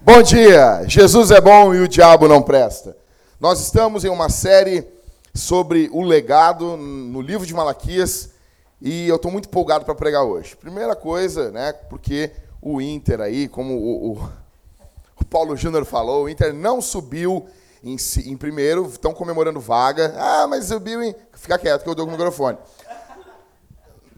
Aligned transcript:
Bom 0.00 0.22
dia! 0.24 0.82
Jesus 0.88 1.30
é 1.30 1.40
bom 1.40 1.72
e 1.72 1.78
o 1.78 1.86
diabo 1.86 2.26
não 2.26 2.42
presta. 2.42 2.96
Nós 3.38 3.60
estamos 3.60 4.04
em 4.04 4.08
uma 4.08 4.28
série 4.28 4.84
sobre 5.32 5.88
o 5.92 6.02
legado 6.02 6.76
no 6.76 7.20
livro 7.20 7.46
de 7.46 7.54
Malaquias 7.54 8.30
e 8.82 9.06
eu 9.06 9.14
estou 9.14 9.30
muito 9.30 9.48
empolgado 9.48 9.84
para 9.84 9.94
pregar 9.94 10.24
hoje. 10.24 10.56
Primeira 10.56 10.96
coisa, 10.96 11.52
né, 11.52 11.72
porque 11.88 12.32
o 12.60 12.80
Inter 12.80 13.20
aí, 13.20 13.46
como 13.46 13.74
o, 13.74 14.12
o, 14.14 14.30
o 15.20 15.24
Paulo 15.24 15.56
Júnior 15.56 15.84
falou, 15.84 16.24
o 16.24 16.28
Inter 16.28 16.52
não 16.52 16.80
subiu 16.80 17.46
em, 17.82 17.96
em 18.26 18.36
primeiro, 18.36 18.86
estão 18.86 19.12
comemorando 19.12 19.60
vaga. 19.60 20.14
Ah, 20.16 20.46
mas 20.46 20.66
subiu 20.66 21.02
em... 21.02 21.14
Fica 21.32 21.58
quieto 21.58 21.82
que 21.82 21.88
eu 21.88 21.94
dou 21.94 22.06
com 22.06 22.10
o 22.10 22.16
microfone. 22.16 22.58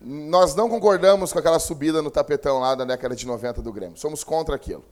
Nós 0.05 0.55
não 0.55 0.69
concordamos 0.69 1.33
com 1.33 1.39
aquela 1.39 1.61
subida 1.61 2.03
no 2.03 2.11
tapetão 2.11 2.59
lá 2.59 2.75
da 2.75 2.85
década 2.85 3.15
de 3.15 3.25
90 3.25 3.63
do 3.63 3.73
Grêmio. 3.73 3.97
Somos 3.97 4.25
contra 4.25 4.57
aquilo. 4.57 4.85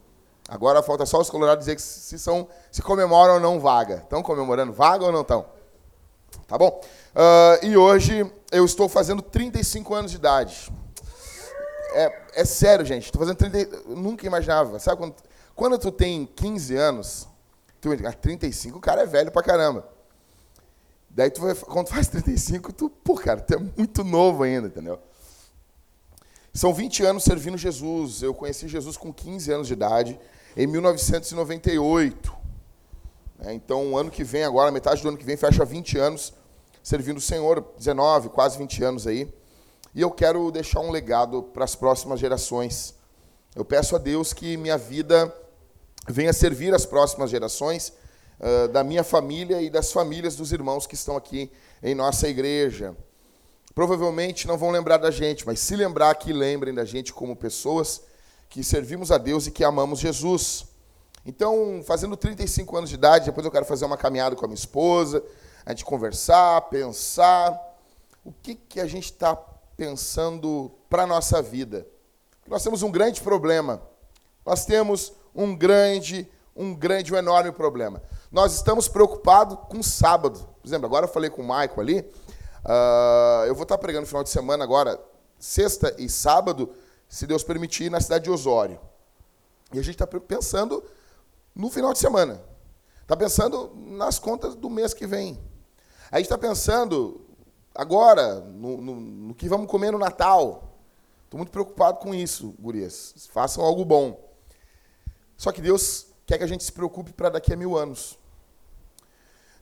Agora 0.48 0.82
falta 0.82 1.04
só 1.04 1.20
os 1.20 1.28
colorados 1.28 1.64
dizer 1.64 1.76
que 1.76 1.82
se, 1.82 2.18
são, 2.18 2.48
se 2.70 2.80
comemoram 2.80 3.34
ou 3.34 3.40
não 3.40 3.58
vaga. 3.58 3.96
Estão 3.96 4.22
comemorando 4.22 4.72
vaga 4.72 5.04
ou 5.04 5.12
não 5.12 5.22
estão? 5.22 5.46
Tá 6.46 6.56
bom? 6.56 6.80
Uh, 7.14 7.64
e 7.66 7.76
hoje 7.76 8.28
eu 8.52 8.64
estou 8.64 8.88
fazendo 8.88 9.20
35 9.20 9.94
anos 9.94 10.10
de 10.12 10.16
idade. 10.16 10.72
É, 11.92 12.22
é 12.34 12.44
sério, 12.44 12.84
gente. 12.84 13.06
Estou 13.06 13.20
fazendo 13.20 13.36
30. 13.36 13.58
Eu 13.58 13.96
nunca 13.96 14.26
imaginava. 14.26 14.78
Sabe 14.78 14.98
quando, 14.98 15.14
quando 15.56 15.78
tu 15.78 15.90
tem 15.90 16.26
15 16.36 16.76
anos, 16.76 17.28
tu, 17.80 17.90
35, 18.20 18.78
o 18.78 18.80
cara 18.80 19.02
é 19.02 19.06
velho 19.06 19.30
pra 19.30 19.42
caramba. 19.42 19.88
Daí 21.08 21.30
tu 21.30 21.40
quando 21.66 21.86
tu 21.86 21.94
faz 21.94 22.08
35, 22.08 22.72
tu, 22.72 22.88
pô, 22.88 23.14
cara, 23.14 23.40
tu 23.40 23.54
é 23.54 23.58
muito 23.58 24.04
novo 24.04 24.42
ainda, 24.44 24.68
entendeu? 24.68 25.00
São 26.52 26.74
20 26.74 27.04
anos 27.04 27.24
servindo 27.24 27.56
Jesus. 27.56 28.22
Eu 28.22 28.34
conheci 28.34 28.68
Jesus 28.68 28.96
com 28.96 29.12
15 29.12 29.52
anos 29.52 29.66
de 29.66 29.72
idade, 29.72 30.18
em 30.56 30.66
1998. 30.66 32.36
É, 33.42 33.52
então, 33.52 33.92
o 33.92 33.98
ano 33.98 34.10
que 34.10 34.22
vem, 34.22 34.44
agora, 34.44 34.70
metade 34.70 35.02
do 35.02 35.08
ano 35.08 35.16
que 35.16 35.24
vem, 35.24 35.36
fecha 35.36 35.64
20 35.64 35.98
anos 35.98 36.34
servindo 36.82 37.18
o 37.18 37.20
Senhor, 37.20 37.64
19, 37.76 38.30
quase 38.30 38.58
20 38.58 38.84
anos 38.84 39.06
aí. 39.06 39.32
E 39.94 40.00
eu 40.00 40.10
quero 40.10 40.50
deixar 40.50 40.80
um 40.80 40.90
legado 40.90 41.42
para 41.42 41.64
as 41.64 41.74
próximas 41.74 42.20
gerações. 42.20 42.94
Eu 43.54 43.64
peço 43.64 43.96
a 43.96 43.98
Deus 43.98 44.32
que 44.32 44.56
minha 44.56 44.78
vida 44.78 45.34
venha 46.10 46.32
servir 46.32 46.74
as 46.74 46.86
próximas 46.86 47.30
gerações 47.30 47.92
uh, 48.38 48.68
da 48.68 48.82
minha 48.82 49.04
família 49.04 49.60
e 49.60 49.70
das 49.70 49.92
famílias 49.92 50.36
dos 50.36 50.52
irmãos 50.52 50.86
que 50.86 50.94
estão 50.94 51.16
aqui 51.16 51.50
em 51.82 51.94
nossa 51.94 52.28
igreja. 52.28 52.96
Provavelmente 53.74 54.46
não 54.46 54.58
vão 54.58 54.70
lembrar 54.70 54.96
da 54.96 55.10
gente, 55.10 55.46
mas 55.46 55.60
se 55.60 55.76
lembrar 55.76 56.14
que 56.14 56.32
lembrem 56.32 56.74
da 56.74 56.84
gente 56.84 57.12
como 57.12 57.36
pessoas 57.36 58.02
que 58.48 58.64
servimos 58.64 59.12
a 59.12 59.18
Deus 59.18 59.46
e 59.46 59.50
que 59.50 59.62
amamos 59.62 60.00
Jesus. 60.00 60.66
Então, 61.24 61.82
fazendo 61.86 62.16
35 62.16 62.76
anos 62.76 62.90
de 62.90 62.96
idade, 62.96 63.26
depois 63.26 63.44
eu 63.44 63.52
quero 63.52 63.64
fazer 63.64 63.84
uma 63.84 63.96
caminhada 63.96 64.34
com 64.34 64.44
a 64.44 64.48
minha 64.48 64.58
esposa, 64.58 65.22
a 65.64 65.70
gente 65.70 65.84
conversar, 65.84 66.62
pensar 66.62 67.58
o 68.24 68.32
que, 68.32 68.54
que 68.54 68.80
a 68.80 68.86
gente 68.86 69.04
está 69.04 69.36
pensando 69.76 70.70
para 70.88 71.04
a 71.04 71.06
nossa 71.06 71.40
vida. 71.40 71.86
Nós 72.46 72.64
temos 72.64 72.82
um 72.82 72.90
grande 72.90 73.20
problema. 73.20 73.80
Nós 74.44 74.64
temos 74.66 75.12
um 75.34 75.56
grande, 75.56 76.28
um 76.54 76.74
grande, 76.74 77.12
um 77.12 77.16
enorme 77.16 77.52
problema. 77.52 78.02
Nós 78.30 78.54
estamos 78.54 78.88
preocupados 78.88 79.58
com 79.68 79.82
sábado. 79.82 80.38
Por 80.60 80.68
exemplo, 80.68 80.86
agora 80.86 81.06
eu 81.06 81.10
falei 81.10 81.30
com 81.30 81.42
o 81.42 81.46
Maico 81.46 81.80
ali. 81.80 82.00
Uh, 82.00 83.46
eu 83.46 83.54
vou 83.54 83.62
estar 83.62 83.78
pregando 83.78 84.02
no 84.02 84.06
final 84.06 84.22
de 84.22 84.30
semana 84.30 84.62
agora, 84.62 85.00
sexta 85.38 85.94
e 85.98 86.08
sábado, 86.08 86.72
se 87.08 87.26
Deus 87.26 87.42
permitir, 87.42 87.90
na 87.90 88.00
cidade 88.00 88.24
de 88.24 88.30
Osório. 88.30 88.78
E 89.72 89.78
a 89.78 89.82
gente 89.82 89.94
está 89.94 90.06
pensando 90.06 90.84
no 91.54 91.70
final 91.70 91.92
de 91.92 91.98
semana. 91.98 92.42
Está 93.02 93.16
pensando 93.16 93.72
nas 93.74 94.18
contas 94.18 94.54
do 94.54 94.70
mês 94.70 94.94
que 94.94 95.06
vem. 95.06 95.40
A 96.10 96.16
gente 96.18 96.26
está 96.26 96.38
pensando 96.38 97.20
agora 97.74 98.40
no, 98.40 98.80
no, 98.80 98.94
no, 99.00 99.34
que 99.34 99.48
vamos 99.48 99.68
comer 99.68 99.90
no 99.90 99.98
Natal. 99.98 100.76
Estou 101.24 101.38
muito 101.38 101.50
preocupado 101.50 101.98
com 101.98 102.14
isso, 102.14 102.54
gurias. 102.58 103.28
Façam 103.32 103.64
algo 103.64 103.84
bom. 103.84 104.29
Só 105.40 105.50
que 105.50 105.62
Deus 105.62 106.08
quer 106.26 106.36
que 106.36 106.44
a 106.44 106.46
gente 106.46 106.62
se 106.62 106.70
preocupe 106.70 107.14
para 107.14 107.30
daqui 107.30 107.50
a 107.50 107.56
mil 107.56 107.74
anos. 107.74 108.18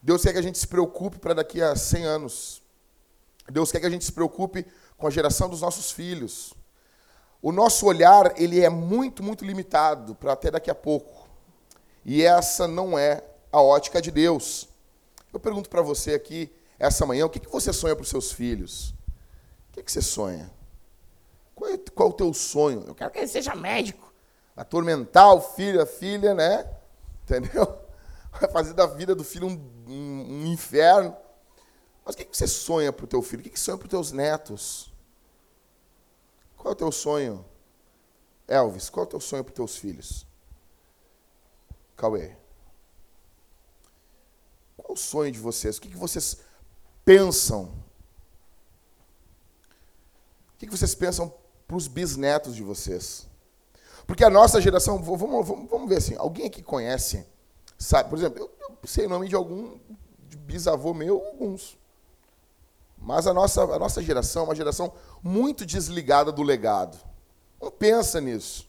Deus 0.03 0.21
quer 0.21 0.33
que 0.33 0.37
a 0.37 0.41
gente 0.41 0.57
se 0.57 0.67
preocupe 0.67 1.17
para 1.17 1.33
daqui 1.33 1.61
a 1.61 1.73
cem 1.73 2.03
anos. 2.03 2.61
Deus 3.49 3.71
quer 3.71 3.79
que 3.79 3.85
a 3.85 3.89
gente 3.89 4.03
se 4.03 4.11
preocupe 4.11 4.65
com 4.97 5.07
a 5.07 5.09
geração 5.09 5.47
dos 5.47 5.61
nossos 5.61 5.89
filhos. 5.89 6.53
O 7.41 7.53
nosso 7.53 7.85
olhar 7.85 8.37
ele 8.37 8.59
é 8.59 8.67
muito, 8.67 9.23
muito 9.23 9.45
limitado 9.45 10.15
para 10.15 10.33
até 10.33 10.51
daqui 10.51 10.69
a 10.69 10.75
pouco. 10.75 11.29
E 12.03 12.23
essa 12.23 12.67
não 12.67 12.99
é 12.99 13.23
a 13.49 13.61
ótica 13.61 14.01
de 14.01 14.11
Deus. 14.11 14.67
Eu 15.31 15.39
pergunto 15.39 15.69
para 15.69 15.81
você 15.81 16.13
aqui, 16.13 16.53
essa 16.77 17.05
manhã, 17.05 17.25
o 17.25 17.29
que, 17.29 17.39
que 17.39 17.49
você 17.49 17.71
sonha 17.71 17.95
para 17.95 18.03
os 18.03 18.09
seus 18.09 18.33
filhos? 18.33 18.89
O 19.69 19.71
que, 19.71 19.83
que 19.83 19.89
você 19.89 20.01
sonha? 20.01 20.51
Qual 21.55 21.71
é, 21.71 21.77
qual 21.95 22.09
é 22.09 22.11
o 22.11 22.15
teu 22.15 22.33
sonho? 22.33 22.83
Eu 22.85 22.93
quero 22.93 23.11
que 23.11 23.19
ele 23.19 23.29
seja 23.29 23.55
médico. 23.55 24.08
Atormentar 24.59 25.33
o 25.33 25.39
filho, 25.39 25.81
a 25.81 25.85
filha, 25.85 26.33
né? 26.33 26.69
Entendeu? 27.23 27.79
Vai 28.29 28.51
fazer 28.51 28.73
da 28.73 28.85
vida 28.85 29.15
do 29.15 29.23
filho 29.23 29.47
um, 29.47 29.53
um, 29.87 30.41
um 30.41 30.47
inferno. 30.47 31.15
Mas 32.03 32.13
o 32.13 32.17
que, 32.17 32.25
você 32.25 32.45
sonha 32.45 32.91
para 32.91 33.05
o 33.05 33.07
teu 33.07 33.21
filho? 33.21 33.39
O 33.39 33.43
que, 33.43 33.57
você 33.57 33.63
sonha 33.63 33.77
para 33.77 33.85
os 33.85 33.89
teus 33.89 34.11
netos? 34.11 34.93
Qual 36.57 36.73
é 36.73 36.73
o 36.73 36.75
teu 36.75 36.91
sonho? 36.91 37.45
Elvis, 38.49 38.89
qual 38.89 39.05
é 39.05 39.07
o 39.07 39.09
teu 39.09 39.21
sonho 39.21 39.45
para 39.45 39.51
os 39.51 39.55
teus 39.55 39.77
filhos? 39.77 40.27
Cauê. 41.95 42.35
Qual 44.75 44.91
o 44.91 44.97
sonho 44.97 45.31
de 45.31 45.39
vocês? 45.39 45.77
O 45.77 45.81
que, 45.81 45.87
que 45.87 45.95
vocês 45.95 46.41
pensam? 47.05 47.63
O 50.53 50.57
que, 50.57 50.65
que 50.65 50.77
vocês 50.77 50.93
pensam 50.93 51.33
para 51.65 51.77
os 51.77 51.87
bisnetos 51.87 52.53
de 52.53 52.61
vocês? 52.61 53.28
Porque 54.09 54.23
a 54.23 54.29
nossa 54.29 54.59
geração, 54.59 54.97
vamos, 54.97 55.47
vamos, 55.47 55.69
vamos 55.69 55.87
ver 55.87 55.97
assim, 55.97 56.15
alguém 56.17 56.47
aqui 56.47 56.63
conhece, 56.63 57.23
sabe, 57.77 58.09
por 58.09 58.17
exemplo, 58.17 58.39
eu, 58.39 58.51
eu 58.59 58.77
sei 58.83 59.05
o 59.05 59.09
nome 59.09 59.29
de 59.29 59.35
algum 59.35 59.77
de 60.27 60.35
bisavô 60.35 60.95
meu, 60.95 61.23
alguns. 61.23 61.77
Mas 62.97 63.27
a 63.27 63.33
nossa, 63.33 63.61
a 63.61 63.77
nossa 63.77 64.01
geração 64.01 64.41
é 64.41 64.45
uma 64.45 64.55
geração 64.55 64.91
muito 65.21 65.63
desligada 65.63 66.31
do 66.31 66.41
legado. 66.41 66.97
Não 67.61 67.69
pensa 67.69 68.19
nisso. 68.19 68.67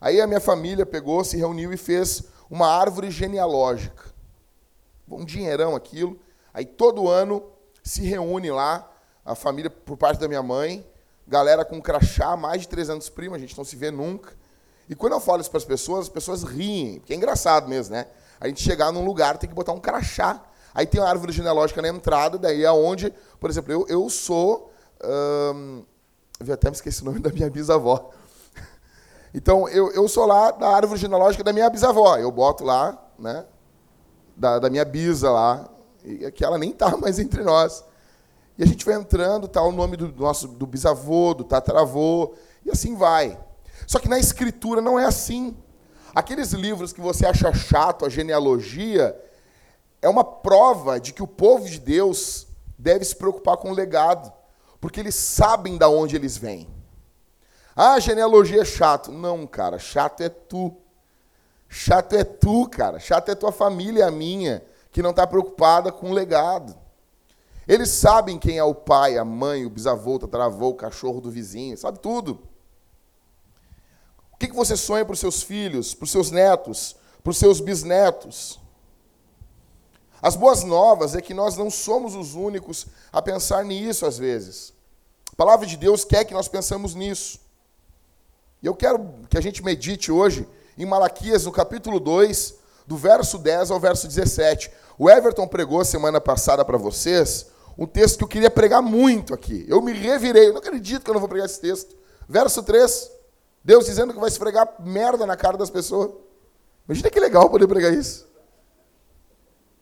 Aí 0.00 0.20
a 0.20 0.26
minha 0.26 0.40
família 0.40 0.86
pegou, 0.86 1.24
se 1.24 1.36
reuniu 1.36 1.72
e 1.72 1.76
fez 1.76 2.22
uma 2.48 2.68
árvore 2.68 3.10
genealógica 3.10 4.14
um 5.10 5.24
dinheirão 5.24 5.74
aquilo. 5.74 6.18
Aí 6.52 6.64
todo 6.64 7.08
ano 7.08 7.42
se 7.82 8.02
reúne 8.02 8.50
lá, 8.50 8.88
a 9.24 9.34
família 9.34 9.70
por 9.70 9.96
parte 9.96 10.20
da 10.20 10.28
minha 10.28 10.42
mãe, 10.42 10.86
galera 11.26 11.64
com 11.64 11.80
crachá, 11.80 12.36
mais 12.36 12.62
de 12.62 12.68
300 12.68 13.08
primos, 13.10 13.36
a 13.36 13.40
gente 13.40 13.56
não 13.56 13.64
se 13.64 13.76
vê 13.76 13.90
nunca. 13.90 14.36
E 14.88 14.94
quando 14.94 15.14
eu 15.14 15.20
falo 15.20 15.40
isso 15.40 15.50
para 15.50 15.58
as 15.58 15.64
pessoas, 15.64 16.00
as 16.02 16.08
pessoas 16.08 16.42
riem, 16.42 16.98
porque 16.98 17.12
é 17.12 17.16
engraçado 17.16 17.68
mesmo, 17.68 17.94
né? 17.94 18.06
A 18.40 18.48
gente 18.48 18.62
chegar 18.62 18.92
num 18.92 19.04
lugar 19.04 19.38
tem 19.38 19.48
que 19.48 19.54
botar 19.54 19.72
um 19.72 19.80
crachá. 19.80 20.42
Aí 20.74 20.86
tem 20.86 21.00
uma 21.00 21.08
árvore 21.08 21.32
genealógica 21.32 21.80
na 21.80 21.88
entrada, 21.88 22.36
daí 22.36 22.64
é 22.64 22.72
onde, 22.72 23.12
por 23.40 23.48
exemplo, 23.48 23.72
eu, 23.72 23.86
eu 23.88 24.10
sou. 24.10 24.72
Hum, 25.02 25.84
eu 26.44 26.54
até 26.54 26.68
me 26.68 26.74
esqueci 26.74 27.02
o 27.02 27.04
nome 27.04 27.20
da 27.20 27.30
minha 27.30 27.48
bisavó. 27.48 28.10
Então, 29.32 29.68
eu, 29.68 29.90
eu 29.92 30.06
sou 30.08 30.26
lá 30.26 30.50
da 30.50 30.68
árvore 30.68 31.00
genealógica 31.00 31.42
da 31.42 31.52
minha 31.52 31.70
bisavó. 31.70 32.16
Eu 32.16 32.30
boto 32.30 32.64
lá, 32.64 32.98
né? 33.18 33.44
da, 34.36 34.58
da 34.58 34.70
minha 34.70 34.84
bisa 34.84 35.30
lá, 35.30 35.68
e 36.04 36.30
que 36.32 36.44
ela 36.44 36.58
nem 36.58 36.70
está 36.70 36.94
mais 36.98 37.18
entre 37.18 37.42
nós. 37.42 37.84
E 38.58 38.62
a 38.62 38.66
gente 38.66 38.84
vai 38.84 38.94
entrando, 38.94 39.48
tá 39.48 39.62
o 39.62 39.72
nome 39.72 39.96
do 39.96 40.08
nosso 40.08 40.46
do 40.46 40.66
bisavô, 40.66 41.34
do 41.34 41.44
tataravô, 41.44 42.34
e 42.64 42.70
assim 42.70 42.94
vai. 42.94 43.38
Só 43.86 43.98
que 43.98 44.08
na 44.08 44.18
escritura 44.18 44.80
não 44.80 44.98
é 44.98 45.04
assim. 45.04 45.56
Aqueles 46.14 46.52
livros 46.52 46.92
que 46.92 47.00
você 47.00 47.26
acha 47.26 47.52
chato, 47.52 48.04
a 48.04 48.08
genealogia, 48.08 49.18
é 50.00 50.08
uma 50.08 50.22
prova 50.22 51.00
de 51.00 51.12
que 51.12 51.22
o 51.22 51.26
povo 51.26 51.68
de 51.68 51.80
Deus 51.80 52.46
deve 52.78 53.04
se 53.04 53.16
preocupar 53.16 53.56
com 53.56 53.70
o 53.70 53.74
legado, 53.74 54.32
porque 54.80 55.00
eles 55.00 55.14
sabem 55.14 55.76
da 55.76 55.88
onde 55.88 56.14
eles 56.14 56.36
vêm. 56.36 56.68
Ah, 57.74 57.98
genealogia 57.98 58.62
é 58.62 58.64
chato. 58.64 59.10
Não, 59.10 59.46
cara, 59.46 59.78
chato 59.78 60.22
é 60.22 60.28
tu. 60.28 60.76
Chato 61.68 62.14
é 62.14 62.22
tu, 62.22 62.68
cara. 62.68 63.00
Chato 63.00 63.30
é 63.30 63.34
tua 63.34 63.50
família, 63.50 64.06
a 64.06 64.10
minha, 64.10 64.62
que 64.92 65.02
não 65.02 65.10
está 65.10 65.26
preocupada 65.26 65.90
com 65.90 66.10
o 66.10 66.12
legado. 66.12 66.76
Eles 67.66 67.88
sabem 67.88 68.38
quem 68.38 68.58
é 68.58 68.64
o 68.64 68.74
pai, 68.74 69.16
a 69.18 69.24
mãe, 69.24 69.64
o 69.64 69.70
bisavô, 69.70 70.14
o 70.14 70.18
tataravô, 70.18 70.68
o 70.68 70.74
cachorro 70.74 71.20
do 71.20 71.30
vizinho, 71.30 71.76
sabe 71.76 71.98
tudo. 71.98 72.46
O 74.34 74.36
que 74.36 74.52
você 74.52 74.76
sonha 74.76 75.04
para 75.04 75.14
os 75.14 75.20
seus 75.20 75.42
filhos, 75.42 75.94
para 75.94 76.04
os 76.04 76.10
seus 76.10 76.30
netos, 76.30 76.96
para 77.22 77.30
os 77.30 77.38
seus 77.38 77.60
bisnetos? 77.60 78.60
As 80.20 80.36
boas 80.36 80.64
novas 80.64 81.14
é 81.14 81.20
que 81.20 81.32
nós 81.32 81.56
não 81.56 81.70
somos 81.70 82.14
os 82.14 82.34
únicos 82.34 82.86
a 83.12 83.22
pensar 83.22 83.64
nisso 83.64 84.04
às 84.04 84.18
vezes. 84.18 84.72
A 85.32 85.36
palavra 85.36 85.66
de 85.66 85.76
Deus 85.76 86.04
quer 86.04 86.24
que 86.24 86.34
nós 86.34 86.48
pensemos 86.48 86.94
nisso. 86.94 87.40
E 88.62 88.66
eu 88.66 88.74
quero 88.74 89.00
que 89.28 89.38
a 89.38 89.40
gente 89.40 89.62
medite 89.62 90.10
hoje 90.10 90.48
em 90.76 90.86
Malaquias, 90.86 91.44
no 91.44 91.52
capítulo 91.52 92.00
2, 92.00 92.54
do 92.86 92.96
verso 92.96 93.38
10 93.38 93.70
ao 93.70 93.78
verso 93.78 94.08
17. 94.08 94.70
O 94.98 95.10
Everton 95.10 95.46
pregou 95.46 95.84
semana 95.84 96.20
passada 96.20 96.64
para 96.64 96.78
vocês 96.78 97.46
um 97.76 97.86
texto 97.86 98.18
que 98.18 98.24
eu 98.24 98.28
queria 98.28 98.50
pregar 98.50 98.80
muito 98.80 99.34
aqui. 99.34 99.64
Eu 99.68 99.82
me 99.82 99.92
revirei, 99.92 100.48
eu 100.48 100.52
não 100.52 100.60
acredito 100.60 101.02
que 101.02 101.10
eu 101.10 101.14
não 101.14 101.20
vou 101.20 101.28
pregar 101.28 101.46
esse 101.46 101.60
texto. 101.60 101.94
Verso 102.28 102.62
3, 102.62 103.10
Deus 103.64 103.86
dizendo 103.86 104.12
que 104.12 104.20
vai 104.20 104.28
esfregar 104.28 104.74
merda 104.80 105.24
na 105.24 105.36
cara 105.36 105.56
das 105.56 105.70
pessoas. 105.70 106.12
Imagina 106.86 107.08
que 107.08 107.18
legal 107.18 107.48
poder 107.48 107.66
pregar 107.66 107.94
isso. 107.94 108.28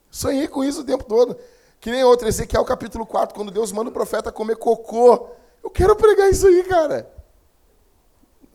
Sonhei 0.08 0.46
com 0.46 0.62
isso 0.62 0.82
o 0.82 0.84
tempo 0.84 1.02
todo. 1.04 1.36
Que 1.80 1.90
nem 1.90 2.04
outro, 2.04 2.28
Ezequiel 2.28 2.64
capítulo 2.64 3.04
4, 3.04 3.34
quando 3.34 3.50
Deus 3.50 3.72
manda 3.72 3.90
o 3.90 3.92
profeta 3.92 4.30
comer 4.30 4.56
cocô. 4.56 5.30
Eu 5.64 5.70
quero 5.70 5.96
pregar 5.96 6.30
isso 6.30 6.46
aí, 6.46 6.62
cara. 6.62 7.10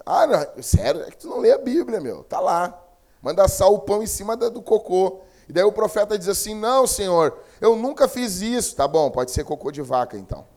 Ah, 0.05 0.25
não, 0.25 0.63
sério, 0.63 1.01
é 1.01 1.11
que 1.11 1.17
tu 1.17 1.27
não 1.27 1.39
lê 1.39 1.51
a 1.51 1.57
Bíblia, 1.57 1.99
meu. 1.99 2.23
Tá 2.23 2.39
lá. 2.39 2.81
Manda 3.21 3.43
assar 3.43 3.69
o 3.69 3.79
pão 3.79 4.01
em 4.01 4.07
cima 4.07 4.37
do 4.37 4.61
cocô. 4.61 5.19
E 5.49 5.51
daí 5.51 5.63
o 5.63 5.71
profeta 5.73 6.17
diz 6.17 6.29
assim: 6.29 6.55
Não, 6.55 6.87
Senhor, 6.87 7.37
eu 7.59 7.75
nunca 7.75 8.07
fiz 8.07 8.39
isso. 8.39 8.75
Tá 8.75 8.87
bom, 8.87 9.11
pode 9.11 9.31
ser 9.31 9.43
cocô 9.43 9.71
de 9.71 9.81
vaca 9.81 10.17
então. 10.17 10.47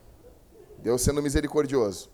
Deus 0.78 1.02
sendo 1.02 1.20
misericordioso. 1.20 2.08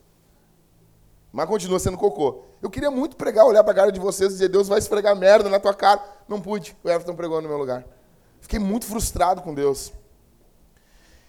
Mas 1.36 1.46
continua 1.46 1.78
sendo 1.78 1.98
cocô. 1.98 2.44
Eu 2.62 2.70
queria 2.70 2.90
muito 2.90 3.14
pregar, 3.14 3.44
olhar 3.44 3.62
para 3.62 3.72
a 3.72 3.76
cara 3.76 3.92
de 3.92 4.00
vocês 4.00 4.30
e 4.30 4.32
dizer: 4.32 4.48
Deus 4.48 4.68
vai 4.68 4.78
esfregar 4.78 5.14
merda 5.14 5.50
na 5.50 5.60
tua 5.60 5.74
cara. 5.74 6.02
Não 6.26 6.40
pude. 6.40 6.74
O 6.82 6.88
Everton 6.88 7.14
pregou 7.14 7.42
no 7.42 7.48
meu 7.48 7.58
lugar. 7.58 7.84
Fiquei 8.40 8.58
muito 8.58 8.86
frustrado 8.86 9.42
com 9.42 9.52
Deus. 9.52 9.92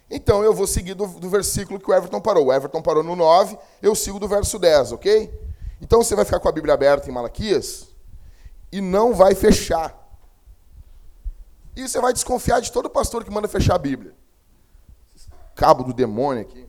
Então 0.09 0.45
eu 0.45 0.53
vou 0.53 0.65
seguir 0.65 0.93
do, 0.93 1.05
do, 1.05 1.29
versículo 1.29 1.77
que 1.77 1.91
o 1.91 1.93
Everton 1.93 2.21
parou. 2.21 2.45
O 2.45 2.53
Everton 2.53 2.81
parou 2.81 3.03
no 3.03 3.17
9, 3.17 3.57
eu 3.81 3.93
sigo 3.93 4.17
do 4.17 4.29
verso 4.29 4.57
10, 4.57 4.93
ok? 4.93 5.29
Então 5.81 6.01
você 6.01 6.15
vai 6.15 6.23
ficar 6.23 6.39
com 6.39 6.47
a 6.47 6.53
Bíblia 6.53 6.73
aberta 6.73 7.09
em 7.09 7.11
Malaquias 7.11 7.89
e 8.71 8.79
não 8.79 9.13
vai 9.13 9.35
fechar. 9.35 9.93
E 11.75 11.85
você 11.85 11.99
vai 11.99 12.13
desconfiar 12.13 12.61
de 12.61 12.71
todo 12.71 12.89
pastor 12.89 13.25
que 13.25 13.29
manda 13.29 13.49
fechar 13.49 13.75
a 13.75 13.77
Bíblia. 13.77 14.15
Cabo 15.53 15.83
do 15.83 15.93
demônio 15.93 16.43
aqui. 16.43 16.65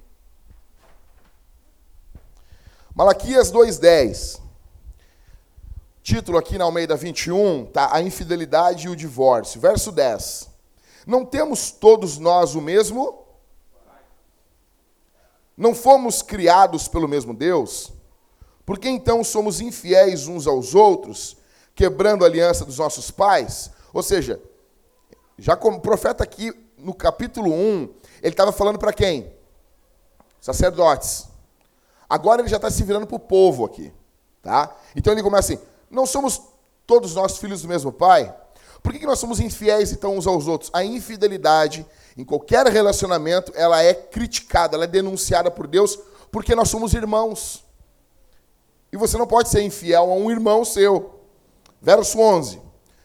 Malaquias 2.99 3.53
2,10. 3.53 4.41
Título 6.03 6.37
aqui 6.37 6.59
na 6.59 6.65
Almeida 6.65 6.97
21, 6.97 7.67
tá? 7.67 7.95
A 7.95 8.03
infidelidade 8.03 8.89
e 8.89 8.91
o 8.91 8.97
divórcio. 8.97 9.61
Verso 9.61 9.93
10. 9.93 10.49
Não 11.07 11.25
temos 11.25 11.71
todos 11.71 12.19
nós 12.19 12.57
o 12.57 12.61
mesmo? 12.61 13.25
Não 15.57 15.77
fomos 15.77 16.23
criados 16.23 16.89
pelo 16.89 17.07
mesmo 17.07 17.33
Deus? 17.33 17.93
Por 18.67 18.81
que 18.81 18.89
então 18.89 19.23
somos 19.23 19.61
infiéis 19.61 20.27
uns 20.27 20.49
aos 20.49 20.75
outros, 20.75 21.37
quebrando 21.77 22.25
a 22.25 22.27
aliança 22.27 22.65
dos 22.65 22.79
nossos 22.79 23.13
pais? 23.13 23.71
Ou 23.93 24.03
seja, 24.03 24.43
já 25.39 25.55
como 25.55 25.81
profeta 25.81 26.25
aqui 26.25 26.53
no 26.77 26.93
capítulo 26.93 27.53
1, 27.53 27.95
ele 28.23 28.33
estava 28.33 28.51
falando 28.51 28.81
para 28.81 28.93
quem? 28.93 29.33
Sacerdotes. 30.41 31.28
Agora 32.09 32.43
ele 32.43 32.49
já 32.49 32.57
está 32.57 32.71
se 32.71 32.83
virando 32.83 33.07
para 33.07 33.17
o 33.17 33.21
povo 33.21 33.65
aqui. 33.65 33.93
Tá? 34.43 34.75
Então 34.97 35.13
ele 35.13 35.23
começa 35.23 35.53
assim: 35.53 35.63
não 35.91 36.07
somos 36.07 36.41
todos 36.87 37.15
nós 37.15 37.39
filhos 37.39 37.63
do 37.63 37.69
mesmo 37.69 37.93
pai? 37.93 38.35
Por 38.83 38.93
que, 38.93 39.05
nós 39.05 39.19
somos 39.19 39.41
infiéis 39.41 39.93
então 39.93 40.17
uns 40.17 40.27
aos 40.27 40.47
outros? 40.47 40.71
A 40.73 40.85
infidelidade 40.85 41.85
em 42.17 42.25
qualquer 42.25 42.67
relacionamento, 42.67 43.53
ela 43.55 43.83
é 43.83 43.93
criticada, 43.93 44.77
ela 44.77 44.85
é 44.85 44.89
denunciada 44.89 45.51
por 45.51 45.67
Deus, 45.67 45.99
porque 46.31 46.55
nós 46.55 46.69
somos 46.69 46.95
irmãos. 46.95 47.65
E 48.91 48.97
você 48.97 49.19
não 49.19 49.27
pode 49.27 49.49
ser 49.49 49.63
infiel 49.63 50.11
a 50.11 50.15
um 50.15 50.31
irmão 50.31 50.65
seu. 50.65 51.21
Verso 51.81 52.19
11. 52.19 52.61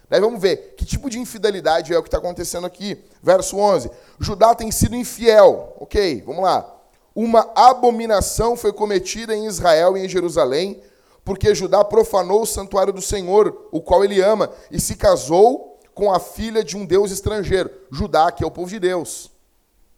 Daí 0.09 0.21
vamos 0.21 0.41
ver 0.41 0.75
que 0.77 0.85
tipo 0.85 1.09
de 1.09 1.19
infidelidade 1.19 1.93
é 1.93 1.97
o 1.97 2.03
que 2.03 2.07
está 2.07 2.17
acontecendo 2.17 2.65
aqui. 2.65 3.03
Verso 3.21 3.57
11. 3.57 3.89
Judá 4.19 4.55
tem 4.55 4.71
sido 4.71 4.95
infiel. 4.95 5.75
Ok, 5.79 6.23
vamos 6.25 6.43
lá. 6.43 6.72
Uma 7.15 7.51
abominação 7.55 8.55
foi 8.55 8.73
cometida 8.73 9.35
em 9.35 9.45
Israel 9.45 9.95
e 9.95 10.05
em 10.05 10.09
Jerusalém 10.09 10.81
porque 11.25 11.55
Judá 11.55 11.83
profanou 11.83 12.41
o 12.41 12.45
santuário 12.45 12.91
do 12.91 13.01
Senhor, 13.01 13.67
o 13.71 13.81
qual 13.81 14.03
ele 14.03 14.21
ama, 14.21 14.51
e 14.69 14.79
se 14.79 14.95
casou 14.95 15.79
com 15.93 16.11
a 16.11 16.19
filha 16.19 16.63
de 16.63 16.75
um 16.75 16.85
deus 16.85 17.11
estrangeiro. 17.11 17.71
Judá, 17.91 18.31
que 18.31 18.43
é 18.43 18.47
o 18.47 18.51
povo 18.51 18.69
de 18.69 18.79
Deus. 18.79 19.31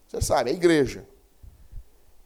Você 0.07 0.21
sabe, 0.21 0.51
é 0.51 0.53
a 0.53 0.55
igreja. 0.55 1.05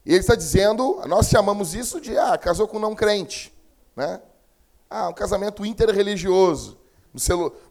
E 0.06 0.12
ele 0.12 0.19
está 0.19 0.36
dizendo, 0.36 1.01
nós 1.07 1.30
chamamos 1.30 1.74
isso 1.74 2.01
de, 2.01 2.18
ah, 2.18 2.38
casou 2.38 2.68
com 2.68 2.77
um 2.77 2.81
não 2.81 2.95
crente. 2.95 3.53
Né? 3.95 4.19
Ah, 4.89 5.09
um 5.09 5.13
casamento 5.13 5.65
interreligioso. 5.65 6.77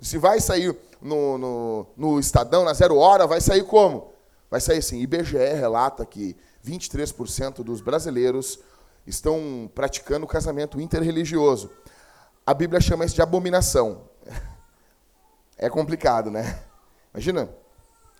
Se 0.00 0.19
vai 0.19 0.41
sair 0.41 0.76
no, 1.00 1.38
no, 1.38 1.87
no 1.97 2.20
Estadão, 2.20 2.65
na 2.65 2.73
Zero 2.73 2.97
Hora, 2.97 3.26
vai 3.26 3.41
sair 3.41 3.65
como? 3.65 4.12
Vai 4.50 4.61
sair 4.61 4.79
assim, 4.79 5.00
IBGE 5.00 5.37
relata 5.37 6.06
que 6.06 6.37
23% 6.64 7.62
dos 7.62 7.81
brasileiros 7.81 8.58
estão 9.06 9.70
praticando 9.75 10.26
casamento 10.26 10.81
interreligioso. 10.81 11.70
A 12.44 12.52
Bíblia 12.55 12.81
chama 12.81 13.05
isso 13.05 13.14
de 13.14 13.22
abominação. 13.22 14.08
É 15.60 15.69
complicado, 15.69 16.31
né? 16.31 16.62
Imagina, 17.12 17.52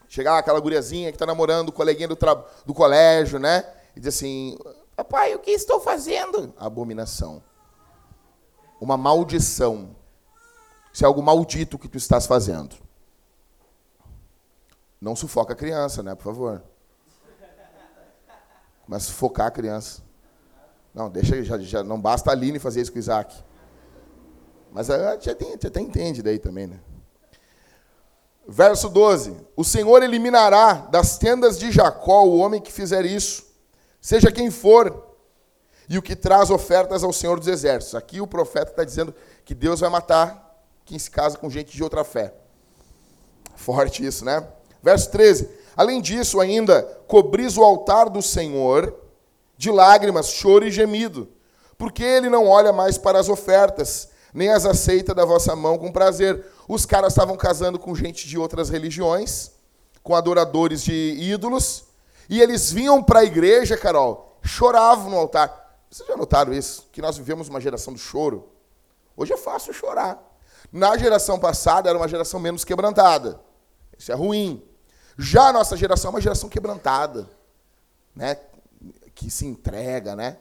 chegar 0.09 0.39
aquela 0.39 0.59
guriazinha 0.59 1.13
que 1.13 1.15
está 1.15 1.25
namorando 1.25 1.69
o 1.69 1.73
coleguinha 1.73 2.09
do, 2.09 2.19
do 2.67 2.75
colégio, 2.75 3.39
né? 3.39 3.65
E 3.95 4.01
diz 4.01 4.17
assim, 4.17 4.59
papai, 4.97 5.37
o 5.37 5.39
que 5.39 5.53
estou 5.53 5.79
fazendo? 5.81 6.53
Abominação. 6.59 7.41
Uma 8.81 8.97
maldição. 8.97 9.95
Isso 10.93 11.05
é 11.05 11.07
algo 11.07 11.23
maldito 11.23 11.79
que 11.79 11.87
tu 11.87 11.97
estás 11.97 12.27
fazendo. 12.27 12.75
Não 15.01 15.15
sufoca 15.15 15.53
a 15.53 15.57
criança, 15.57 16.03
né? 16.03 16.17
Por 16.17 16.25
favor. 16.25 16.65
Começa 18.89 19.05
a 19.05 19.09
sufocar 19.09 19.49
a 19.49 19.51
criança. 19.51 20.01
Não, 20.95 21.11
deixa, 21.11 21.45
já, 21.45 21.59
já 21.59 21.85
não 21.85 22.01
basta 22.01 22.31
a 22.31 22.33
Aline 22.33 22.59
fazer 22.59 22.81
isso 22.81 22.91
com 22.91 22.97
o 22.97 22.99
Isaac. 22.99 23.37
Mas 24.73 24.89
a 24.89 25.13
gente 25.13 25.67
até 25.67 25.79
entende 25.79 26.23
daí 26.23 26.39
também, 26.39 26.67
né? 26.67 26.81
Verso 28.49 28.89
12: 28.89 29.37
O 29.55 29.63
Senhor 29.63 30.03
eliminará 30.03 30.73
das 30.73 31.19
tendas 31.19 31.59
de 31.59 31.71
Jacó 31.71 32.25
o 32.25 32.39
homem 32.39 32.63
que 32.63 32.73
fizer 32.73 33.05
isso, 33.05 33.45
seja 34.01 34.33
quem 34.33 34.51
for, 34.51 35.15
e 35.87 35.99
o 35.99 36.03
que 36.03 36.17
traz 36.17 36.49
ofertas 36.49 37.05
ao 37.05 37.13
Senhor 37.13 37.39
dos 37.39 37.49
Exércitos. 37.49 37.95
Aqui 37.95 38.23
o 38.23 38.27
profeta 38.27 38.71
está 38.71 38.85
dizendo 38.85 39.15
que 39.45 39.55
Deus 39.55 39.81
vai 39.81 39.91
matar 39.91 40.65
quem 40.87 40.99
se 40.99 41.11
casa 41.11 41.37
com 41.37 41.51
gente 41.51 41.77
de 41.77 41.85
outra 41.85 42.05
fé. 42.05 42.33
Forte 43.55 44.07
isso, 44.07 44.25
né? 44.25 44.49
Verso 44.83 45.11
13: 45.11 45.58
Além 45.79 46.01
disso, 46.01 46.41
ainda 46.41 46.83
cobris 47.07 47.57
o 47.57 47.63
altar 47.63 48.11
do 48.11 48.21
Senhor 48.21 48.93
de 49.57 49.71
lágrimas, 49.71 50.29
choro 50.29 50.67
e 50.67 50.73
gemido, 50.73 51.29
porque 51.79 52.03
ele 52.03 52.29
não 52.29 52.49
olha 52.49 52.73
mais 52.73 52.99
para 52.99 53.21
as 53.21 53.29
ofertas, 53.29 54.09
nem 54.35 54.49
as 54.49 54.67
aceita 54.67 55.15
da 55.15 55.25
vossa 55.25 55.55
mão 55.55 55.79
com 55.79 55.93
prazer. 55.93 56.45
Os 56.67 56.85
caras 56.85 57.13
estavam 57.13 57.37
casando 57.37 57.79
com 57.79 57.95
gente 57.95 58.27
de 58.27 58.37
outras 58.37 58.71
religiões, 58.71 59.53
com 60.03 60.17
adoradores 60.17 60.83
de 60.83 61.15
ídolos, 61.17 61.85
e 62.29 62.43
eles 62.43 62.73
vinham 62.73 63.01
para 63.01 63.21
a 63.21 63.25
igreja, 63.25 63.77
Carol, 63.77 64.37
choravam 64.43 65.11
no 65.11 65.17
altar. 65.17 65.79
Vocês 65.89 66.09
já 66.09 66.17
notaram 66.17 66.53
isso? 66.53 66.89
Que 66.91 67.01
nós 67.01 67.17
vivemos 67.17 67.49
uma 67.49 67.61
geração 67.61 67.93
do 67.93 68.01
choro? 68.01 68.49
Hoje 69.17 69.33
é 69.33 69.37
fácil 69.37 69.73
chorar. 69.73 70.21
Na 70.73 70.97
geração 70.97 71.39
passada 71.39 71.89
era 71.89 71.97
uma 71.97 72.09
geração 72.09 72.41
menos 72.41 72.65
quebrantada. 72.65 73.41
Isso 73.97 74.11
é 74.11 74.15
ruim. 74.17 74.68
Já 75.19 75.49
a 75.49 75.53
nossa 75.53 75.77
geração 75.77 76.11
é 76.11 76.15
uma 76.15 76.21
geração 76.21 76.49
quebrantada. 76.49 77.29
Né? 78.15 78.37
que 79.19 79.29
se 79.31 79.45
entrega, 79.45 80.15
né? 80.15 80.39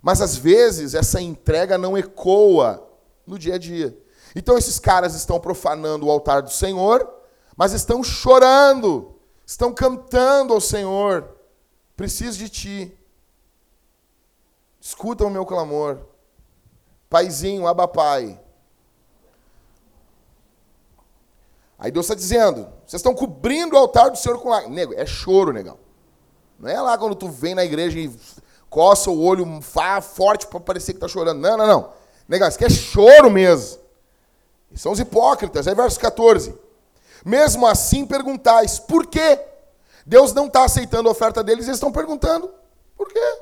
Mas 0.00 0.22
às 0.22 0.36
vezes 0.36 0.94
essa 0.94 1.20
entrega 1.20 1.76
não 1.76 1.98
ecoa 1.98 2.88
no 3.26 3.38
dia 3.38 3.56
a 3.56 3.58
dia. 3.58 3.96
Então 4.34 4.56
esses 4.56 4.78
caras 4.78 5.14
estão 5.14 5.38
profanando 5.38 6.06
o 6.06 6.10
altar 6.10 6.40
do 6.40 6.50
Senhor, 6.50 7.06
mas 7.54 7.74
estão 7.74 8.02
chorando, 8.02 9.14
estão 9.44 9.72
cantando 9.72 10.54
ao 10.54 10.62
Senhor: 10.62 11.28
preciso 11.94 12.38
de 12.38 12.48
ti. 12.48 12.98
Escuta 14.80 15.24
o 15.26 15.30
meu 15.30 15.44
clamor. 15.44 15.98
Paizinho, 17.10 17.66
abapai. 17.66 18.40
Aí 21.78 21.90
Deus 21.90 22.06
está 22.06 22.14
dizendo: 22.14 22.68
vocês 22.86 23.00
estão 23.00 23.14
cobrindo 23.14 23.74
o 23.74 23.78
altar 23.78 24.10
do 24.10 24.16
Senhor 24.16 24.38
com 24.40 24.48
lágrimas. 24.48 24.76
Nego, 24.76 24.94
é 24.94 25.04
choro, 25.06 25.52
negão. 25.52 25.78
Não 26.58 26.68
é 26.68 26.80
lá 26.80 26.96
quando 26.96 27.14
tu 27.14 27.28
vem 27.28 27.54
na 27.54 27.64
igreja 27.64 27.98
e 27.98 28.10
coça 28.70 29.10
o 29.10 29.22
olho 29.22 29.46
forte 30.02 30.46
para 30.46 30.60
parecer 30.60 30.92
que 30.92 30.96
está 30.96 31.08
chorando. 31.08 31.40
Não, 31.40 31.56
não, 31.56 31.66
não. 31.66 31.92
Negócio 32.28 32.58
que 32.58 32.64
é 32.64 32.70
choro 32.70 33.30
mesmo. 33.30 33.78
E 34.70 34.78
são 34.78 34.92
os 34.92 35.00
hipócritas. 35.00 35.68
Aí 35.68 35.74
verso 35.74 36.00
14. 36.00 36.54
Mesmo 37.24 37.66
assim 37.66 38.06
perguntais, 38.06 38.78
por 38.78 39.06
quê? 39.06 39.40
Deus 40.06 40.32
não 40.32 40.46
está 40.46 40.64
aceitando 40.64 41.08
a 41.08 41.12
oferta 41.12 41.42
deles, 41.42 41.64
eles 41.64 41.78
estão 41.78 41.90
perguntando, 41.90 42.48
por 42.96 43.08
quê? 43.08 43.38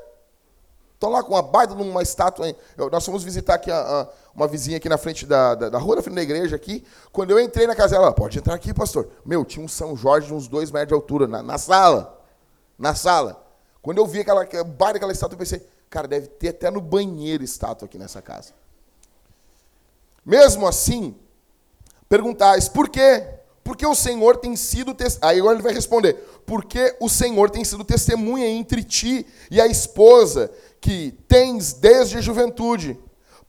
Estão 0.95 1.09
lá 1.09 1.21
com 1.21 1.33
uma 1.33 1.41
baita 1.41 1.75
numa 1.75 2.01
estátua. 2.01 2.55
Nós 2.91 3.05
fomos 3.05 3.21
visitar 3.21 3.55
aqui 3.55 3.69
a, 3.69 3.77
a, 3.77 4.07
uma 4.33 4.47
vizinha 4.47 4.77
aqui 4.77 4.87
na 4.87 4.97
frente 4.97 5.25
da, 5.25 5.53
da, 5.53 5.69
da, 5.69 5.77
rua, 5.77 5.97
na 5.97 6.01
frente 6.01 6.15
da 6.15 6.23
igreja 6.23 6.55
aqui. 6.55 6.85
Quando 7.11 7.31
eu 7.31 7.39
entrei 7.39 7.67
na 7.67 7.75
casa 7.75 7.95
dela, 7.95 8.13
pode 8.13 8.39
entrar 8.39 8.55
aqui, 8.55 8.73
pastor. 8.73 9.09
Meu, 9.25 9.43
tinha 9.43 9.63
um 9.63 9.67
São 9.67 9.95
Jorge 9.95 10.27
de 10.27 10.33
uns 10.33 10.47
dois 10.47 10.71
metros 10.71 10.87
de 10.87 10.93
altura 10.93 11.27
na, 11.27 11.43
na 11.43 11.57
sala. 11.57 12.17
Na 12.79 12.95
sala. 12.95 13.45
Quando 13.81 13.97
eu 13.97 14.07
vi 14.07 14.21
aquela 14.21 14.45
baita 14.45 14.93
daquela 14.93 15.11
estátua, 15.11 15.35
eu 15.35 15.39
pensei, 15.39 15.67
cara, 15.89 16.07
deve 16.07 16.27
ter 16.27 16.49
até 16.49 16.71
no 16.71 16.79
banheiro 16.79 17.43
estátua 17.43 17.87
aqui 17.87 17.97
nessa 17.97 18.21
casa. 18.21 18.53
Mesmo 20.25 20.65
assim, 20.65 21.13
perguntais, 22.07 22.69
por 22.69 22.87
quê? 22.87 23.35
Porque 23.65 23.85
o 23.85 23.95
Senhor 23.95 24.37
tem 24.37 24.55
sido. 24.55 24.95
Aí 25.21 25.39
agora 25.39 25.55
ele 25.55 25.63
vai 25.63 25.73
responder: 25.73 26.13
porque 26.45 26.95
o 26.99 27.09
Senhor 27.09 27.49
tem 27.49 27.65
sido 27.65 27.83
testemunha 27.83 28.47
entre 28.47 28.83
ti 28.83 29.25
e 29.49 29.59
a 29.59 29.65
esposa 29.65 30.51
que 30.85 31.17
tens 31.27 31.73
desde 31.73 32.19
a 32.19 32.21
juventude, 32.21 32.95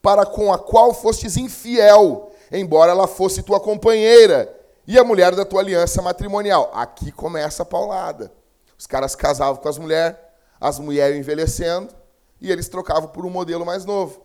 para 0.01 0.25
com 0.25 0.51
a 0.51 0.59
qual 0.59 0.95
fostes 0.95 1.37
infiel, 1.37 2.33
embora 2.51 2.93
ela 2.93 3.07
fosse 3.07 3.43
tua 3.43 3.61
companheira 3.61 4.59
e 4.87 4.99
a 4.99 5.05
mulher 5.05 5.35
da 5.35 5.45
tua 5.45 5.61
aliança 5.61 6.01
matrimonial. 6.01 6.71
Aqui 6.73 7.13
começa 7.13 7.63
a 7.63 7.67
paulada. 7.67 8.33
Os 8.79 8.87
caras 8.87 9.15
casavam 9.15 9.61
com 9.61 9.69
as 9.69 9.77
mulheres, 9.77 10.17
as 10.59 10.79
mulheres 10.79 11.19
envelhecendo, 11.19 11.95
e 12.41 12.51
eles 12.51 12.71
trocavam 12.71 13.11
por 13.11 13.27
um 13.27 13.31
modelo 13.31 13.67
mais 13.67 13.85
novo. 13.85 14.23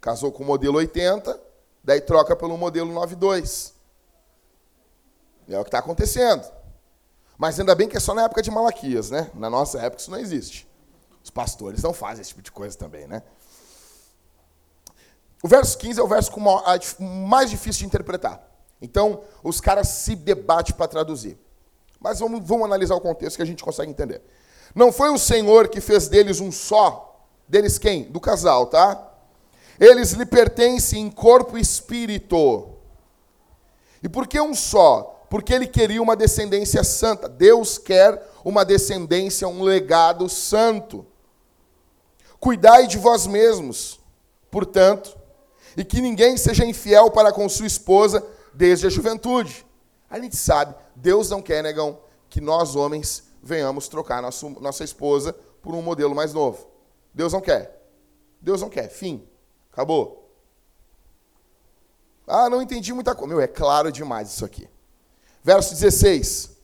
Casou 0.00 0.32
com 0.32 0.42
o 0.42 0.46
modelo 0.46 0.78
80, 0.78 1.38
daí 1.84 2.00
troca 2.00 2.34
pelo 2.34 2.56
modelo 2.56 2.90
92. 2.90 3.74
É 5.46 5.58
o 5.58 5.62
que 5.62 5.68
está 5.68 5.80
acontecendo. 5.80 6.50
Mas 7.36 7.60
ainda 7.60 7.74
bem 7.74 7.86
que 7.86 7.98
é 7.98 8.00
só 8.00 8.14
na 8.14 8.24
época 8.24 8.40
de 8.40 8.50
Malaquias, 8.50 9.10
né? 9.10 9.30
Na 9.34 9.50
nossa 9.50 9.78
época 9.78 10.00
isso 10.00 10.10
não 10.10 10.18
existe. 10.18 10.66
Os 11.26 11.30
pastores 11.30 11.82
não 11.82 11.92
fazem 11.92 12.22
esse 12.22 12.28
tipo 12.30 12.40
de 12.40 12.52
coisa 12.52 12.78
também, 12.78 13.08
né? 13.08 13.20
O 15.42 15.48
verso 15.48 15.76
15 15.76 15.98
é 15.98 16.02
o 16.04 16.06
verso 16.06 16.30
mais 17.00 17.50
difícil 17.50 17.80
de 17.80 17.86
interpretar. 17.86 18.40
Então, 18.80 19.22
os 19.42 19.60
caras 19.60 19.88
se 19.88 20.14
debatem 20.14 20.72
para 20.76 20.86
traduzir. 20.86 21.36
Mas 21.98 22.20
vamos, 22.20 22.46
vamos 22.46 22.64
analisar 22.64 22.94
o 22.94 23.00
contexto 23.00 23.38
que 23.38 23.42
a 23.42 23.44
gente 23.46 23.64
consegue 23.64 23.90
entender. 23.90 24.22
Não 24.72 24.92
foi 24.92 25.10
o 25.10 25.18
Senhor 25.18 25.66
que 25.66 25.80
fez 25.80 26.06
deles 26.06 26.38
um 26.38 26.52
só? 26.52 27.26
Deles 27.48 27.76
quem? 27.76 28.04
Do 28.04 28.20
casal, 28.20 28.66
tá? 28.66 29.12
Eles 29.80 30.12
lhe 30.12 30.26
pertencem 30.26 31.02
em 31.02 31.10
corpo 31.10 31.58
e 31.58 31.60
espírito. 31.60 32.68
E 34.00 34.08
por 34.08 34.28
que 34.28 34.40
um 34.40 34.54
só? 34.54 35.26
Porque 35.28 35.52
ele 35.52 35.66
queria 35.66 36.00
uma 36.00 36.14
descendência 36.14 36.84
santa. 36.84 37.28
Deus 37.28 37.78
quer 37.78 38.30
uma 38.44 38.64
descendência, 38.64 39.48
um 39.48 39.64
legado 39.64 40.28
santo. 40.28 41.04
Cuidai 42.38 42.86
de 42.86 42.98
vós 42.98 43.26
mesmos, 43.26 44.00
portanto, 44.50 45.16
e 45.76 45.84
que 45.84 46.00
ninguém 46.00 46.36
seja 46.36 46.64
infiel 46.64 47.10
para 47.10 47.32
com 47.32 47.48
sua 47.48 47.66
esposa 47.66 48.24
desde 48.54 48.86
a 48.86 48.90
juventude. 48.90 49.66
A 50.08 50.18
gente 50.18 50.36
sabe, 50.36 50.74
Deus 50.94 51.30
não 51.30 51.42
quer, 51.42 51.62
negão, 51.62 51.98
que 52.28 52.40
nós 52.40 52.76
homens 52.76 53.24
venhamos 53.42 53.88
trocar 53.88 54.22
nosso, 54.22 54.48
nossa 54.60 54.84
esposa 54.84 55.32
por 55.62 55.74
um 55.74 55.82
modelo 55.82 56.14
mais 56.14 56.32
novo. 56.32 56.66
Deus 57.12 57.32
não 57.32 57.40
quer. 57.40 57.82
Deus 58.40 58.60
não 58.60 58.68
quer. 58.68 58.88
Fim. 58.88 59.26
Acabou. 59.72 60.30
Ah, 62.26 62.50
não 62.50 62.60
entendi 62.60 62.92
muita 62.92 63.14
coisa. 63.14 63.28
Meu, 63.34 63.40
é 63.40 63.46
claro 63.46 63.90
demais 63.92 64.28
isso 64.28 64.44
aqui. 64.44 64.68
Verso 65.42 65.74
16. 65.74 66.56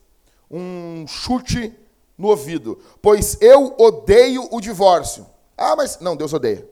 Um 0.49 1.05
chute 1.07 1.73
no 2.17 2.27
ouvido. 2.27 2.79
Pois 3.01 3.37
eu 3.41 3.75
odeio 3.77 4.47
o 4.51 4.59
divórcio. 4.59 5.25
Ah, 5.57 5.75
mas. 5.75 5.99
Não, 5.99 6.15
Deus 6.15 6.33
odeia. 6.33 6.67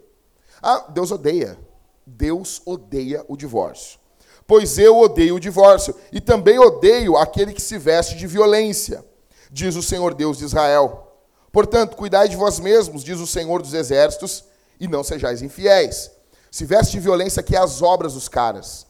Ah, 0.61 0.85
Deus 0.89 1.11
odeia. 1.11 1.57
Deus 2.05 2.61
odeia 2.65 3.23
o 3.27 3.37
divórcio. 3.37 3.99
Pois 4.45 4.77
eu 4.77 4.99
odeio 4.99 5.35
o 5.35 5.39
divórcio, 5.39 5.95
e 6.11 6.19
também 6.19 6.59
odeio 6.59 7.15
aquele 7.15 7.53
que 7.53 7.61
se 7.61 7.77
veste 7.77 8.17
de 8.17 8.27
violência, 8.27 9.05
diz 9.49 9.75
o 9.75 9.83
Senhor 9.83 10.13
Deus 10.13 10.37
de 10.37 10.45
Israel. 10.45 11.07
Portanto, 11.51 11.95
cuidai 11.95 12.27
de 12.27 12.35
vós 12.35 12.59
mesmos, 12.59 13.03
diz 13.03 13.19
o 13.19 13.27
Senhor 13.27 13.61
dos 13.61 13.73
exércitos, 13.73 14.43
e 14.79 14.87
não 14.87 15.03
sejais 15.03 15.41
infiéis. 15.41 16.11
Se 16.49 16.65
veste 16.65 16.93
de 16.93 16.99
violência, 16.99 17.43
que 17.43 17.55
é 17.55 17.59
as 17.59 17.81
obras 17.81 18.13
dos 18.13 18.27
caras. 18.27 18.87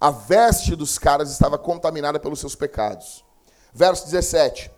A 0.00 0.10
veste 0.10 0.76
dos 0.76 0.98
caras 0.98 1.30
estava 1.30 1.58
contaminada 1.58 2.18
pelos 2.20 2.40
seus 2.40 2.54
pecados. 2.54 3.24
Verso 3.74 4.04
17. 4.04 4.70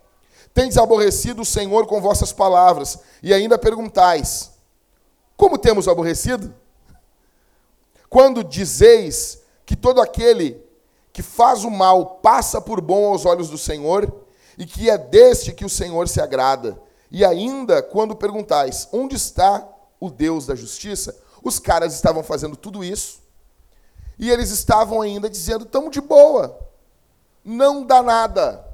Tendes 0.54 0.76
aborrecido 0.76 1.42
o 1.42 1.46
Senhor 1.46 1.86
com 1.86 2.00
vossas 2.00 2.32
palavras, 2.32 2.98
e 3.22 3.32
ainda 3.32 3.58
perguntais: 3.58 4.52
Como 5.36 5.58
temos 5.58 5.86
aborrecido? 5.86 6.54
Quando 8.08 8.42
dizeis 8.42 9.42
que 9.66 9.76
todo 9.76 10.00
aquele 10.00 10.66
que 11.12 11.22
faz 11.22 11.64
o 11.64 11.70
mal 11.70 12.20
passa 12.22 12.60
por 12.60 12.80
bom 12.80 13.08
aos 13.08 13.26
olhos 13.26 13.50
do 13.50 13.58
Senhor, 13.58 14.24
e 14.56 14.64
que 14.66 14.88
é 14.90 14.96
deste 14.96 15.52
que 15.52 15.64
o 15.64 15.68
Senhor 15.68 16.08
se 16.08 16.20
agrada. 16.20 16.80
E 17.10 17.24
ainda 17.24 17.82
quando 17.82 18.16
perguntais: 18.16 18.88
Onde 18.92 19.16
está 19.16 19.66
o 20.00 20.10
Deus 20.10 20.46
da 20.46 20.54
justiça? 20.54 21.16
Os 21.42 21.58
caras 21.58 21.94
estavam 21.94 22.22
fazendo 22.22 22.56
tudo 22.56 22.84
isso, 22.84 23.20
e 24.18 24.30
eles 24.30 24.50
estavam 24.50 25.00
ainda 25.00 25.28
dizendo: 25.28 25.64
Estamos 25.64 25.90
de 25.90 26.00
boa, 26.00 26.58
não 27.44 27.84
dá 27.84 28.02
nada. 28.02 28.67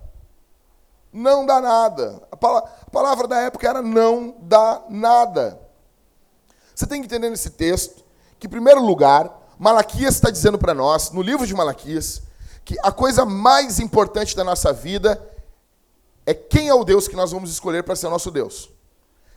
Não 1.15 1.47
dá 1.47 1.61
nada. 1.61 2.21
A 2.33 2.37
palavra 2.91 3.29
da 3.29 3.41
época 3.41 3.69
era 3.69 3.81
não 3.81 4.35
dá 4.41 4.83
nada. 4.91 5.61
Você 6.75 6.89
tem 6.89 7.01
que 7.01 7.07
entender 7.07 7.31
nesse 7.31 7.51
texto 7.51 8.05
que, 8.37 8.49
em 8.49 8.51
primeiro 8.51 8.83
lugar, 8.85 9.33
Malaquias 9.57 10.17
está 10.17 10.29
dizendo 10.29 10.59
para 10.59 10.75
nós, 10.75 11.13
no 11.13 11.23
livro 11.23 11.47
de 11.47 11.55
Malaquias, 11.55 12.21
que 12.65 12.77
a 12.83 12.91
coisa 12.91 13.25
mais 13.25 13.79
importante 13.79 14.35
da 14.35 14.43
nossa 14.43 14.73
vida 14.73 15.25
é 16.27 16.35
quem 16.35 16.69
é 16.69 16.75
o 16.75 16.83
Deus 16.83 17.07
que 17.07 17.15
nós 17.15 17.31
vamos 17.31 17.49
escolher 17.49 17.85
para 17.85 17.95
ser 17.95 18.09
nosso 18.09 18.33
Deus. 18.33 18.69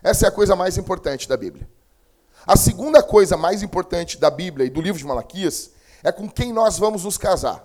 Essa 0.01 0.25
é 0.25 0.29
a 0.29 0.31
coisa 0.31 0.55
mais 0.55 0.79
importante 0.79 1.29
da 1.29 1.37
Bíblia. 1.37 1.69
A 2.47 2.55
segunda 2.55 3.03
coisa 3.03 3.37
mais 3.37 3.61
importante 3.61 4.17
da 4.17 4.31
Bíblia 4.31 4.65
e 4.65 4.71
do 4.71 4.81
livro 4.81 4.97
de 4.97 5.05
Malaquias 5.05 5.69
é 6.03 6.11
com 6.11 6.27
quem 6.27 6.51
nós 6.51 6.79
vamos 6.79 7.03
nos 7.03 7.19
casar. 7.19 7.63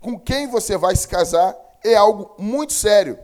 Com 0.00 0.18
quem 0.18 0.48
você 0.48 0.76
vai 0.76 0.96
se 0.96 1.06
casar 1.06 1.54
é 1.84 1.94
algo 1.94 2.34
muito 2.38 2.72
sério. 2.72 3.18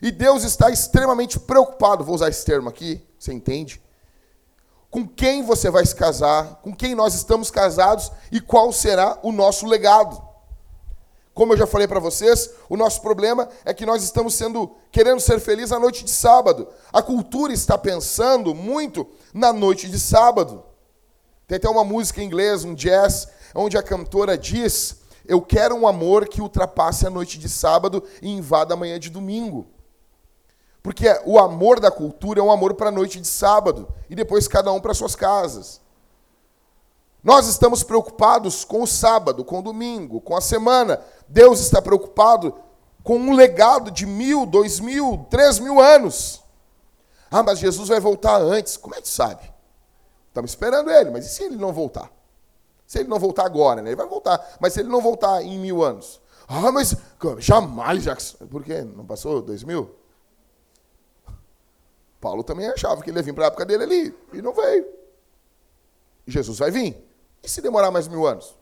E 0.00 0.10
Deus 0.10 0.44
está 0.44 0.70
extremamente 0.70 1.38
preocupado, 1.40 2.04
vou 2.04 2.14
usar 2.14 2.28
esse 2.28 2.44
termo 2.44 2.68
aqui, 2.68 3.04
você 3.18 3.32
entende? 3.32 3.82
Com 4.90 5.06
quem 5.06 5.42
você 5.42 5.70
vai 5.70 5.84
se 5.84 5.94
casar, 5.94 6.60
com 6.62 6.74
quem 6.74 6.94
nós 6.94 7.14
estamos 7.14 7.50
casados 7.50 8.10
e 8.30 8.40
qual 8.40 8.72
será 8.72 9.18
o 9.22 9.32
nosso 9.32 9.66
legado. 9.66 10.28
Como 11.34 11.52
eu 11.52 11.56
já 11.56 11.66
falei 11.66 11.86
para 11.86 12.00
vocês, 12.00 12.50
o 12.68 12.76
nosso 12.76 13.00
problema 13.00 13.48
é 13.64 13.72
que 13.72 13.86
nós 13.86 14.02
estamos 14.02 14.34
sendo 14.34 14.74
querendo 14.90 15.20
ser 15.20 15.38
felizes 15.38 15.70
à 15.72 15.78
noite 15.78 16.04
de 16.04 16.10
sábado. 16.10 16.68
A 16.92 17.00
cultura 17.00 17.52
está 17.52 17.78
pensando 17.78 18.54
muito 18.54 19.06
na 19.32 19.52
noite 19.52 19.88
de 19.88 20.00
sábado. 20.00 20.64
Tem 21.46 21.56
até 21.56 21.68
uma 21.68 21.84
música 21.84 22.20
em 22.20 22.26
inglês, 22.26 22.64
um 22.64 22.74
jazz, 22.74 23.28
onde 23.54 23.76
a 23.76 23.82
cantora 23.82 24.36
diz 24.36 24.97
eu 25.28 25.42
quero 25.42 25.76
um 25.76 25.86
amor 25.86 26.26
que 26.26 26.40
ultrapasse 26.40 27.06
a 27.06 27.10
noite 27.10 27.38
de 27.38 27.50
sábado 27.50 28.02
e 28.22 28.30
invada 28.30 28.72
a 28.72 28.76
manhã 28.76 28.98
de 28.98 29.10
domingo. 29.10 29.66
Porque 30.82 31.06
o 31.26 31.38
amor 31.38 31.78
da 31.78 31.90
cultura 31.90 32.40
é 32.40 32.42
um 32.42 32.50
amor 32.50 32.72
para 32.74 32.88
a 32.88 32.92
noite 32.92 33.20
de 33.20 33.26
sábado 33.26 33.86
e 34.08 34.14
depois 34.14 34.48
cada 34.48 34.72
um 34.72 34.80
para 34.80 34.94
suas 34.94 35.14
casas. 35.14 35.82
Nós 37.22 37.46
estamos 37.46 37.82
preocupados 37.82 38.64
com 38.64 38.82
o 38.82 38.86
sábado, 38.86 39.44
com 39.44 39.58
o 39.58 39.62
domingo, 39.62 40.18
com 40.18 40.34
a 40.34 40.40
semana. 40.40 40.98
Deus 41.28 41.60
está 41.60 41.82
preocupado 41.82 42.54
com 43.04 43.18
um 43.18 43.34
legado 43.34 43.90
de 43.90 44.06
mil, 44.06 44.46
dois 44.46 44.80
mil, 44.80 45.26
três 45.28 45.58
mil 45.58 45.78
anos. 45.78 46.42
Ah, 47.30 47.42
mas 47.42 47.58
Jesus 47.58 47.90
vai 47.90 48.00
voltar 48.00 48.40
antes. 48.40 48.78
Como 48.78 48.94
é 48.94 49.02
que 49.02 49.08
sabe? 49.08 49.52
Estamos 50.28 50.52
esperando 50.52 50.90
ele, 50.90 51.10
mas 51.10 51.26
e 51.26 51.28
se 51.28 51.42
ele 51.42 51.56
não 51.56 51.72
voltar? 51.72 52.17
Se 52.88 53.00
ele 53.00 53.08
não 53.08 53.18
voltar 53.18 53.44
agora, 53.44 53.82
né? 53.82 53.90
Ele 53.90 53.96
vai 53.96 54.08
voltar. 54.08 54.56
Mas 54.58 54.72
se 54.72 54.80
ele 54.80 54.88
não 54.88 55.02
voltar 55.02 55.42
em 55.42 55.58
mil 55.58 55.84
anos? 55.84 56.22
Ah, 56.48 56.72
mas 56.72 56.96
jamais, 57.36 58.02
Jackson. 58.02 58.46
Por 58.46 58.64
quê? 58.64 58.80
Não 58.80 59.04
passou 59.04 59.42
dois 59.42 59.62
mil? 59.62 59.94
Paulo 62.18 62.42
também 62.42 62.66
achava 62.66 63.02
que 63.02 63.10
ele 63.10 63.18
ia 63.18 63.22
vir 63.22 63.34
para 63.34 63.44
a 63.44 63.48
época 63.48 63.66
dele 63.66 63.84
ali. 63.84 64.18
E 64.32 64.40
não 64.40 64.54
veio. 64.54 64.86
E 66.26 66.30
Jesus 66.30 66.58
vai 66.58 66.70
vir. 66.70 66.96
E 67.42 67.48
se 67.48 67.60
demorar 67.60 67.90
mais 67.90 68.08
mil 68.08 68.26
anos? 68.26 68.56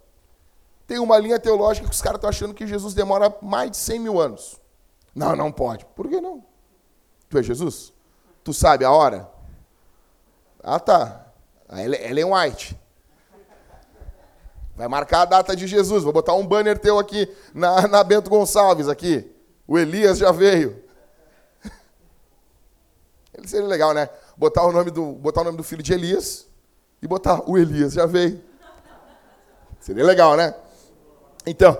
Tem 0.88 0.98
uma 0.98 1.16
linha 1.18 1.38
teológica 1.38 1.88
que 1.88 1.94
os 1.94 2.02
caras 2.02 2.18
estão 2.18 2.28
achando 2.28 2.52
que 2.52 2.66
Jesus 2.66 2.94
demora 2.94 3.32
mais 3.40 3.70
de 3.70 3.76
cem 3.76 4.00
mil 4.00 4.20
anos. 4.20 4.60
Não, 5.14 5.36
não 5.36 5.52
pode. 5.52 5.84
Por 5.94 6.08
que 6.08 6.20
não? 6.20 6.44
Tu 7.28 7.38
é 7.38 7.44
Jesus? 7.44 7.92
Tu 8.42 8.52
sabe 8.52 8.84
a 8.84 8.90
hora? 8.90 9.30
Ah, 10.64 10.80
tá. 10.80 11.32
A 11.68 11.80
Ellen 11.80 12.32
White. 12.32 12.76
Vai 14.76 14.88
marcar 14.88 15.22
a 15.22 15.24
data 15.24 15.56
de 15.56 15.66
Jesus. 15.66 16.04
Vou 16.04 16.12
botar 16.12 16.34
um 16.34 16.46
banner 16.46 16.78
teu 16.78 16.98
aqui 16.98 17.28
na, 17.54 17.88
na 17.88 18.04
Bento 18.04 18.28
Gonçalves 18.28 18.88
aqui. 18.88 19.28
O 19.66 19.78
Elias 19.78 20.18
já 20.18 20.30
veio. 20.30 20.84
Ele 23.34 23.48
seria 23.48 23.66
legal, 23.66 23.94
né? 23.94 24.08
Botar 24.36 24.64
o 24.66 24.72
nome 24.72 24.90
do, 24.90 25.12
botar 25.12 25.40
o 25.40 25.44
nome 25.44 25.56
do 25.56 25.64
filho 25.64 25.82
de 25.82 25.94
Elias 25.94 26.46
e 27.00 27.06
botar 27.06 27.48
o 27.48 27.56
Elias 27.56 27.94
já 27.94 28.04
veio. 28.04 28.40
Seria 29.80 30.04
legal, 30.04 30.36
né? 30.36 30.54
Então, 31.46 31.78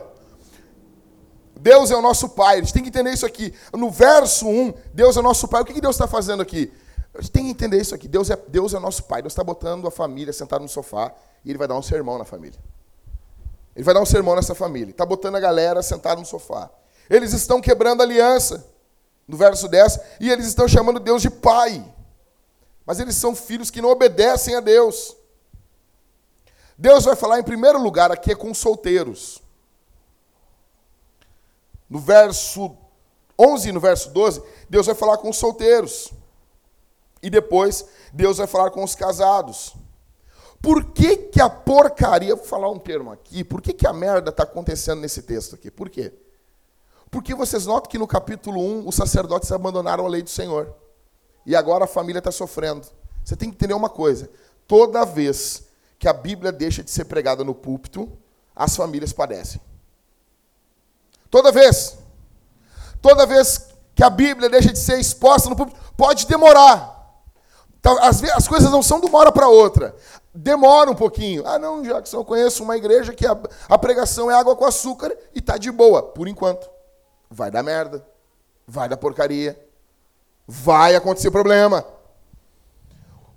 Deus 1.55 1.91
é 1.91 1.97
o 1.97 2.01
nosso 2.01 2.31
Pai. 2.31 2.57
A 2.57 2.61
gente 2.61 2.73
tem 2.73 2.83
que 2.83 2.89
entender 2.89 3.11
isso 3.11 3.27
aqui. 3.27 3.53
No 3.75 3.91
verso 3.91 4.47
1, 4.49 4.73
Deus 4.95 5.17
é 5.17 5.21
o 5.21 5.23
nosso 5.23 5.49
Pai. 5.49 5.61
O 5.61 5.65
que 5.65 5.81
Deus 5.81 5.97
está 5.97 6.07
fazendo 6.07 6.41
aqui? 6.41 6.73
A 7.15 7.21
gente 7.21 7.33
tem 7.33 7.45
que 7.45 7.51
entender 7.51 7.81
isso 7.81 7.95
aqui. 7.95 8.09
Deus 8.09 8.31
é, 8.31 8.37
Deus 8.49 8.73
é 8.73 8.79
nosso 8.79 9.03
Pai. 9.05 9.21
Deus 9.21 9.33
está 9.33 9.45
botando 9.45 9.87
a 9.87 9.91
família 9.91 10.33
sentada 10.33 10.63
no 10.63 10.69
sofá 10.69 11.13
e 11.45 11.51
Ele 11.51 11.59
vai 11.59 11.67
dar 11.69 11.77
um 11.77 11.83
sermão 11.83 12.17
na 12.17 12.25
família. 12.25 12.59
Ele 13.77 13.85
vai 13.85 13.93
dar 13.93 14.01
um 14.01 14.07
sermão 14.07 14.35
nessa 14.35 14.55
família. 14.55 14.91
Está 14.91 15.05
botando 15.05 15.37
a 15.37 15.41
galera 15.41 15.83
sentada 15.83 16.19
no 16.19 16.27
sofá. 16.27 16.71
Eles 17.11 17.35
estão 17.35 17.61
quebrando 17.61 18.01
a 18.01 18.05
aliança, 18.05 18.67
no 19.29 19.37
verso 19.37 19.69
10, 19.69 20.01
e 20.19 20.31
eles 20.31 20.47
estão 20.47 20.67
chamando 20.67 20.99
Deus 20.99 21.21
de 21.21 21.29
Pai. 21.29 21.85
Mas 22.87 22.99
eles 22.99 23.15
são 23.17 23.37
filhos 23.37 23.71
que 23.71 23.83
não 23.83 23.91
obedecem 23.91 24.55
a 24.55 24.61
Deus. 24.61 25.15
Deus 26.79 27.05
vai 27.05 27.15
falar 27.15 27.39
em 27.39 27.43
primeiro 27.43 27.79
lugar 27.79 28.11
aqui 28.11 28.33
é 28.33 28.35
com 28.35 28.55
solteiros. 28.55 29.43
No 31.89 31.99
verso 31.99 32.75
11 33.39 33.69
e 33.69 33.73
no 33.73 33.81
verso 33.81 34.11
12, 34.11 34.43
Deus 34.71 34.87
vai 34.87 34.95
falar 34.95 35.19
com 35.19 35.29
os 35.29 35.37
solteiros. 35.37 36.13
E 37.23 37.29
depois, 37.29 37.85
Deus 38.13 38.39
vai 38.39 38.47
falar 38.47 38.71
com 38.71 38.83
os 38.83 38.95
casados. 38.95 39.75
Por 40.61 40.93
que, 40.93 41.17
que 41.17 41.41
a 41.41 41.49
porcaria, 41.49 42.35
vou 42.35 42.45
falar 42.45 42.71
um 42.71 42.79
termo 42.79 43.13
aqui, 43.13 43.45
por 43.45 43.61
que, 43.61 43.73
que 43.73 43.87
a 43.87 43.93
merda 43.93 44.31
está 44.31 44.43
acontecendo 44.43 45.01
nesse 45.01 45.23
texto 45.23 45.55
aqui? 45.55 45.71
Por 45.71 45.89
quê? 45.89 46.13
Porque 47.11 47.35
vocês 47.35 47.67
notam 47.67 47.91
que 47.91 47.99
no 47.99 48.07
capítulo 48.07 48.61
1 48.61 48.89
os 48.89 48.95
sacerdotes 48.95 49.51
abandonaram 49.53 50.05
a 50.05 50.09
lei 50.09 50.23
do 50.23 50.31
Senhor. 50.31 50.75
E 51.45 51.55
agora 51.55 51.85
a 51.85 51.89
família 51.89 52.19
está 52.19 52.33
sofrendo. 52.33 52.87
Você 53.25 53.37
tem 53.37 53.49
que 53.49 53.57
entender 53.57 53.75
uma 53.75 53.89
coisa: 53.89 54.29
toda 54.67 55.05
vez 55.05 55.65
que 55.99 56.09
a 56.09 56.13
Bíblia 56.13 56.51
deixa 56.53 56.83
de 56.83 56.91
ser 56.91 57.05
pregada 57.05 57.45
no 57.45 57.55
púlpito, 57.55 58.11
as 58.55 58.77
famílias 58.77 59.13
padecem. 59.13 59.61
Toda 61.31 61.53
vez. 61.53 61.99
Toda 63.01 63.27
vez 63.27 63.69
que 63.95 64.03
a 64.03 64.11
Bíblia 64.11 64.49
deixa 64.49 64.73
de 64.73 64.79
ser 64.79 64.99
exposta 64.99 65.49
no 65.49 65.57
público, 65.57 65.79
pode 65.97 66.27
demorar. 66.27 66.96
As, 68.01 68.23
as 68.23 68.49
coisas 68.49 68.71
não 68.71 68.83
são 68.83 69.01
de 69.01 69.07
uma 69.07 69.19
hora 69.19 69.33
para 69.33 69.49
outra. 69.49 69.95
Demora 70.35 70.91
um 70.91 70.95
pouquinho. 70.95 71.47
Ah, 71.47 71.59
não, 71.59 71.83
Jackson, 71.83 72.19
eu 72.19 72.25
conheço 72.25 72.63
uma 72.63 72.77
igreja 72.77 73.13
que 73.15 73.27
a, 73.27 73.37
a 73.69 73.79
pregação 73.79 74.31
é 74.31 74.35
água 74.35 74.57
com 74.57 74.65
açúcar 74.65 75.17
e 75.35 75.41
tá 75.41 75.57
de 75.57 75.71
boa, 75.71 76.03
por 76.03 76.29
enquanto. 76.29 76.69
Vai 77.31 77.51
dar 77.51 77.63
merda. 77.63 78.07
Vai 78.67 78.89
dar 78.89 78.97
porcaria. 78.97 79.59
Vai 80.47 80.95
acontecer 80.95 81.31
problema. 81.31 81.85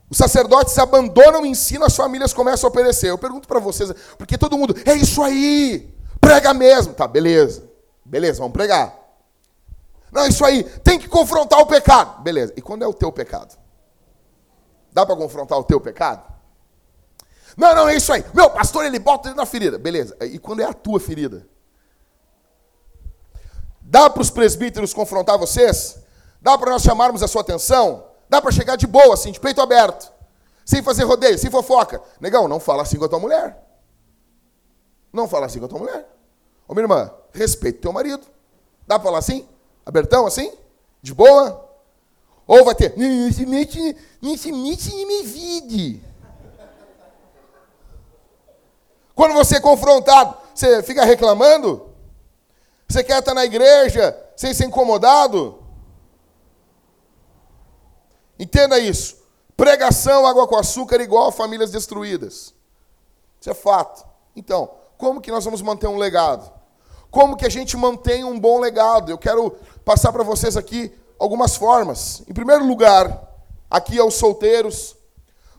Os 0.10 0.18
sacerdotes 0.18 0.78
abandonam 0.78 1.44
o 1.44 1.46
ensino, 1.46 1.86
as 1.86 1.96
famílias 1.96 2.34
começam 2.34 2.68
a 2.68 2.72
obedecer. 2.72 3.10
Eu 3.10 3.18
pergunto 3.18 3.48
para 3.48 3.60
vocês, 3.60 3.94
porque 4.18 4.38
todo 4.38 4.58
mundo, 4.58 4.76
é 4.86 4.94
isso 4.96 5.22
aí, 5.22 5.94
prega 6.20 6.54
mesmo. 6.54 6.94
Tá, 6.94 7.08
beleza. 7.08 7.70
Beleza, 8.04 8.40
vamos 8.40 8.54
pregar. 8.54 8.98
Não, 10.12 10.26
isso 10.26 10.44
aí, 10.44 10.64
tem 10.64 10.98
que 10.98 11.08
confrontar 11.08 11.60
o 11.60 11.68
pecado. 11.68 12.24
Beleza. 12.24 12.54
E 12.58 12.62
quando 12.62 12.84
é 12.84 12.88
o 12.88 12.94
teu 12.94 13.12
pecado? 13.12 13.56
Dá 14.92 15.06
para 15.06 15.16
confrontar 15.16 15.58
o 15.58 15.64
teu 15.64 15.80
pecado? 15.80 16.24
Não, 17.56 17.76
não, 17.76 17.90
é 17.90 17.96
isso 17.96 18.12
aí. 18.14 18.24
Meu 18.34 18.50
pastor, 18.50 18.86
ele 18.86 19.00
bota 19.00 19.34
na 19.34 19.46
ferida. 19.46 19.78
Beleza. 19.78 20.16
E 20.22 20.40
quando 20.40 20.62
é 20.62 20.66
a 20.66 20.74
tua 20.74 21.00
ferida? 21.00 21.48
Dá 23.82 24.10
para 24.10 24.22
os 24.22 24.30
presbíteros 24.30 24.94
confrontar 24.94 25.38
vocês? 25.38 26.00
Dá 26.42 26.58
para 26.58 26.72
nós 26.72 26.84
chamarmos 26.84 27.22
a 27.22 27.28
sua 27.28 27.42
atenção? 27.42 28.06
Dá 28.30 28.42
para 28.42 28.52
chegar 28.52 28.76
de 28.76 28.86
boa, 28.86 29.14
assim, 29.14 29.32
de 29.32 29.40
peito 29.40 29.60
aberto? 29.62 30.12
Sem 30.64 30.84
fazer 30.84 31.04
rodeio, 31.04 31.38
sem 31.38 31.50
fofoca. 31.50 32.02
Negão, 32.22 32.48
não 32.48 32.60
fala 32.60 32.84
assim 32.84 32.98
com 32.98 33.06
a 33.06 33.10
tua 33.10 33.20
mulher. 33.20 33.58
Não 35.12 35.28
fala 35.28 35.48
assim 35.48 35.60
com 35.60 35.66
a 35.66 35.68
tua 35.68 35.80
mulher. 35.80 36.08
Ô, 36.68 36.74
minha 36.74 36.84
irmã, 36.84 37.12
respeite 37.34 37.80
teu 37.80 37.92
marido. 37.92 38.26
Dá 38.88 39.00
para 39.00 39.06
falar 39.06 39.18
assim? 39.18 39.48
Abertão, 39.86 40.28
assim? 40.28 40.54
De 41.02 41.14
boa? 41.14 41.69
Ou 42.50 42.66
vai 42.66 42.74
ter, 42.74 42.98
não 42.98 43.32
se 43.32 43.46
se 44.36 44.52
mete 44.52 44.92
em 44.92 45.06
minha 45.06 45.24
vida. 45.24 46.04
Quando 49.14 49.36
você 49.36 49.58
é 49.58 49.60
confrontado, 49.60 50.36
você 50.56 50.82
fica 50.82 51.06
reclamando? 51.06 51.92
Você 52.88 53.04
quer 53.04 53.20
estar 53.20 53.36
na 53.36 53.46
igreja 53.46 54.18
sem 54.36 54.52
ser 54.52 54.66
incomodado? 54.66 55.62
Entenda 58.40 58.80
isso. 58.80 59.18
Pregação, 59.56 60.26
água 60.26 60.48
com 60.48 60.58
açúcar 60.58 61.00
igual 61.02 61.28
a 61.28 61.32
famílias 61.32 61.70
destruídas. 61.70 62.56
Isso 63.40 63.52
é 63.52 63.54
fato. 63.54 64.04
Então, 64.36 64.72
como 64.98 65.22
que 65.22 65.30
nós 65.30 65.46
vamos 65.46 65.62
manter 65.62 65.86
um 65.86 66.00
legado? 66.00 66.52
Como 67.12 67.38
que 67.38 67.46
a 67.46 67.50
gente 67.50 67.78
mantém 67.78 68.24
um 68.24 68.40
bom 68.40 68.58
legado? 68.60 69.12
Eu 69.12 69.20
quero 69.20 69.52
passar 69.86 70.12
para 70.12 70.24
vocês 70.24 70.58
aqui 70.58 70.92
algumas 71.20 71.56
formas. 71.56 72.24
Em 72.28 72.34
primeiro 72.34 72.66
lugar, 72.66 73.30
aqui 73.70 74.00
aos 74.00 74.16
solteiros, 74.16 74.96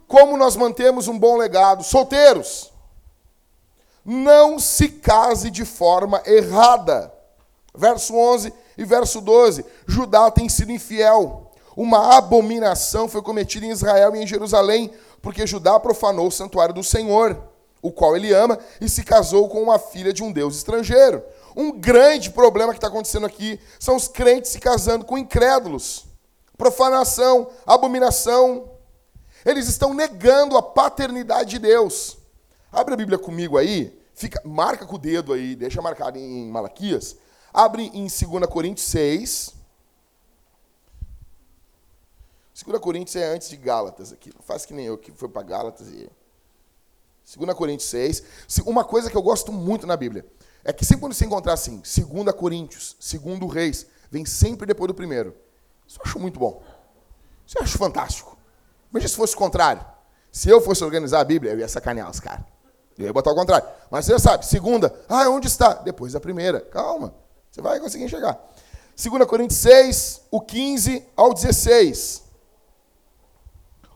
como 0.09 0.37
nós 0.37 0.57
mantemos 0.57 1.07
um 1.07 1.18
bom 1.18 1.37
legado? 1.37 1.85
Solteiros, 1.85 2.73
não 4.05 4.59
se 4.59 4.88
case 4.88 5.51
de 5.51 5.64
forma 5.64 6.23
errada. 6.27 7.12
Verso 7.73 8.16
11 8.16 8.53
e 8.77 8.85
verso 8.85 9.20
12. 9.20 9.64
Judá 9.87 10.31
tem 10.31 10.49
sido 10.49 10.73
infiel. 10.73 11.53
Uma 11.77 12.16
abominação 12.16 13.09
foi 13.09 13.23
cometida 13.23 13.64
em 13.64 13.70
Israel 13.70 14.16
e 14.16 14.23
em 14.23 14.27
Jerusalém, 14.27 14.90
porque 15.23 15.46
Judá 15.46 15.79
profanou 15.79 16.27
o 16.27 16.33
santuário 16.33 16.75
do 16.75 16.83
Senhor, 16.83 17.40
o 17.81 17.92
qual 17.92 18.16
ele 18.16 18.33
ama, 18.33 18.59
e 18.81 18.88
se 18.88 19.05
casou 19.05 19.49
com 19.49 19.62
uma 19.62 19.79
filha 19.79 20.12
de 20.12 20.23
um 20.23 20.33
deus 20.33 20.57
estrangeiro. 20.57 21.23
Um 21.56 21.72
grande 21.72 22.30
problema 22.30 22.72
que 22.72 22.78
está 22.78 22.88
acontecendo 22.88 23.26
aqui 23.26 23.60
são 23.78 23.96
os 23.96 24.08
crentes 24.08 24.50
se 24.50 24.60
casando 24.60 25.04
com 25.04 25.18
incrédulos. 25.18 26.06
Profanação, 26.56 27.50
abominação. 27.66 28.70
Eles 29.44 29.68
estão 29.68 29.94
negando 29.94 30.56
a 30.56 30.62
paternidade 30.62 31.50
de 31.50 31.58
Deus. 31.58 32.18
Abre 32.70 32.94
a 32.94 32.96
Bíblia 32.96 33.18
comigo 33.18 33.56
aí, 33.56 33.98
fica, 34.14 34.40
marca 34.44 34.86
com 34.86 34.94
o 34.94 34.98
dedo 34.98 35.32
aí, 35.32 35.56
deixa 35.56 35.82
marcado 35.82 36.18
em 36.18 36.48
Malaquias. 36.48 37.16
Abre 37.52 37.90
em 37.94 38.06
2 38.06 38.46
Coríntios 38.48 38.86
6. 38.88 39.54
2 42.64 42.80
Coríntios 42.80 43.16
é 43.16 43.26
antes 43.26 43.48
de 43.48 43.56
Gálatas 43.56 44.12
aqui. 44.12 44.30
Não 44.34 44.42
faz 44.42 44.64
que 44.64 44.74
nem 44.74 44.86
eu 44.86 44.96
que 44.98 45.10
foi 45.10 45.28
para 45.28 45.42
Gálatas 45.42 45.88
e 45.88 46.08
2 47.36 47.54
Coríntios 47.56 47.88
6. 47.88 48.22
Uma 48.66 48.84
coisa 48.84 49.10
que 49.10 49.16
eu 49.16 49.22
gosto 49.22 49.50
muito 49.50 49.86
na 49.86 49.96
Bíblia. 49.96 50.24
É 50.64 50.73
que 50.73 50.85
sempre 50.85 51.03
quando 51.03 51.14
você 51.14 51.25
encontrar 51.25 51.55
assim, 51.55 51.83
2 51.83 52.35
Coríntios, 52.37 52.96
2 53.01 53.53
Reis, 53.53 53.87
vem 54.11 54.25
sempre 54.25 54.66
depois 54.66 54.88
do 54.88 54.94
primeiro. 54.94 55.35
Isso 55.87 55.99
eu 55.99 56.03
acho 56.05 56.18
muito 56.18 56.38
bom. 56.38 56.62
Isso 57.46 57.59
eu 57.59 57.62
acho 57.62 57.79
fantástico. 57.79 58.37
Imagina 58.90 59.09
se 59.09 59.16
fosse 59.16 59.35
o 59.35 59.38
contrário. 59.38 59.85
Se 60.31 60.49
eu 60.49 60.61
fosse 60.61 60.85
organizar 60.85 61.20
a 61.20 61.25
Bíblia, 61.25 61.53
eu 61.53 61.59
ia 61.59 61.68
sacanear 61.68 62.11
os 62.11 62.20
caras. 62.20 62.44
Eu 62.99 63.07
ia 63.07 63.12
botar 63.12 63.33
o 63.33 63.35
contrário. 63.35 63.66
Mas 63.90 64.05
você 64.05 64.12
já 64.12 64.18
sabe, 64.18 64.46
segunda, 64.46 64.94
ah, 65.09 65.29
onde 65.31 65.49
está? 65.49 65.75
Depois 65.75 66.12
da 66.12 66.20
primeira. 66.20 66.61
Calma, 66.61 67.14
você 67.51 67.62
vai 67.62 67.81
conseguir 67.81 68.09
chegar. 68.09 68.38
2 69.03 69.25
Coríntios 69.25 69.59
6, 69.61 70.23
o 70.31 70.40
15 70.40 71.07
ao 71.16 71.33
16. 71.33 72.23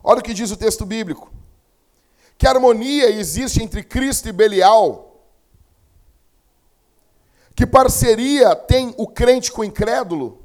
Olha 0.03 0.19
o 0.19 0.23
que 0.23 0.33
diz 0.33 0.49
o 0.51 0.57
texto 0.57 0.85
bíblico. 0.85 1.31
Que 2.37 2.47
harmonia 2.47 3.09
existe 3.09 3.61
entre 3.61 3.83
Cristo 3.83 4.27
e 4.27 4.31
Belial 4.31 5.04
que 7.55 7.65
parceria 7.65 8.53
tem 8.55 8.93
o 8.97 9.07
crente 9.07 9.51
com 9.51 9.61
o 9.61 9.65
incrédulo? 9.65 10.39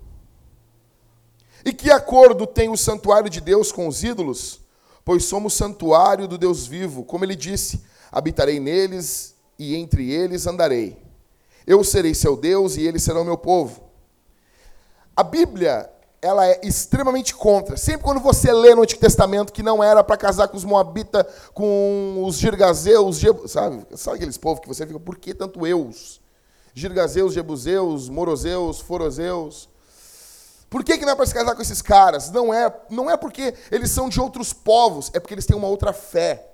E 1.64 1.73
que 1.73 1.90
acordo 1.90 2.46
tem 2.46 2.68
o 2.68 2.77
santuário 2.77 3.29
de 3.29 3.40
Deus 3.40 3.73
com 3.73 3.88
os 3.88 4.05
ídolos? 4.05 4.61
Pois 5.05 5.25
somos 5.25 5.55
santuário 5.55 6.29
do 6.29 6.38
Deus 6.38 6.66
vivo. 6.66 7.05
Como 7.05 7.25
ele 7.25 7.35
disse: 7.35 7.83
habitarei 8.12 8.61
neles 8.61 9.35
e 9.59 9.75
entre 9.75 10.11
eles 10.11 10.46
andarei. 10.46 11.03
Eu 11.66 11.83
serei 11.83 12.14
seu 12.14 12.37
Deus 12.37 12.77
e 12.77 12.87
eles 12.87 13.03
serão 13.03 13.25
meu 13.25 13.37
povo. 13.37 13.83
A 15.16 15.23
Bíblia, 15.23 15.90
ela 16.23 16.46
é 16.46 16.61
extremamente 16.62 17.35
contra. 17.35 17.77
Sempre 17.77 18.03
quando 18.03 18.20
você 18.20 18.53
lê 18.53 18.75
no 18.75 18.83
Antigo 18.83 19.01
Testamento 19.01 19.53
que 19.53 19.62
não 19.62 19.83
era 19.83 20.03
para 20.05 20.16
casar 20.16 20.49
com 20.49 20.57
os 20.57 20.64
moabitas, 20.64 21.27
com 21.53 22.23
os 22.25 22.37
girgazeus, 22.37 23.20
sabe? 23.49 23.85
Sabe 23.96 24.16
aqueles 24.16 24.38
povos 24.38 24.61
que 24.61 24.68
você 24.68 24.87
fica, 24.87 24.99
por 25.01 25.18
que 25.18 25.35
tanto 25.35 25.66
eus? 25.66 26.20
Girgazeus, 26.75 27.35
Jebuseus, 27.35 28.09
Moroseus, 28.09 28.81
Foroseus. 28.81 29.69
Por 30.69 30.85
que, 30.85 30.97
que 30.99 31.05
não 31.05 31.13
é 31.13 31.17
para 31.17 31.27
se 31.27 31.35
casar 31.35 31.55
com 31.57 31.63
esses 31.63 31.83
caras? 31.83 32.31
Não 32.31 32.55
é, 32.55 32.73
não 32.89 33.11
é 33.11 33.17
porque 33.17 33.55
eles 33.73 33.91
são 33.91 34.09
de 34.09 34.21
outros 34.21 34.53
povos, 34.53 35.11
é 35.13 35.19
porque 35.19 35.35
eles 35.35 35.47
têm 35.47 35.57
uma 35.57 35.67
outra 35.67 35.93
fé. 35.93 36.47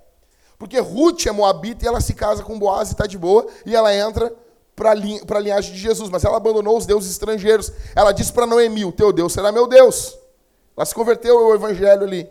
Porque 0.58 0.78
Ruth 0.78 1.26
é 1.26 1.32
moabita 1.32 1.84
e 1.84 1.88
ela 1.88 2.00
se 2.00 2.14
casa 2.14 2.42
com 2.42 2.58
Boaz 2.58 2.88
e 2.88 2.92
está 2.92 3.06
de 3.06 3.18
boa, 3.18 3.46
e 3.66 3.76
ela 3.76 3.94
entra 3.94 4.34
para 4.74 4.90
a 4.90 5.40
linhagem 5.40 5.72
de 5.72 5.78
Jesus, 5.78 6.08
mas 6.08 6.24
ela 6.24 6.36
abandonou 6.36 6.76
os 6.76 6.86
deuses 6.86 7.10
estrangeiros. 7.10 7.70
Ela 7.94 8.12
disse 8.12 8.32
para 8.32 8.46
Noemi: 8.46 8.84
O 8.84 8.92
teu 8.92 9.12
Deus 9.12 9.32
será 9.34 9.52
meu 9.52 9.66
Deus. 9.66 10.16
Ela 10.76 10.84
se 10.84 10.94
converteu 10.94 11.38
ao 11.38 11.54
evangelho 11.54 12.02
ali. 12.02 12.28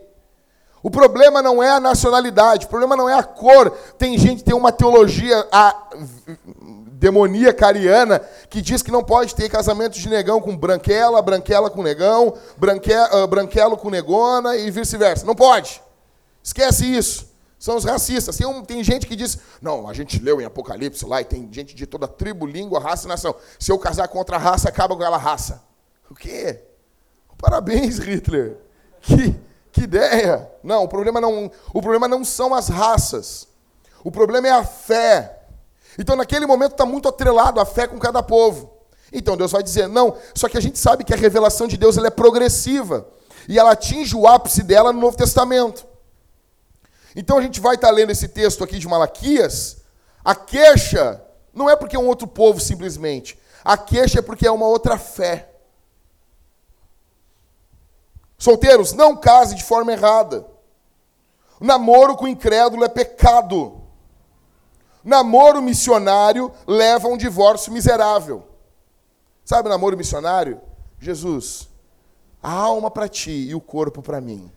O 0.82 0.90
problema 0.90 1.42
não 1.42 1.60
é 1.60 1.70
a 1.70 1.80
nacionalidade, 1.80 2.66
o 2.66 2.68
problema 2.68 2.94
não 2.96 3.08
é 3.08 3.14
a 3.14 3.22
cor. 3.22 3.70
Tem 3.98 4.16
gente 4.16 4.38
que 4.38 4.44
tem 4.44 4.54
uma 4.54 4.70
teologia 4.70 5.46
a, 5.50 5.90
demoníaca 6.98 7.66
ariana 7.66 8.20
que 8.48 8.62
diz 8.62 8.82
que 8.82 8.90
não 8.90 9.04
pode 9.04 9.34
ter 9.34 9.48
casamento 9.50 9.98
de 9.98 10.08
negão 10.08 10.40
com 10.40 10.56
branquela, 10.56 11.20
branquela 11.20 11.70
com 11.70 11.82
negão, 11.82 12.34
branque, 12.56 12.92
uh, 12.92 13.26
branquelo 13.26 13.76
com 13.76 13.90
negona 13.90 14.56
e 14.56 14.70
vice-versa. 14.70 15.26
Não 15.26 15.34
pode. 15.34 15.82
Esquece 16.42 16.86
isso. 16.86 17.34
São 17.58 17.76
os 17.76 17.84
racistas. 17.84 18.36
Tem, 18.36 18.46
um, 18.46 18.62
tem 18.62 18.82
gente 18.82 19.06
que 19.06 19.16
diz, 19.16 19.38
não, 19.60 19.88
a 19.88 19.92
gente 19.92 20.18
leu 20.22 20.40
em 20.40 20.44
Apocalipse 20.44 21.04
lá 21.04 21.20
e 21.20 21.24
tem 21.24 21.48
gente 21.52 21.74
de 21.74 21.86
toda 21.86 22.08
tribo, 22.08 22.46
língua, 22.46 22.80
raça 22.80 23.06
e 23.06 23.08
nação. 23.08 23.34
Se 23.58 23.70
eu 23.70 23.78
casar 23.78 24.08
com 24.08 24.18
outra 24.18 24.38
raça, 24.38 24.68
acaba 24.68 24.94
com 24.94 25.02
aquela 25.02 25.18
raça. 25.18 25.62
O 26.10 26.14
quê? 26.14 26.62
Parabéns, 27.38 27.98
Hitler. 27.98 28.56
Que, 29.00 29.34
que 29.70 29.82
ideia. 29.82 30.50
Não, 30.62 30.84
o 30.84 30.88
problema 30.88 31.20
não, 31.20 31.50
o 31.72 31.82
problema 31.82 32.08
não 32.08 32.24
são 32.24 32.54
as 32.54 32.68
raças. 32.68 33.48
O 34.02 34.10
problema 34.10 34.48
é 34.48 34.52
a 34.52 34.64
fé. 34.64 35.35
Então, 35.98 36.16
naquele 36.16 36.46
momento, 36.46 36.72
está 36.72 36.84
muito 36.84 37.08
atrelado 37.08 37.60
a 37.60 37.64
fé 37.64 37.86
com 37.86 37.98
cada 37.98 38.22
povo. 38.22 38.72
Então, 39.12 39.36
Deus 39.36 39.52
vai 39.52 39.62
dizer, 39.62 39.88
não. 39.88 40.16
Só 40.34 40.48
que 40.48 40.58
a 40.58 40.60
gente 40.60 40.78
sabe 40.78 41.04
que 41.04 41.14
a 41.14 41.16
revelação 41.16 41.66
de 41.66 41.76
Deus 41.76 41.96
ela 41.96 42.08
é 42.08 42.10
progressiva. 42.10 43.08
E 43.48 43.58
ela 43.58 43.72
atinge 43.72 44.14
o 44.14 44.26
ápice 44.26 44.62
dela 44.62 44.92
no 44.92 45.00
Novo 45.00 45.16
Testamento. 45.16 45.86
Então, 47.14 47.38
a 47.38 47.42
gente 47.42 47.60
vai 47.60 47.76
estar 47.76 47.88
tá 47.88 47.92
lendo 47.92 48.10
esse 48.10 48.28
texto 48.28 48.62
aqui 48.62 48.78
de 48.78 48.86
Malaquias. 48.86 49.78
A 50.24 50.34
queixa 50.34 51.22
não 51.54 51.70
é 51.70 51.76
porque 51.76 51.96
é 51.96 51.98
um 51.98 52.08
outro 52.08 52.26
povo, 52.26 52.60
simplesmente. 52.60 53.38
A 53.64 53.78
queixa 53.78 54.18
é 54.18 54.22
porque 54.22 54.46
é 54.46 54.50
uma 54.50 54.66
outra 54.66 54.98
fé. 54.98 55.48
Solteiros, 58.38 58.92
não 58.92 59.16
case 59.16 59.54
de 59.54 59.64
forma 59.64 59.92
errada. 59.92 60.46
Namoro 61.60 62.16
com 62.16 62.28
incrédulo 62.28 62.84
é 62.84 62.88
pecado. 62.88 63.85
Namoro 65.06 65.62
missionário 65.62 66.52
leva 66.66 67.06
a 67.06 67.10
um 67.12 67.16
divórcio 67.16 67.72
miserável. 67.72 68.44
Sabe 69.44 69.68
namoro 69.68 69.96
missionário? 69.96 70.60
Jesus, 70.98 71.68
a 72.42 72.50
alma 72.50 72.90
para 72.90 73.08
ti 73.08 73.30
e 73.30 73.54
o 73.54 73.60
corpo 73.60 74.02
para 74.02 74.20
mim. 74.20 74.50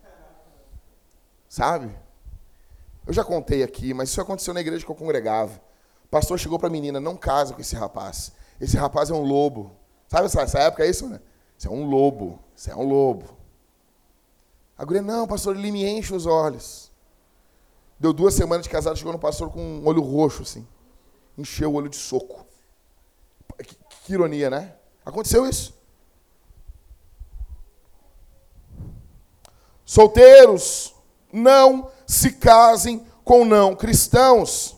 Sabe? 1.48 1.96
Eu 3.06 3.12
já 3.12 3.22
contei 3.22 3.62
aqui, 3.62 3.94
mas 3.94 4.08
isso 4.08 4.20
aconteceu 4.20 4.52
na 4.52 4.60
igreja 4.60 4.84
que 4.84 4.90
eu 4.90 4.96
congregava. 4.96 5.52
O 6.04 6.08
pastor 6.08 6.36
chegou 6.36 6.58
para 6.58 6.66
a 6.66 6.72
menina, 6.72 6.98
não 6.98 7.16
casa 7.16 7.54
com 7.54 7.60
esse 7.60 7.76
rapaz. 7.76 8.32
Esse 8.60 8.76
rapaz 8.76 9.08
é 9.08 9.14
um 9.14 9.22
lobo. 9.22 9.70
Sabe 10.08 10.26
essa, 10.26 10.42
essa 10.42 10.58
época 10.58 10.84
é 10.84 10.90
isso, 10.90 11.06
né? 11.08 11.20
Isso 11.56 11.68
é 11.68 11.70
um 11.70 11.84
lobo. 11.84 12.40
É 12.66 12.74
um 12.74 12.82
lobo. 12.82 13.36
A 14.76 14.84
guria, 14.84 15.00
não, 15.00 15.28
pastor, 15.28 15.56
ele 15.56 15.70
me 15.70 15.86
enche 15.86 16.12
os 16.12 16.26
olhos. 16.26 16.89
Deu 18.00 18.14
duas 18.14 18.32
semanas 18.32 18.64
de 18.64 18.70
casado, 18.70 18.96
chegou 18.96 19.12
no 19.12 19.18
pastor 19.18 19.50
com 19.50 19.60
um 19.60 19.86
olho 19.86 20.00
roxo, 20.00 20.42
assim. 20.42 20.66
Encheu 21.36 21.70
o 21.70 21.74
olho 21.74 21.90
de 21.90 21.96
soco. 21.96 22.46
Que, 23.58 23.76
que 24.06 24.12
ironia, 24.14 24.48
né? 24.48 24.72
Aconteceu 25.04 25.46
isso. 25.46 25.78
Solteiros, 29.84 30.94
não 31.30 31.90
se 32.06 32.32
casem 32.32 33.06
com 33.22 33.44
não 33.44 33.76
cristãos. 33.76 34.76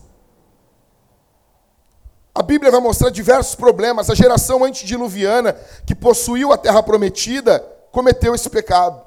A 2.35 2.41
Bíblia 2.41 2.71
vai 2.71 2.81
mostrar 2.81 3.09
diversos 3.09 3.55
problemas. 3.55 4.09
A 4.09 4.15
geração 4.15 4.65
antediluviana 4.65 5.53
que 5.85 5.95
possuiu 5.95 6.51
a 6.51 6.57
terra 6.57 6.83
prometida 6.83 7.59
cometeu 7.89 8.35
esse 8.35 8.49
pecado. 8.49 9.01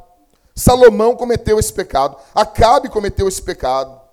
Salomão 0.55 1.15
cometeu 1.15 1.59
esse 1.59 1.73
pecado. 1.73 2.17
Acabe 2.35 2.89
cometeu 2.89 3.29
esse 3.29 3.43
pecado. 3.43 4.06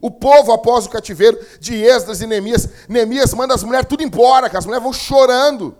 O 0.00 0.10
povo, 0.10 0.52
após 0.52 0.86
o 0.86 0.90
cativeiro 0.90 1.38
de 1.58 1.74
Esdras 1.74 2.20
e 2.20 2.26
Neemias, 2.26 2.68
Neemias 2.88 3.34
manda 3.34 3.54
as 3.54 3.62
mulheres 3.62 3.88
tudo 3.88 4.02
embora, 4.02 4.48
que 4.48 4.56
as 4.56 4.64
mulheres 4.64 4.82
vão 4.82 4.92
chorando. 4.92 5.76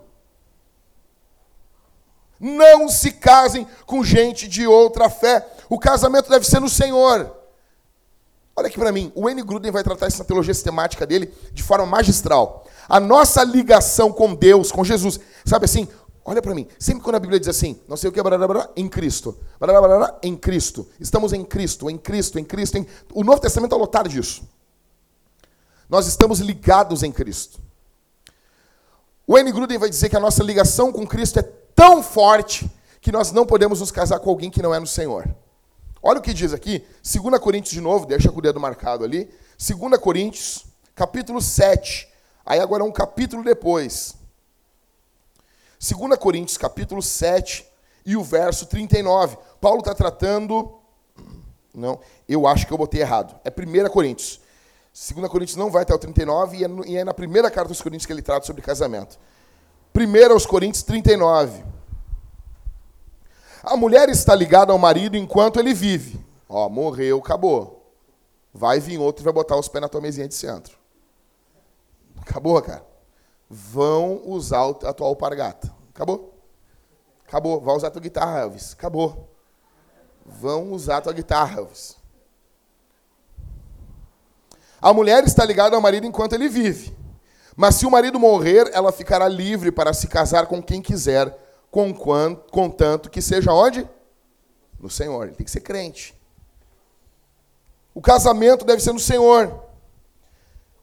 Não 2.39 2.87
se 2.87 3.11
casem 3.11 3.67
com 3.85 4.03
gente 4.03 4.47
de 4.47 4.65
outra 4.65 5.09
fé. 5.09 5.45
O 5.69 5.79
casamento 5.79 6.29
deve 6.29 6.45
ser 6.45 6.59
no 6.59 6.69
Senhor. 6.69 7.35
Olha 8.55 8.67
aqui 8.67 8.77
para 8.77 8.91
mim, 8.91 9.11
o 9.15 9.29
N. 9.29 9.41
Gruden 9.43 9.71
vai 9.71 9.83
tratar 9.83 10.07
essa 10.07 10.23
teologia 10.23 10.53
sistemática 10.53 11.05
dele 11.05 11.33
de 11.53 11.63
forma 11.63 11.85
magistral. 11.85 12.65
A 12.87 12.99
nossa 12.99 13.43
ligação 13.43 14.11
com 14.11 14.35
Deus, 14.35 14.71
com 14.71 14.83
Jesus, 14.83 15.19
sabe 15.45 15.65
assim, 15.65 15.87
Olha 16.23 16.41
para 16.41 16.53
mim. 16.53 16.67
Sempre 16.77 17.03
quando 17.03 17.15
a 17.15 17.19
Bíblia 17.19 17.39
diz 17.39 17.49
assim, 17.49 17.79
não 17.87 17.97
sei 17.97 18.09
o 18.09 18.13
que, 18.13 18.19
em 18.75 18.87
Cristo. 18.87 19.37
Em 20.21 20.35
Cristo. 20.35 20.87
Estamos 20.99 21.33
em 21.33 21.43
Cristo, 21.43 21.89
em 21.89 21.97
Cristo, 21.97 22.39
em 22.39 22.43
Cristo. 22.43 22.77
Em... 22.77 22.87
O 23.13 23.23
Novo 23.23 23.41
Testamento 23.41 23.73
é 23.73 23.77
lotado 23.77 24.07
disso. 24.07 24.43
Nós 25.89 26.07
estamos 26.07 26.39
ligados 26.39 27.03
em 27.03 27.11
Cristo. 27.11 27.59
O 29.25 29.37
N. 29.37 29.51
Gruden 29.51 29.77
vai 29.77 29.89
dizer 29.89 30.09
que 30.09 30.15
a 30.15 30.19
nossa 30.19 30.43
ligação 30.43 30.91
com 30.91 31.05
Cristo 31.07 31.39
é 31.39 31.43
tão 31.75 32.03
forte 32.03 32.69
que 33.01 33.11
nós 33.11 33.31
não 33.31 33.45
podemos 33.45 33.79
nos 33.79 33.91
casar 33.91 34.19
com 34.19 34.29
alguém 34.29 34.49
que 34.49 34.61
não 34.61 34.73
é 34.73 34.79
no 34.79 34.87
Senhor. 34.87 35.27
Olha 36.03 36.19
o 36.19 36.21
que 36.21 36.33
diz 36.33 36.53
aqui, 36.53 36.85
2 37.03 37.39
Coríntios 37.39 37.73
de 37.73 37.81
novo, 37.81 38.05
deixa 38.05 38.31
com 38.31 38.39
o 38.39 38.41
dedo 38.41 38.59
marcado 38.59 39.03
ali. 39.03 39.29
2 39.57 39.99
Coríntios, 39.99 40.65
capítulo 40.95 41.41
7. 41.41 42.07
Aí 42.45 42.59
agora 42.59 42.83
é 42.83 42.85
um 42.85 42.91
capítulo 42.91 43.43
depois. 43.43 44.15
2 45.81 46.15
Coríntios 46.19 46.59
capítulo 46.59 47.01
7 47.01 47.65
e 48.05 48.15
o 48.15 48.23
verso 48.23 48.67
39. 48.67 49.35
Paulo 49.59 49.79
está 49.79 49.95
tratando. 49.95 50.77
Não, 51.73 51.99
eu 52.29 52.45
acho 52.45 52.67
que 52.67 52.73
eu 52.73 52.77
botei 52.77 53.01
errado. 53.01 53.35
É 53.43 53.49
1 53.49 53.89
Coríntios. 53.89 54.39
2 54.93 55.27
Coríntios 55.27 55.57
não 55.57 55.71
vai 55.71 55.81
até 55.81 55.93
o 55.93 55.97
39 55.97 56.57
e 56.57 56.63
é, 56.63 56.69
e 56.85 56.97
é 56.97 57.03
na 57.03 57.15
primeira 57.15 57.49
carta 57.49 57.69
dos 57.69 57.81
Coríntios 57.81 58.05
que 58.05 58.13
ele 58.13 58.21
trata 58.21 58.45
sobre 58.45 58.61
casamento. 58.61 59.17
1 59.95 60.31
aos 60.31 60.45
Coríntios 60.45 60.83
39. 60.83 61.63
A 63.63 63.75
mulher 63.75 64.07
está 64.09 64.35
ligada 64.35 64.71
ao 64.71 64.77
marido 64.77 65.17
enquanto 65.17 65.59
ele 65.59 65.73
vive. 65.73 66.23
Ó, 66.47 66.69
morreu, 66.69 67.17
acabou. 67.17 67.91
Vai 68.53 68.79
vir 68.79 68.99
outro 68.99 69.23
e 69.23 69.25
vai 69.25 69.33
botar 69.33 69.57
os 69.57 69.67
pés 69.67 69.81
na 69.81 69.89
tua 69.89 70.01
mesinha 70.01 70.27
de 70.27 70.35
centro. 70.35 70.77
Acabou, 72.21 72.61
cara 72.61 72.90
vão 73.51 74.21
usar 74.25 74.65
a 74.85 74.93
tua 74.93 75.07
alpargata. 75.07 75.69
Acabou. 75.93 76.33
Acabou. 77.27 77.59
Vai 77.59 77.75
usar 77.75 77.87
a 77.87 77.91
tua 77.91 78.01
guitarra, 78.01 78.39
Elvis. 78.39 78.71
Acabou. 78.71 79.29
Vão 80.25 80.71
usar 80.71 80.97
a 80.97 81.01
tua 81.01 81.11
guitarra, 81.11 81.59
Elvis. 81.59 81.97
A 84.81 84.93
mulher 84.93 85.25
está 85.25 85.43
ligada 85.43 85.75
ao 85.75 85.81
marido 85.81 86.07
enquanto 86.07 86.33
ele 86.33 86.47
vive. 86.47 86.97
Mas 87.53 87.75
se 87.75 87.85
o 87.85 87.91
marido 87.91 88.17
morrer, 88.17 88.71
ela 88.73 88.91
ficará 88.93 89.27
livre 89.27 89.69
para 89.69 89.93
se 89.93 90.07
casar 90.07 90.47
com 90.47 90.63
quem 90.63 90.81
quiser, 90.81 91.37
contanto 91.69 93.09
que 93.09 93.21
seja 93.21 93.51
onde? 93.51 93.87
No 94.79 94.89
Senhor. 94.89 95.27
Ele 95.27 95.35
tem 95.35 95.43
que 95.43 95.51
ser 95.51 95.59
crente. 95.59 96.15
O 97.93 98.01
casamento 98.01 98.63
deve 98.63 98.81
ser 98.81 98.93
no 98.93 98.99
Senhor. 98.99 99.47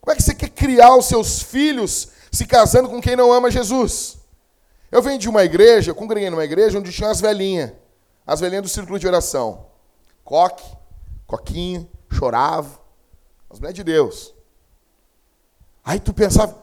Como 0.02 0.12
é 0.12 0.14
que 0.14 0.22
você 0.22 0.34
quer 0.34 0.50
criar 0.50 0.94
os 0.94 1.06
seus 1.06 1.42
filhos 1.42 2.17
se 2.38 2.46
casando 2.46 2.88
com 2.88 3.00
quem 3.00 3.16
não 3.16 3.32
ama 3.32 3.50
Jesus. 3.50 4.16
Eu 4.92 5.02
venho 5.02 5.18
de 5.18 5.28
uma 5.28 5.42
igreja, 5.42 5.92
congreguei 5.92 6.30
numa 6.30 6.44
igreja 6.44 6.78
onde 6.78 6.92
tinha 6.92 7.10
as 7.10 7.20
velhinhas, 7.20 7.72
as 8.24 8.38
velhinhas 8.38 8.62
do 8.62 8.68
círculo 8.68 8.96
de 8.96 9.08
oração. 9.08 9.66
Coque, 10.22 10.64
coquinho, 11.26 11.90
chorava, 12.12 12.78
as 13.50 13.58
mulheres 13.58 13.74
de 13.74 13.82
Deus. 13.82 14.32
Aí 15.84 15.98
tu 15.98 16.14
pensava, 16.14 16.56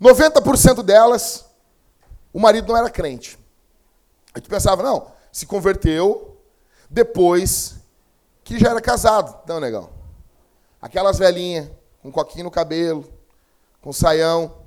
90% 0.00 0.82
delas, 0.82 1.46
o 2.32 2.40
marido 2.40 2.66
não 2.66 2.76
era 2.76 2.90
crente. 2.90 3.38
Aí 4.34 4.40
tu 4.40 4.50
pensava, 4.50 4.82
não, 4.82 5.12
se 5.30 5.46
converteu 5.46 6.36
depois 6.90 7.76
que 8.42 8.58
já 8.58 8.70
era 8.70 8.80
casado. 8.80 9.40
Não, 9.46 9.60
negão. 9.60 9.88
Aquelas 10.80 11.16
velhinhas, 11.16 11.70
com 12.02 12.10
coquinho 12.10 12.46
no 12.46 12.50
cabelo, 12.50 13.08
com 13.80 13.92
saião, 13.92 14.61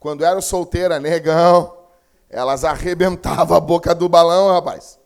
quando 0.00 0.24
era 0.24 0.40
solteira, 0.40 0.98
negão, 0.98 1.76
elas 2.30 2.64
arrebentavam 2.64 3.54
a 3.54 3.60
boca 3.60 3.94
do 3.94 4.08
balão, 4.08 4.50
rapaz. 4.50 4.98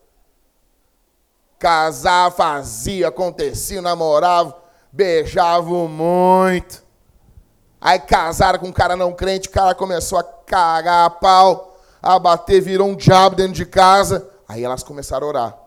Casar, 1.59 2.31
fazia, 2.31 3.09
acontecia, 3.09 3.81
namorava, 3.81 4.55
beijavam 4.91 5.89
muito. 5.89 6.81
Aí 7.81 7.99
casaram 7.99 8.57
com 8.57 8.67
um 8.67 8.71
cara 8.71 8.95
não 8.95 9.13
crente, 9.13 9.49
o 9.49 9.51
cara 9.51 9.75
começou 9.75 10.17
a 10.17 10.23
cagar 10.23 11.05
a 11.05 11.09
pau, 11.09 11.77
a 12.01 12.17
bater, 12.17 12.61
virou 12.61 12.87
um 12.87 12.95
diabo 12.95 13.35
dentro 13.35 13.53
de 13.53 13.65
casa. 13.65 14.29
Aí 14.47 14.63
elas 14.63 14.81
começaram 14.81 15.27
a 15.27 15.29
orar. 15.29 15.57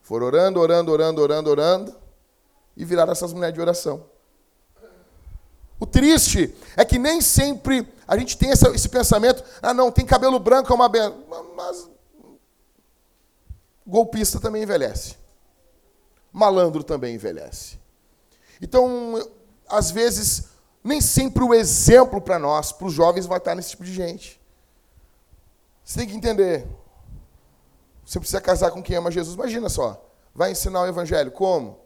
Foram 0.00 0.26
orando, 0.26 0.60
orando, 0.60 0.92
orando, 0.92 1.20
orando, 1.22 1.50
orando, 1.50 1.96
e 2.76 2.84
viraram 2.84 3.10
essas 3.10 3.32
mulheres 3.32 3.54
de 3.54 3.60
oração. 3.60 4.04
O 5.80 5.84
triste 5.84 6.54
é 6.76 6.84
que 6.84 6.98
nem 6.98 7.20
sempre 7.20 7.95
a 8.06 8.16
gente 8.16 8.38
tem 8.38 8.50
esse, 8.50 8.66
esse 8.68 8.88
pensamento, 8.88 9.42
ah 9.60 9.74
não, 9.74 9.90
tem 9.90 10.06
cabelo 10.06 10.38
branco 10.38 10.72
é 10.72 10.74
uma 10.74 10.88
benção. 10.88 11.24
Mas 11.56 11.88
golpista 13.86 14.40
também 14.40 14.62
envelhece. 14.62 15.16
Malandro 16.32 16.84
também 16.84 17.14
envelhece. 17.14 17.78
Então, 18.60 19.14
às 19.68 19.90
vezes, 19.90 20.48
nem 20.82 21.00
sempre 21.00 21.42
o 21.42 21.54
exemplo 21.54 22.20
para 22.20 22.38
nós, 22.38 22.72
para 22.72 22.86
os 22.86 22.92
jovens, 22.92 23.26
vai 23.26 23.38
estar 23.38 23.54
nesse 23.54 23.70
tipo 23.70 23.84
de 23.84 23.92
gente. 23.92 24.40
Você 25.84 26.00
tem 26.00 26.08
que 26.08 26.16
entender. 26.16 26.66
Você 28.04 28.18
precisa 28.18 28.40
casar 28.40 28.70
com 28.70 28.82
quem 28.82 28.96
ama 28.96 29.10
Jesus. 29.10 29.34
Imagina 29.34 29.68
só. 29.68 30.04
Vai 30.34 30.52
ensinar 30.52 30.82
o 30.82 30.86
evangelho. 30.86 31.30
Como? 31.30 31.78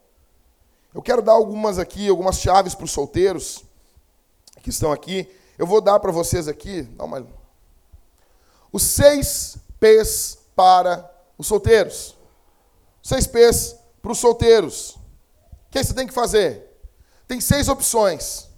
Eu 0.93 1.01
quero 1.01 1.23
dar 1.23 1.33
algumas 1.33 1.79
aqui, 1.79 2.09
algumas 2.09 2.39
chaves 2.39 2.75
para 2.75 2.85
os 2.85 2.91
solteiros 2.91 3.65
que 4.63 4.71
estão 4.71 4.91
aqui. 4.91 5.29
Eu 5.61 5.67
vou 5.67 5.83
dar 5.83 6.01
para 6.01 6.11
vocês 6.11 6.49
aqui. 6.49 6.85
Dá 6.97 7.05
uma... 7.05 7.27
Os 8.73 8.83
seis 8.83 9.59
P's 9.79 10.39
para 10.57 11.07
os 11.37 11.47
solteiros. 11.47 12.17
Seis 13.03 13.27
P's 13.27 13.77
para 14.01 14.11
os 14.11 14.17
solteiros. 14.17 14.93
O 14.93 15.71
que 15.71 15.85
você 15.85 15.93
tem 15.93 16.07
que 16.07 16.15
fazer? 16.15 16.67
Tem 17.29 17.43
seis 17.43 17.69
opções. 17.69 18.49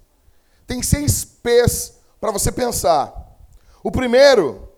Tem 0.65 0.81
seis 0.81 1.25
P's 1.25 1.95
para 2.21 2.31
você 2.31 2.53
pensar. 2.53 3.13
O 3.83 3.91
primeiro, 3.91 4.69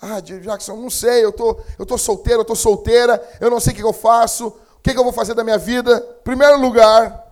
ah, 0.00 0.20
Jackson, 0.20 0.76
não 0.76 0.88
sei, 0.88 1.22
eu 1.22 1.32
tô, 1.32 1.60
eu 1.78 1.84
tô 1.84 1.98
solteiro, 1.98 2.40
eu 2.40 2.46
tô 2.46 2.56
solteira, 2.56 3.22
eu 3.38 3.50
não 3.50 3.60
sei 3.60 3.74
o 3.74 3.76
que 3.76 3.82
eu 3.82 3.92
faço, 3.92 4.46
o 4.48 4.80
que 4.82 4.96
eu 4.96 5.04
vou 5.04 5.12
fazer 5.12 5.34
da 5.34 5.44
minha 5.44 5.58
vida. 5.58 6.00
Primeiro 6.24 6.58
lugar, 6.58 7.26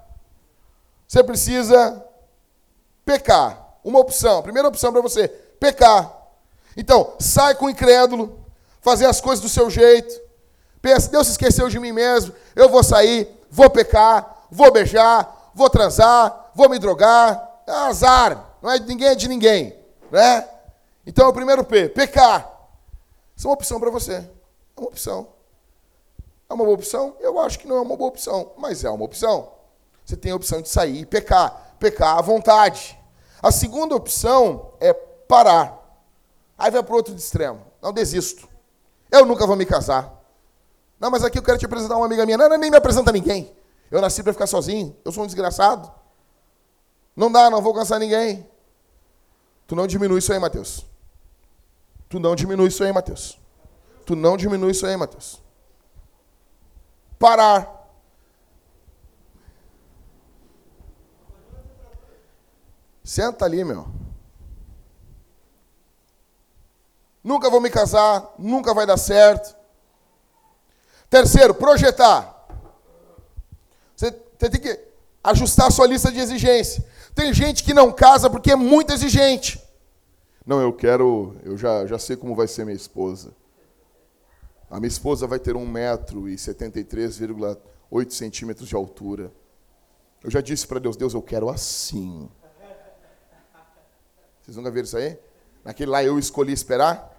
você 1.07 1.25
precisa 1.25 2.05
pecar. 3.07 3.58
Uma 3.85 4.01
opção, 4.01 4.43
primeira 4.43 4.69
opção 4.69 4.93
para 4.93 5.01
você, 5.01 5.29
pecar. 5.29 6.13
Então, 6.77 7.15
sai 7.19 7.55
com 7.55 7.67
o 7.67 7.71
incrédulo, 7.71 8.39
fazer 8.81 9.07
as 9.07 9.21
coisas 9.21 9.43
do 9.43 9.49
seu 9.49 9.71
jeito. 9.71 10.21
Pensa, 10.81 11.11
Deus 11.11 11.27
se 11.27 11.33
esqueceu 11.33 11.69
de 11.69 11.79
mim 11.79 11.93
mesmo, 11.93 12.35
eu 12.55 12.69
vou 12.69 12.83
sair, 12.83 13.29
vou 13.51 13.69
pecar, 13.69 14.47
vou 14.51 14.71
beijar, 14.73 15.51
vou 15.55 15.69
transar, 15.69 16.53
vou 16.55 16.69
me 16.69 16.79
drogar. 16.79 17.47
É 17.67 17.73
azar, 17.73 18.57
não 18.63 18.71
é 18.71 18.79
de 18.79 18.87
ninguém, 18.87 19.09
é 19.09 19.15
de 19.15 19.29
ninguém. 19.29 19.77
Né? 20.11 20.49
Então, 21.07 21.29
o 21.29 21.33
primeiro 21.33 21.65
P, 21.65 21.89
pecar. 21.89 22.51
Isso 23.37 23.47
é 23.47 23.49
uma 23.49 23.55
opção 23.55 23.79
para 23.79 23.91
você. 23.91 24.15
É 24.15 24.81
uma 24.81 24.89
opção. 24.89 25.29
É 26.49 26.55
uma 26.55 26.65
boa 26.65 26.75
opção? 26.75 27.15
Eu 27.21 27.39
acho 27.39 27.59
que 27.59 27.69
não 27.69 27.77
é 27.77 27.81
uma 27.81 27.97
boa 27.97 28.09
opção, 28.09 28.53
mas 28.57 28.85
é 28.85 28.91
uma 28.91 29.05
opção. 29.05 29.53
Você 30.05 30.17
tem 30.17 30.33
a 30.33 30.37
opção 30.37 30.63
de 30.63 30.69
sair 30.69 31.01
e 31.01 31.07
pecar. 31.07 31.77
Pecar 31.79 32.19
à 32.19 32.23
vontade. 32.23 32.98
A 33.43 33.53
segunda 33.53 33.95
opção 33.95 34.73
é 34.81 34.93
parar. 34.93 35.79
Aí 36.57 36.71
vai 36.71 36.83
para 36.83 36.93
o 36.93 36.97
outro 36.97 37.15
extremo. 37.15 37.61
Não 37.81 37.93
desisto. 37.93 38.49
Eu 39.11 39.25
nunca 39.25 39.47
vou 39.47 39.57
me 39.57 39.65
casar. 39.65 40.13
Não, 40.99 41.11
mas 41.11 41.23
aqui 41.23 41.39
eu 41.39 41.43
quero 41.43 41.59
te 41.59 41.65
apresentar 41.65 41.97
uma 41.97 42.07
amiga 42.07 42.27
minha. 42.27 42.37
Não, 42.37 42.49
não 42.49 42.59
nem 42.59 42.71
me 42.71 42.77
apresenta 42.77 43.13
ninguém. 43.13 43.55
Eu 43.91 44.01
nasci 44.01 44.23
para 44.23 44.33
ficar 44.33 44.47
sozinho. 44.47 44.97
Eu 45.05 45.13
sou 45.13 45.23
um 45.23 45.27
desgraçado. 45.27 45.91
Não 47.15 47.31
dá, 47.31 47.49
não 47.49 47.63
vou 47.63 47.73
cansar 47.73 47.99
ninguém. 47.99 48.49
Tu 49.67 49.77
não 49.77 49.87
diminui 49.87 50.19
isso 50.19 50.33
aí, 50.33 50.39
Mateus. 50.39 50.85
Tu 52.09 52.19
não 52.19 52.35
diminui 52.35 52.69
isso 52.69 52.83
aí, 52.83 52.93
Mateus. 52.93 53.39
Tu 54.05 54.17
não 54.17 54.37
diminui 54.37 54.73
isso 54.73 54.87
aí, 54.87 54.97
Mateus. 54.97 55.41
Parar. 57.19 57.78
Senta 63.09 63.45
ali, 63.47 63.65
meu. 63.65 63.89
Nunca 67.25 67.49
vou 67.49 67.59
me 67.59 67.71
casar, 67.71 68.35
nunca 68.39 68.75
vai 68.75 68.85
dar 68.85 68.99
certo. 68.99 69.57
Terceiro, 71.09 71.55
projetar. 71.55 72.47
Você 73.97 74.11
tem 74.11 74.61
que 74.61 74.79
ajustar 75.25 75.69
a 75.69 75.71
sua 75.71 75.87
lista 75.87 76.13
de 76.13 76.21
exigência. 76.21 76.85
Tem 77.15 77.33
gente 77.33 77.65
que 77.65 77.73
não 77.73 77.91
casa 77.91 78.29
porque 78.29 78.53
é 78.53 78.57
muito 78.57 78.93
exigente. 78.93 79.59
Não, 80.45 80.61
eu 80.61 80.75
quero, 80.75 81.35
eu 81.45 81.57
já, 81.57 81.87
já 81.87 81.99
sei 81.99 82.15
como 82.15 82.35
vai 82.35 82.47
ser 82.47 82.67
minha 82.67 82.77
esposa. 82.77 83.33
A 84.71 84.79
minha 84.79 84.89
esposa 84.89 85.27
vai 85.27 85.39
ter 85.39 85.55
1,73,8 85.55 88.11
centímetros 88.11 88.69
de 88.69 88.77
altura. 88.77 89.33
Eu 90.23 90.31
já 90.31 90.43
disse 90.43 90.67
para 90.67 90.79
Deus, 90.79 90.95
Deus, 90.95 91.15
eu 91.15 91.23
quero 91.23 91.49
assim. 91.49 92.29
Vocês 94.49 94.57
nunca 94.57 94.71
viram 94.71 94.87
isso 94.87 94.97
aí? 94.97 95.19
Naquele 95.63 95.91
lá 95.91 96.03
eu 96.03 96.19
escolhi 96.19 96.55
esperar? 96.55 97.15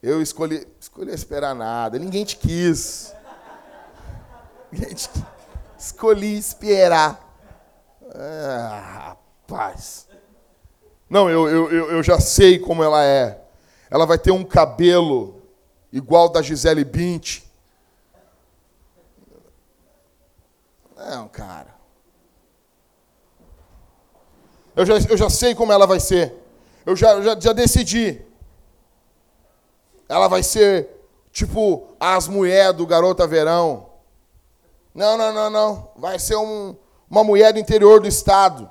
Eu 0.00 0.22
escolhi, 0.22 0.64
escolhi 0.78 1.12
esperar 1.12 1.56
nada. 1.56 1.98
Ninguém 1.98 2.24
te 2.24 2.36
quis. 2.36 3.12
Ninguém 4.70 4.94
te 4.94 5.08
quis. 5.08 5.22
Escolhi 5.76 6.38
esperar. 6.38 7.20
Ah, 8.14 9.08
rapaz. 9.08 10.06
Não, 11.08 11.28
eu, 11.28 11.48
eu, 11.48 11.90
eu 11.90 12.02
já 12.04 12.20
sei 12.20 12.56
como 12.56 12.84
ela 12.84 13.04
é. 13.04 13.42
Ela 13.90 14.06
vai 14.06 14.18
ter 14.18 14.30
um 14.30 14.44
cabelo 14.44 15.42
igual 15.92 16.28
da 16.28 16.42
Gisele 16.42 16.84
Bint. 16.84 17.42
Não, 20.96 21.26
cara. 21.26 21.69
Eu 24.74 24.86
já, 24.86 24.94
eu 25.08 25.16
já 25.16 25.30
sei 25.30 25.54
como 25.54 25.72
ela 25.72 25.86
vai 25.86 26.00
ser. 26.00 26.34
Eu 26.86 26.96
já, 26.96 27.20
já, 27.20 27.38
já 27.38 27.52
decidi. 27.52 28.22
Ela 30.08 30.28
vai 30.28 30.42
ser 30.42 30.88
tipo 31.32 31.88
as 31.98 32.28
mulheres 32.28 32.76
do 32.76 32.86
Garota 32.86 33.26
Verão. 33.26 33.90
Não, 34.94 35.16
não, 35.16 35.32
não, 35.32 35.50
não. 35.50 35.90
Vai 35.96 36.18
ser 36.18 36.36
um, 36.36 36.74
uma 37.08 37.22
mulher 37.22 37.52
do 37.52 37.58
interior 37.58 38.00
do 38.00 38.08
estado. 38.08 38.68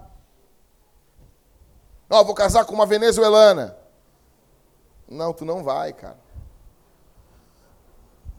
Não, 2.10 2.26
vou 2.26 2.34
casar 2.34 2.66
com 2.66 2.74
uma 2.74 2.86
venezuelana. 2.86 3.78
Não, 5.08 5.34
tu 5.34 5.46
não 5.46 5.64
vai, 5.64 5.94
cara. 5.94 6.20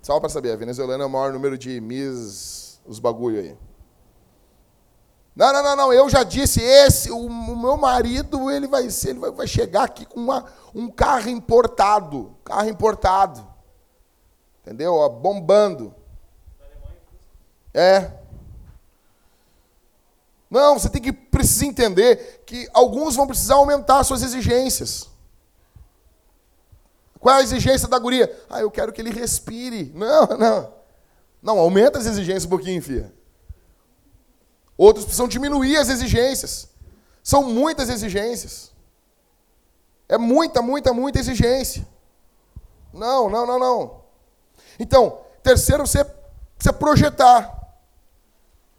Só 0.03 0.19
para 0.19 0.29
saber, 0.29 0.53
a 0.53 0.57
venezuelana 0.57 1.05
é 1.05 1.07
o 1.07 1.11
maior 1.11 1.33
número 1.33 1.59
de 1.59 1.81
Miss, 1.81 2.81
os 2.87 2.99
bagulho 2.99 3.41
aí. 3.41 3.70
Não, 5.41 5.55
não, 5.55 5.63
não, 5.63 5.75
não, 5.75 5.91
eu 5.91 6.07
já 6.11 6.23
disse, 6.23 6.61
esse, 6.61 7.11
o, 7.11 7.17
o 7.17 7.57
meu 7.57 7.79
marido, 7.79 8.51
ele 8.51 8.69
vai 8.69 8.91
ser, 8.91 9.09
ele 9.09 9.21
vai, 9.21 9.31
vai 9.31 9.47
chegar 9.47 9.85
aqui 9.85 10.05
com 10.05 10.21
uma, 10.21 10.45
um 10.75 10.91
carro 10.91 11.31
importado, 11.31 12.37
carro 12.45 12.69
importado. 12.69 13.49
Entendeu? 14.61 14.93
Ó, 14.93 15.09
bombando. 15.09 15.95
É. 17.73 18.13
Não, 20.51 20.79
você 20.79 20.91
tem 20.91 21.01
que 21.01 21.11
precisar 21.11 21.65
entender 21.65 22.43
que 22.45 22.69
alguns 22.75 23.17
vão 23.17 23.27
precisar 23.27 23.55
aumentar 23.55 24.05
suas 24.05 24.23
exigências. 24.23 25.09
Qual 27.19 27.35
é 27.35 27.39
a 27.39 27.43
exigência 27.43 27.89
da 27.89 27.99
guria? 27.99 28.31
Ah, 28.51 28.61
eu 28.61 28.71
quero 28.71 28.93
que 28.93 29.01
ele 29.01 29.11
respire. 29.11 29.91
Não, 29.95 30.27
não. 30.37 30.75
Não, 31.43 31.59
aumenta 31.59 31.99
as 31.99 32.05
exigências 32.05 32.45
um 32.45 32.51
pouquinho, 32.51 32.83
filha. 32.83 33.20
Outros 34.81 35.05
precisam 35.05 35.29
diminuir 35.29 35.77
as 35.77 35.91
exigências. 35.91 36.67
São 37.23 37.43
muitas 37.43 37.91
exigências. 37.91 38.73
É 40.09 40.17
muita, 40.17 40.63
muita, 40.63 40.95
muita 40.95 41.19
exigência. 41.19 41.87
Não, 42.91 43.29
não, 43.29 43.47
não, 43.47 43.59
não. 43.59 44.01
Então, 44.79 45.21
terceiro, 45.43 45.87
você 45.87 46.03
precisa 46.03 46.73
projetar. 46.73 47.77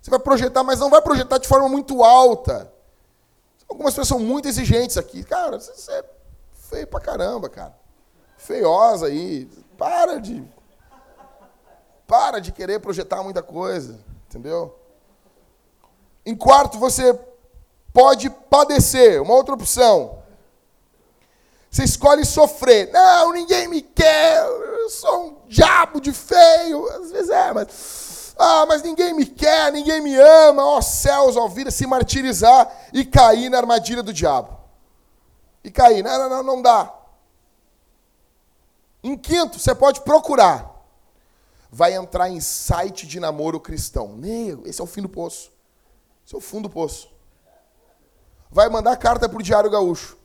Você 0.02 0.10
vai 0.10 0.18
projetar, 0.18 0.64
mas 0.64 0.80
não 0.80 0.90
vai 0.90 1.04
projetar 1.04 1.38
de 1.38 1.48
forma 1.48 1.70
muito 1.70 2.04
alta. 2.04 2.74
Algumas 3.70 3.94
pessoas 3.94 4.08
são 4.08 4.18
muito 4.18 4.48
exigentes 4.48 4.98
aqui. 4.98 5.24
Cara, 5.24 5.60
você 5.60 5.92
é 5.92 6.04
feio 6.52 6.88
pra 6.88 7.00
caramba, 7.00 7.48
cara. 7.48 7.78
Feiosa 8.38 9.06
aí. 9.06 9.46
Para 9.78 10.20
de. 10.20 10.44
Para 12.08 12.42
de 12.42 12.52
querer 12.52 12.80
projetar 12.80 13.22
muita 13.22 13.44
coisa. 13.44 14.00
Entendeu? 14.28 14.81
Em 16.26 16.36
quarto, 16.36 16.78
você 16.78 17.18
pode 17.94 18.30
padecer. 18.30 19.22
Uma 19.22 19.34
outra 19.34 19.54
opção. 19.54 20.20
Você 21.70 21.84
escolhe 21.84 22.26
sofrer. 22.26 22.92
Não, 22.92 23.32
ninguém 23.32 23.68
me 23.68 23.82
quer. 23.82 24.44
Eu 24.46 24.90
sou 24.90 25.26
um 25.26 25.38
diabo 25.48 26.02
de 26.02 26.12
feio. 26.12 26.88
Às 26.90 27.12
vezes 27.12 27.30
é, 27.30 27.54
mas 27.54 28.32
ah, 28.44 28.66
mas 28.66 28.82
ninguém 28.82 29.14
me 29.14 29.24
quer, 29.24 29.72
ninguém 29.72 30.02
me 30.02 30.16
ama. 30.16 30.66
Ó 30.66 30.78
oh, 30.78 30.82
céus, 30.82 31.38
ó 31.38 31.48
vida, 31.48 31.70
se 31.70 31.86
martirizar 31.86 32.72
e 32.92 33.06
cair 33.06 33.50
na 33.50 33.58
armadilha 33.58 34.02
do 34.02 34.12
diabo. 34.12 34.58
E 35.64 35.70
cair. 35.70 36.04
Não, 36.04 36.18
não, 36.18 36.30
não, 36.30 36.44
não 36.44 36.62
dá. 36.62 36.92
Em 39.04 39.16
quinto, 39.16 39.60
você 39.60 39.76
pode 39.76 40.02
procurar. 40.02 40.70
Vai 41.72 41.94
entrar 41.94 42.30
em 42.30 42.40
site 42.40 43.06
de 43.06 43.20
namoro 43.20 43.60
cristão. 43.60 44.20
Esse 44.66 44.82
é 44.82 44.84
o 44.84 44.88
fim 44.88 45.04
do 45.04 45.10
poço. 45.10 45.51
Seu 46.32 46.40
fundo 46.40 46.70
do 46.70 46.74
poço. 46.74 47.12
Vai 48.50 48.70
mandar 48.70 48.96
carta 48.96 49.28
para 49.28 49.38
o 49.38 49.44
Diário 49.44 49.70
Gaúcho. 49.70 50.18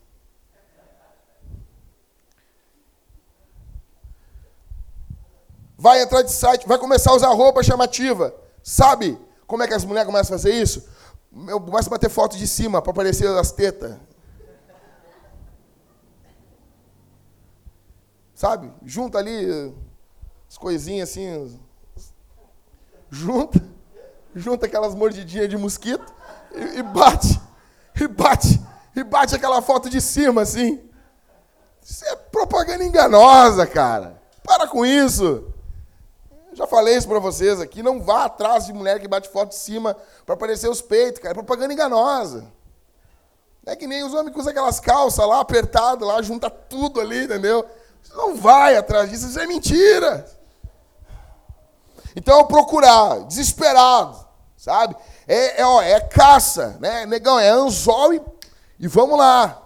Vai 5.76 6.00
entrar 6.00 6.22
de 6.22 6.30
site, 6.30 6.64
vai 6.64 6.78
começar 6.78 7.10
a 7.10 7.14
usar 7.14 7.30
roupa 7.30 7.60
chamativa. 7.60 8.32
Sabe 8.62 9.18
como 9.48 9.64
é 9.64 9.66
que 9.66 9.74
as 9.74 9.84
mulheres 9.84 10.06
começam 10.06 10.36
a 10.36 10.38
fazer 10.38 10.54
isso? 10.54 10.88
Começa 11.32 11.88
a 11.88 11.90
bater 11.90 12.08
foto 12.08 12.36
de 12.36 12.46
cima 12.46 12.80
para 12.80 12.92
aparecer 12.92 13.26
as 13.26 13.50
tetas. 13.50 13.98
Sabe? 18.32 18.72
Junta 18.84 19.18
ali 19.18 19.74
as 20.48 20.56
coisinhas 20.56 21.10
assim. 21.10 21.60
Junta. 23.10 23.75
Junta 24.38 24.66
aquelas 24.66 24.94
mordidinhas 24.94 25.48
de 25.48 25.56
mosquito 25.56 26.04
e, 26.54 26.78
e 26.78 26.82
bate. 26.82 27.40
E 27.98 28.06
bate. 28.06 28.60
E 28.94 29.02
bate 29.02 29.34
aquela 29.34 29.62
foto 29.62 29.88
de 29.88 29.98
cima 29.98 30.42
assim. 30.42 30.78
Isso 31.82 32.04
é 32.04 32.14
propaganda 32.16 32.84
enganosa, 32.84 33.66
cara. 33.66 34.20
Para 34.44 34.68
com 34.68 34.84
isso. 34.84 35.50
Já 36.52 36.66
falei 36.66 36.98
isso 36.98 37.08
para 37.08 37.18
vocês 37.18 37.62
aqui. 37.62 37.82
Não 37.82 38.02
vá 38.02 38.26
atrás 38.26 38.66
de 38.66 38.74
mulher 38.74 39.00
que 39.00 39.08
bate 39.08 39.30
foto 39.30 39.50
de 39.50 39.54
cima 39.54 39.96
para 40.26 40.34
aparecer 40.34 40.68
os 40.68 40.82
peitos, 40.82 41.22
cara. 41.22 41.32
É 41.32 41.34
propaganda 41.34 41.72
enganosa. 41.72 42.44
É 43.64 43.74
que 43.74 43.86
nem 43.86 44.04
os 44.04 44.12
homens 44.12 44.34
que 44.34 44.38
usam 44.38 44.50
aquelas 44.50 44.78
calças 44.78 45.26
lá 45.26 45.40
apertadas, 45.40 46.06
lá, 46.06 46.20
junta 46.20 46.50
tudo 46.50 47.00
ali, 47.00 47.24
entendeu? 47.24 47.64
Você 48.02 48.14
não 48.14 48.36
vai 48.36 48.76
atrás 48.76 49.08
disso, 49.08 49.28
isso 49.28 49.40
é 49.40 49.46
mentira. 49.46 50.26
Então, 52.14 52.46
procurar, 52.46 53.20
desesperado, 53.24 54.25
sabe? 54.66 54.96
É, 55.28 55.60
é, 55.60 55.64
ó, 55.64 55.80
é 55.80 56.00
caça, 56.00 56.76
né? 56.80 57.06
Negão, 57.06 57.38
é 57.38 57.48
anzol 57.48 58.12
e, 58.12 58.20
e 58.80 58.88
vamos 58.88 59.16
lá. 59.16 59.62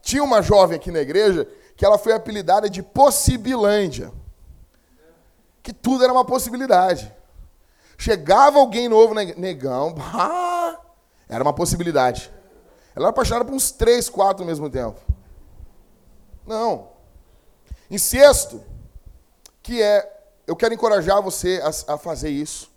Tinha 0.00 0.22
uma 0.22 0.40
jovem 0.40 0.76
aqui 0.76 0.92
na 0.92 1.00
igreja 1.00 1.48
que 1.76 1.84
ela 1.84 1.98
foi 1.98 2.12
apelidada 2.12 2.70
de 2.70 2.82
Possibilândia 2.82 4.12
que 5.66 5.72
tudo 5.72 6.04
era 6.04 6.12
uma 6.12 6.24
possibilidade. 6.24 7.12
Chegava 7.98 8.60
alguém 8.60 8.88
novo, 8.88 9.12
negão, 9.14 9.96
ah, 9.98 10.78
era 11.28 11.42
uma 11.42 11.52
possibilidade. 11.52 12.32
Ela 12.94 13.06
era 13.06 13.10
apaixonada 13.10 13.44
por 13.44 13.52
uns 13.52 13.72
três, 13.72 14.08
quatro 14.08 14.44
ao 14.44 14.46
mesmo 14.46 14.70
tempo. 14.70 15.00
Não. 16.46 16.90
Em 17.90 17.98
sexto, 17.98 18.62
que 19.60 19.82
é, 19.82 20.08
eu 20.46 20.54
quero 20.54 20.72
encorajar 20.72 21.20
você 21.20 21.60
a, 21.60 21.94
a 21.94 21.98
fazer 21.98 22.30
isso. 22.30 22.70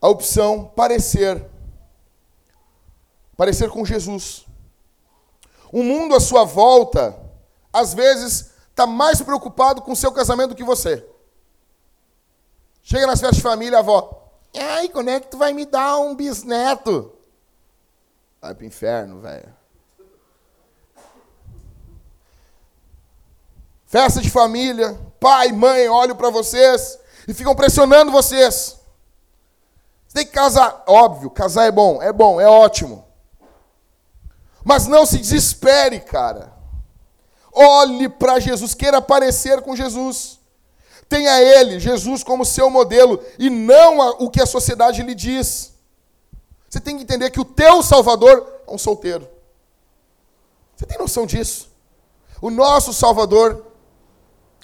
A 0.00 0.08
opção 0.08 0.64
parecer. 0.64 1.44
Parecer 3.36 3.70
com 3.70 3.84
Jesus. 3.84 4.46
O 5.72 5.82
mundo 5.82 6.14
à 6.14 6.20
sua 6.20 6.44
volta, 6.44 7.18
às 7.72 7.92
vezes, 7.92 8.50
está 8.70 8.86
mais 8.86 9.20
preocupado 9.20 9.82
com 9.82 9.92
o 9.92 9.96
seu 9.96 10.12
casamento 10.12 10.50
do 10.50 10.56
que 10.56 10.64
você. 10.64 11.06
Chega 12.82 13.06
nas 13.06 13.20
festas 13.20 13.36
de 13.36 13.42
família, 13.42 13.78
a 13.78 13.80
avó. 13.80 14.30
Ai, 14.56 14.88
quando 14.88 15.08
é 15.08 15.20
que 15.20 15.28
tu 15.28 15.36
vai 15.36 15.52
me 15.52 15.66
dar 15.66 15.98
um 15.98 16.14
bisneto? 16.14 17.12
Vai 18.40 18.54
pro 18.54 18.64
inferno, 18.64 19.20
velho. 19.20 19.54
Festa 23.86 24.20
de 24.20 24.30
família, 24.30 24.98
pai, 25.20 25.52
mãe, 25.52 25.88
olham 25.88 26.16
para 26.16 26.30
vocês 26.30 26.98
e 27.26 27.34
ficam 27.34 27.54
pressionando 27.54 28.10
vocês. 28.10 28.75
Você 30.06 30.14
tem 30.14 30.26
que 30.26 30.32
casar. 30.32 30.84
Óbvio, 30.86 31.30
casar 31.30 31.64
é 31.66 31.70
bom, 31.70 32.02
é 32.02 32.12
bom, 32.12 32.40
é 32.40 32.46
ótimo. 32.46 33.04
Mas 34.64 34.86
não 34.86 35.06
se 35.06 35.18
desespere, 35.18 36.00
cara. 36.00 36.52
Olhe 37.52 38.08
para 38.08 38.38
Jesus, 38.40 38.74
queira 38.74 39.00
parecer 39.00 39.62
com 39.62 39.76
Jesus. 39.76 40.40
Tenha 41.08 41.40
Ele, 41.40 41.78
Jesus, 41.78 42.22
como 42.22 42.44
seu 42.44 42.68
modelo 42.68 43.22
e 43.38 43.48
não 43.48 43.98
o 44.18 44.28
que 44.28 44.42
a 44.42 44.46
sociedade 44.46 45.02
lhe 45.02 45.14
diz. 45.14 45.72
Você 46.68 46.80
tem 46.80 46.96
que 46.96 47.04
entender 47.04 47.30
que 47.30 47.40
o 47.40 47.44
teu 47.44 47.82
Salvador 47.82 48.46
é 48.66 48.70
um 48.70 48.76
solteiro. 48.76 49.28
Você 50.74 50.84
tem 50.84 50.98
noção 50.98 51.24
disso? 51.24 51.70
O 52.42 52.50
nosso 52.50 52.92
Salvador, 52.92 53.64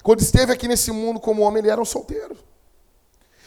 quando 0.03 0.21
esteve 0.21 0.53
aqui 0.53 0.67
nesse 0.67 0.91
mundo 0.91 1.19
como 1.19 1.41
homem, 1.41 1.59
ele 1.63 1.71
era 1.71 1.81
um 1.81 1.85
solteiro. 1.85 2.32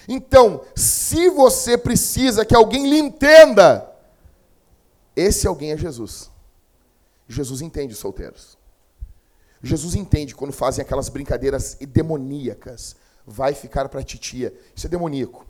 Então, 0.08 0.62
se 0.74 1.28
você 1.30 1.76
precisa 1.76 2.44
que 2.44 2.54
alguém 2.54 2.88
lhe 2.88 2.98
entenda, 2.98 3.90
esse 5.14 5.46
alguém 5.46 5.72
é 5.72 5.76
Jesus. 5.76 6.30
Jesus 7.28 7.60
entende 7.60 7.94
os 7.94 7.98
solteiros. 7.98 8.56
Jesus 9.62 9.94
entende 9.94 10.34
quando 10.34 10.52
fazem 10.52 10.82
aquelas 10.82 11.08
brincadeiras 11.08 11.76
demoníacas. 11.80 12.94
Vai 13.26 13.54
ficar 13.54 13.88
para 13.88 14.00
a 14.00 14.04
titia. 14.04 14.54
Isso 14.74 14.86
é 14.86 14.90
demoníaco. 14.90 15.44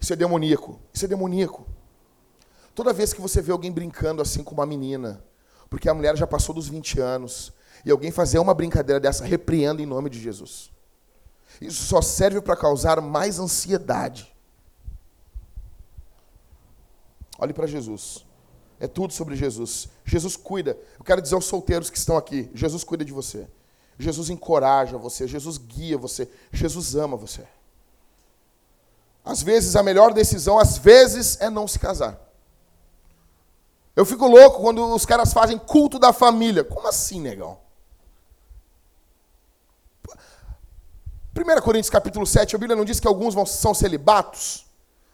Isso 0.00 0.12
é 0.12 0.16
demoníaco. 0.16 0.78
Isso 0.92 1.04
é 1.04 1.08
demoníaco. 1.08 1.66
Toda 2.74 2.92
vez 2.92 3.12
que 3.12 3.20
você 3.20 3.42
vê 3.42 3.50
alguém 3.50 3.72
brincando 3.72 4.22
assim 4.22 4.44
com 4.44 4.54
uma 4.54 4.64
menina, 4.64 5.24
porque 5.68 5.88
a 5.88 5.94
mulher 5.94 6.16
já 6.16 6.26
passou 6.26 6.54
dos 6.54 6.68
20 6.68 7.00
anos, 7.00 7.52
e 7.84 7.90
alguém 7.90 8.10
fazer 8.10 8.38
uma 8.38 8.54
brincadeira 8.54 9.00
dessa, 9.00 9.24
repreenda 9.24 9.82
em 9.82 9.86
nome 9.86 10.08
de 10.10 10.20
Jesus. 10.20 10.70
Isso 11.60 11.84
só 11.84 12.00
serve 12.00 12.40
para 12.40 12.56
causar 12.56 13.00
mais 13.00 13.38
ansiedade. 13.38 14.32
Olhe 17.38 17.52
para 17.52 17.66
Jesus. 17.66 18.24
É 18.80 18.86
tudo 18.86 19.12
sobre 19.12 19.34
Jesus. 19.34 19.88
Jesus 20.04 20.36
cuida. 20.36 20.78
Eu 20.98 21.04
quero 21.04 21.20
dizer 21.20 21.34
aos 21.34 21.46
solteiros 21.46 21.90
que 21.90 21.98
estão 21.98 22.16
aqui: 22.16 22.50
Jesus 22.54 22.84
cuida 22.84 23.04
de 23.04 23.12
você. 23.12 23.48
Jesus 23.98 24.30
encoraja 24.30 24.96
você. 24.96 25.26
Jesus 25.26 25.58
guia 25.58 25.98
você. 25.98 26.28
Jesus 26.52 26.94
ama 26.94 27.16
você. 27.16 27.46
Às 29.24 29.42
vezes, 29.42 29.76
a 29.76 29.82
melhor 29.82 30.14
decisão, 30.14 30.58
às 30.58 30.78
vezes, 30.78 31.40
é 31.40 31.50
não 31.50 31.68
se 31.68 31.78
casar. 31.78 32.18
Eu 33.94 34.06
fico 34.06 34.26
louco 34.26 34.62
quando 34.62 34.94
os 34.94 35.04
caras 35.04 35.32
fazem 35.32 35.58
culto 35.58 35.98
da 35.98 36.12
família. 36.12 36.62
Como 36.62 36.86
assim, 36.86 37.20
negão? 37.20 37.58
1 41.38 41.60
Coríntios 41.62 41.90
capítulo 41.90 42.26
7, 42.26 42.56
a 42.56 42.58
Bíblia 42.58 42.76
não 42.76 42.84
diz 42.84 42.98
que 42.98 43.06
alguns 43.06 43.34
vão, 43.34 43.46
são 43.46 43.72
celibatos? 43.72 44.68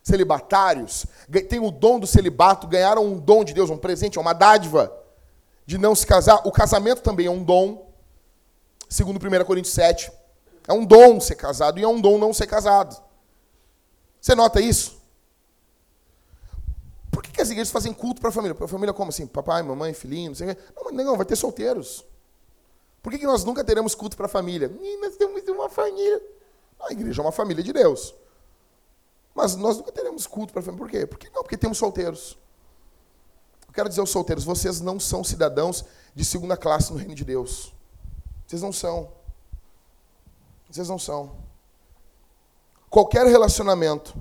celibatários, 0.05 1.07
têm 1.49 1.59
o 1.59 1.71
dom 1.71 1.99
do 1.99 2.07
celibato, 2.07 2.67
ganharam 2.67 3.07
um 3.07 3.19
dom 3.19 3.43
de 3.43 3.55
Deus, 3.55 3.71
um 3.71 3.79
presente, 3.79 4.19
uma 4.19 4.35
dádiva 4.35 4.95
de 5.65 5.79
não 5.79 5.95
se 5.95 6.07
casar. 6.07 6.43
O 6.47 6.53
casamento 6.53 7.01
também 7.01 7.25
é 7.25 7.31
um 7.31 7.43
dom, 7.43 7.91
segundo 8.87 9.17
1 9.17 9.45
Coríntios 9.47 9.73
7. 9.73 10.13
É 10.69 10.75
um 10.75 10.85
dom 10.85 11.19
ser 11.21 11.37
casado 11.37 11.81
e 11.81 11.83
é 11.83 11.89
um 11.89 11.99
dom 11.99 12.19
não 12.19 12.35
ser 12.35 12.47
casado. 12.47 13.03
Você 14.21 14.35
nota 14.35 14.61
isso? 14.61 15.03
Por 17.11 17.23
que, 17.23 17.33
que 17.33 17.41
as 17.41 17.49
igrejas 17.49 17.73
fazem 17.73 17.93
culto 17.93 18.21
para 18.21 18.29
a 18.29 18.33
família? 18.33 18.55
Para 18.55 18.67
a 18.67 18.69
família 18.69 18.93
como 18.93 19.09
assim? 19.09 19.27
Papai, 19.27 19.63
mamãe, 19.63 19.95
filhinho, 19.95 20.31
não 20.31 20.35
sei 20.35 20.51
o 20.51 20.55
quê. 20.55 20.63
Não, 20.77 21.05
não, 21.05 21.17
vai 21.17 21.25
ter 21.25 21.37
solteiros. 21.37 22.05
Por 23.05 23.13
que, 23.13 23.19
que 23.19 23.27
nós 23.27 23.45
nunca 23.45 23.63
teremos 23.63 23.95
culto 23.95 24.17
para 24.17 24.25
a 24.25 24.31
família? 24.31 24.75
nós 24.99 25.15
temos 25.17 25.47
uma 25.47 25.69
família. 25.69 26.23
A 26.81 26.91
igreja 26.91 27.21
é 27.21 27.23
uma 27.23 27.33
família 27.33 27.63
de 27.63 27.71
Deus. 27.71 28.15
Mas 29.35 29.55
nós 29.57 29.77
nunca 29.77 29.93
teremos 29.93 30.27
culto 30.27 30.55
para 30.55 30.61
a 30.61 30.65
família. 30.65 30.87
Por 30.87 30.91
quê? 30.91 31.07
Porque 31.07 31.29
não, 31.29 31.43
porque 31.43 31.59
temos 31.59 31.77
solteiros. 31.77 32.39
Eu 33.69 33.75
quero 33.75 33.91
dizer 33.91 34.01
aos 34.01 34.09
solteiros, 34.09 34.43
vocês 34.43 34.81
não 34.81 34.99
são 34.99 35.23
cidadãos 35.23 35.85
de 36.15 36.25
segunda 36.25 36.57
classe 36.57 36.91
no 36.91 36.99
reino 36.99 37.15
de 37.15 37.27
Deus. 37.27 37.75
Vocês 38.47 38.63
não 38.63 38.73
são. 38.73 39.13
Vocês 40.71 40.89
não 40.89 40.99
são. 40.99 41.37
Qualquer 42.89 43.27
relacionamento 43.27 44.15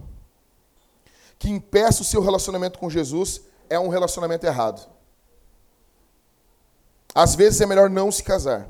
que 1.39 1.50
impeça 1.50 2.02
o 2.02 2.06
seu 2.06 2.22
relacionamento 2.22 2.78
com 2.78 2.89
Jesus 2.89 3.43
é 3.69 3.80
um 3.80 3.88
relacionamento 3.88 4.45
errado. 4.45 4.91
Às 7.16 7.34
vezes 7.34 7.62
é 7.62 7.66
melhor 7.66 7.89
não 7.89 8.12
se 8.12 8.22
casar. 8.22 8.68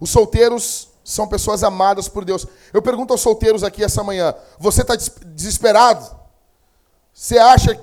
Os 0.00 0.10
solteiros 0.10 0.88
são 1.04 1.28
pessoas 1.28 1.62
amadas 1.62 2.08
por 2.08 2.24
Deus. 2.24 2.46
Eu 2.72 2.80
pergunto 2.80 3.12
aos 3.12 3.20
solteiros 3.20 3.62
aqui 3.62 3.84
essa 3.84 4.02
manhã: 4.02 4.34
você 4.58 4.80
está 4.82 4.96
desesperado? 4.96 6.04
Você 7.12 7.38
acha, 7.38 7.80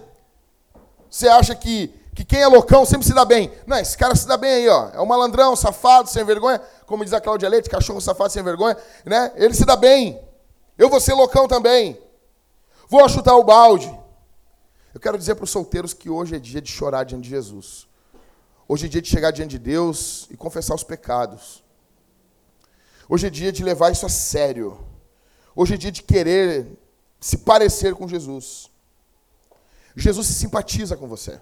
você 1.10 1.28
acha 1.28 1.56
que, 1.56 1.88
que 2.14 2.26
quem 2.26 2.42
é 2.42 2.48
loucão 2.48 2.86
sempre 2.86 3.08
se 3.08 3.14
dá 3.14 3.24
bem? 3.24 3.52
Não, 3.66 3.78
esse 3.78 3.98
cara 3.98 4.16
se 4.16 4.28
dá 4.28 4.36
bem 4.36 4.52
aí, 4.52 4.70
ó. 4.70 4.90
É 4.94 5.00
um 5.00 5.06
malandrão, 5.06 5.56
safado, 5.56 6.10
sem 6.10 6.26
vergonha, 6.26 6.62
como 6.86 7.04
diz 7.06 7.14
a 7.14 7.22
Cláudia 7.22 7.48
Leite, 7.48 7.70
cachorro 7.70 8.02
safado 8.02 8.32
sem 8.32 8.44
vergonha, 8.44 8.76
né? 9.06 9.32
Ele 9.36 9.54
se 9.54 9.64
dá 9.64 9.76
bem. 9.76 10.20
Eu 10.78 10.90
vou 10.90 11.00
ser 11.00 11.14
loucão 11.14 11.48
também. 11.48 11.98
Vou 12.90 13.08
chutar 13.08 13.36
o 13.36 13.44
balde. 13.44 13.98
Eu 14.94 15.00
quero 15.00 15.18
dizer 15.18 15.36
para 15.36 15.46
os 15.46 15.50
solteiros 15.50 15.94
que 15.94 16.10
hoje 16.10 16.36
é 16.36 16.40
dia 16.40 16.62
de 16.62 16.70
chorar 16.70 17.06
diante 17.06 17.24
de 17.24 17.30
Jesus. 17.30 17.88
Hoje 18.68 18.88
é 18.88 18.90
dia 18.90 19.02
de 19.02 19.10
chegar 19.10 19.32
diante 19.32 19.52
de 19.52 19.60
Deus 19.60 20.28
e 20.30 20.36
confessar 20.36 20.76
os 20.76 20.84
pecados. 20.84 21.61
Hoje 23.14 23.28
é 23.28 23.30
dia 23.30 23.52
de 23.52 23.62
levar 23.62 23.92
isso 23.92 24.06
a 24.06 24.10
sério. 24.10 24.88
Hoje 25.54 25.74
é 25.74 25.78
dia 25.78 25.92
de 25.92 26.02
querer 26.02 26.80
se 27.20 27.40
parecer 27.40 27.94
com 27.94 28.08
Jesus. 28.08 28.72
Jesus 29.98 30.28
se 30.28 30.34
simpatiza 30.36 30.96
com 30.96 31.10
você. 31.10 31.42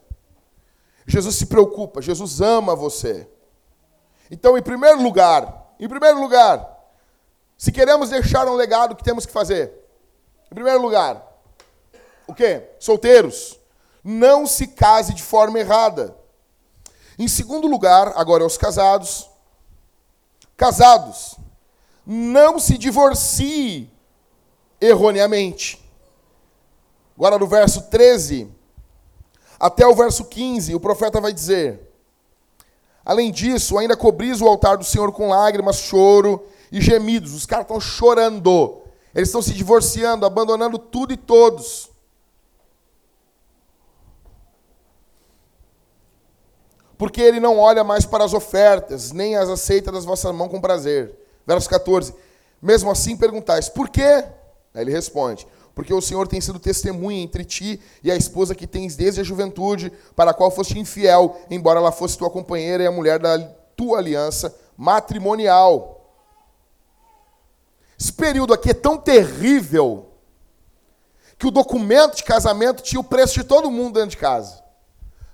Jesus 1.05 1.35
se 1.35 1.45
preocupa, 1.45 2.01
Jesus 2.01 2.41
ama 2.41 2.75
você. 2.75 3.29
Então, 4.31 4.57
em 4.57 4.63
primeiro 4.63 4.99
lugar, 5.03 5.75
em 5.79 5.87
primeiro 5.87 6.19
lugar, 6.19 6.67
se 7.55 7.71
queremos 7.71 8.09
deixar 8.09 8.47
um 8.47 8.55
legado, 8.55 8.93
o 8.93 8.95
que 8.95 9.03
temos 9.03 9.27
que 9.27 9.31
fazer? 9.31 9.71
Em 10.51 10.55
primeiro 10.55 10.81
lugar, 10.81 11.23
o 12.25 12.33
quê? 12.33 12.67
Solteiros, 12.79 13.59
não 14.03 14.47
se 14.47 14.65
case 14.65 15.13
de 15.13 15.21
forma 15.21 15.59
errada. 15.59 16.17
Em 17.19 17.27
segundo 17.27 17.67
lugar, 17.67 18.11
agora 18.15 18.43
os 18.43 18.57
casados, 18.57 19.29
casados, 20.57 21.37
não 22.11 22.57
se 22.57 22.75
divorcie 22.75 23.87
erroneamente. 24.81 25.79
Agora 27.15 27.37
no 27.37 27.45
verso 27.45 27.83
13 27.83 28.49
até 29.59 29.85
o 29.85 29.93
verso 29.93 30.25
15, 30.25 30.73
o 30.73 30.79
profeta 30.79 31.21
vai 31.21 31.31
dizer: 31.31 31.93
Além 33.05 33.31
disso, 33.31 33.77
ainda 33.77 33.95
cobris 33.95 34.41
o 34.41 34.47
altar 34.47 34.75
do 34.75 34.83
Senhor 34.83 35.11
com 35.11 35.29
lágrimas, 35.29 35.75
choro 35.75 36.47
e 36.71 36.81
gemidos. 36.81 37.35
Os 37.35 37.45
caras 37.45 37.65
estão 37.65 37.79
chorando. 37.79 38.81
Eles 39.13 39.29
estão 39.29 39.41
se 39.41 39.53
divorciando, 39.53 40.25
abandonando 40.25 40.79
tudo 40.79 41.13
e 41.13 41.17
todos. 41.17 41.91
Porque 46.97 47.21
ele 47.21 47.39
não 47.39 47.59
olha 47.59 47.83
mais 47.83 48.03
para 48.03 48.23
as 48.23 48.33
ofertas, 48.33 49.11
nem 49.11 49.35
as 49.35 49.47
aceita 49.47 49.91
das 49.91 50.05
vossas 50.05 50.33
mãos 50.33 50.49
com 50.49 50.59
prazer. 50.59 51.18
Verso 51.49 51.67
14. 51.67 52.13
Mesmo 52.61 52.91
assim 52.91 53.17
perguntais, 53.17 53.69
por 53.69 53.89
quê? 53.89 54.23
Aí 54.71 54.81
ele 54.81 54.91
responde: 54.91 55.47
Porque 55.73 55.91
o 55.91 55.99
Senhor 55.99 56.27
tem 56.27 56.39
sido 56.39 56.59
testemunha 56.59 57.23
entre 57.23 57.43
ti 57.43 57.81
e 58.03 58.11
a 58.11 58.15
esposa 58.15 58.53
que 58.53 58.67
tens 58.67 58.95
desde 58.95 59.21
a 59.21 59.23
juventude, 59.23 59.91
para 60.15 60.29
a 60.29 60.33
qual 60.33 60.51
foste 60.51 60.77
infiel, 60.77 61.41
embora 61.49 61.79
ela 61.79 61.91
fosse 61.91 62.19
tua 62.19 62.29
companheira 62.29 62.83
e 62.83 62.85
a 62.85 62.91
mulher 62.91 63.17
da 63.17 63.39
tua 63.75 63.97
aliança 63.97 64.55
matrimonial. 64.77 66.13
Esse 67.99 68.13
período 68.13 68.53
aqui 68.53 68.69
é 68.69 68.73
tão 68.75 68.95
terrível 68.95 70.05
que 71.35 71.47
o 71.47 71.51
documento 71.51 72.17
de 72.17 72.23
casamento 72.23 72.83
tinha 72.83 73.01
o 73.01 73.03
preço 73.03 73.33
de 73.33 73.43
todo 73.43 73.71
mundo 73.71 73.95
dentro 73.95 74.11
de 74.11 74.17
casa. 74.17 74.63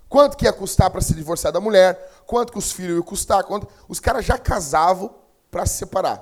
Quanto 0.08 0.38
que 0.38 0.46
ia 0.46 0.54
custar 0.54 0.90
para 0.90 1.02
se 1.02 1.14
divorciar 1.14 1.52
da 1.52 1.60
mulher? 1.60 2.24
Quanto 2.26 2.54
que 2.54 2.58
os 2.58 2.72
filhos 2.72 2.96
iam 2.96 3.04
custar? 3.04 3.44
Quanto... 3.44 3.68
Os 3.90 4.00
caras 4.00 4.24
já 4.24 4.38
casavam 4.38 5.25
para 5.56 5.66
se 5.66 5.78
separar. 5.78 6.22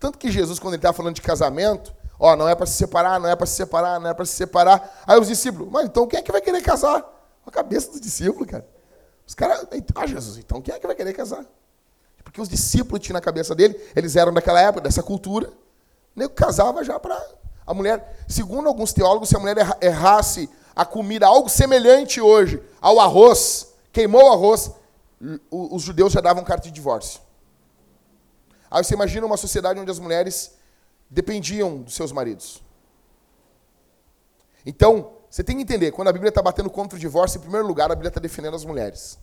Tanto 0.00 0.18
que 0.18 0.28
Jesus, 0.32 0.58
quando 0.58 0.74
ele 0.74 0.80
estava 0.80 0.96
falando 0.96 1.14
de 1.14 1.22
casamento, 1.22 1.94
ó, 2.18 2.34
não 2.34 2.48
é 2.48 2.56
para 2.56 2.66
se 2.66 2.72
separar, 2.72 3.20
não 3.20 3.28
é 3.28 3.36
para 3.36 3.46
se 3.46 3.54
separar, 3.54 4.00
não 4.00 4.10
é 4.10 4.14
para 4.14 4.24
se 4.24 4.32
separar. 4.32 5.00
Aí 5.06 5.16
os 5.16 5.28
discípulos, 5.28 5.70
mas 5.70 5.84
então 5.86 6.08
quem 6.08 6.18
é 6.18 6.22
que 6.22 6.32
vai 6.32 6.40
querer 6.40 6.60
casar? 6.60 7.08
A 7.46 7.50
cabeça 7.52 7.92
dos 7.92 8.00
discípulos, 8.00 8.50
cara. 8.50 8.66
Os 9.24 9.32
caras, 9.32 9.64
ah, 9.94 10.06
Jesus, 10.08 10.38
então 10.38 10.60
quem 10.60 10.74
é 10.74 10.78
que 10.80 10.88
vai 10.88 10.96
querer 10.96 11.12
casar? 11.12 11.46
Porque 12.24 12.40
os 12.40 12.48
discípulos 12.48 12.98
tinham 13.00 13.14
na 13.14 13.20
cabeça 13.20 13.54
dele, 13.54 13.80
eles 13.94 14.16
eram 14.16 14.32
daquela 14.32 14.60
época, 14.60 14.80
dessa 14.80 15.04
cultura. 15.04 15.52
Nego 16.16 16.34
casava 16.34 16.82
já 16.82 16.98
para. 16.98 17.16
A 17.64 17.72
mulher, 17.72 18.24
segundo 18.26 18.68
alguns 18.68 18.92
teólogos, 18.92 19.28
se 19.28 19.36
a 19.36 19.38
mulher 19.38 19.56
errasse 19.80 20.50
a 20.74 20.84
comida, 20.84 21.28
algo 21.28 21.48
semelhante 21.48 22.20
hoje 22.20 22.60
ao 22.80 22.98
arroz, 22.98 23.72
queimou 23.92 24.24
o 24.24 24.32
arroz, 24.32 24.72
os 25.48 25.80
judeus 25.80 26.12
já 26.12 26.20
davam 26.20 26.42
carta 26.42 26.64
de 26.64 26.72
divórcio. 26.72 27.22
Aí 28.74 28.82
você 28.82 28.92
imagina 28.92 29.24
uma 29.24 29.36
sociedade 29.36 29.78
onde 29.78 29.90
as 29.92 30.00
mulheres 30.00 30.56
dependiam 31.08 31.82
dos 31.82 31.94
seus 31.94 32.10
maridos. 32.10 32.60
Então, 34.66 35.12
você 35.30 35.44
tem 35.44 35.54
que 35.54 35.62
entender, 35.62 35.92
quando 35.92 36.08
a 36.08 36.12
Bíblia 36.12 36.30
está 36.30 36.42
batendo 36.42 36.68
contra 36.68 36.96
o 36.96 36.98
divórcio, 36.98 37.38
em 37.38 37.42
primeiro 37.42 37.68
lugar, 37.68 37.84
a 37.92 37.94
Bíblia 37.94 38.08
está 38.08 38.18
defendendo 38.18 38.56
as 38.56 38.64
mulheres. 38.64 39.16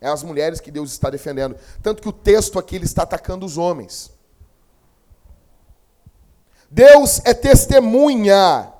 É 0.00 0.08
as 0.08 0.24
mulheres 0.24 0.58
que 0.58 0.68
Deus 0.68 0.90
está 0.90 1.10
defendendo. 1.10 1.56
Tanto 1.80 2.02
que 2.02 2.08
o 2.08 2.12
texto 2.12 2.58
aqui 2.58 2.74
ele 2.74 2.86
está 2.86 3.04
atacando 3.04 3.46
os 3.46 3.56
homens. 3.56 4.10
Deus 6.68 7.20
é 7.24 7.32
testemunha. 7.32 8.72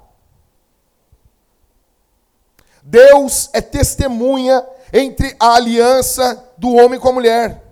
Deus 2.83 3.51
é 3.53 3.61
testemunha 3.61 4.67
entre 4.93 5.37
a 5.39 5.55
aliança 5.55 6.45
do 6.59 6.75
homem 6.75 6.99
com 6.99 7.11
a 7.11 7.13
mulher. 7.13 7.68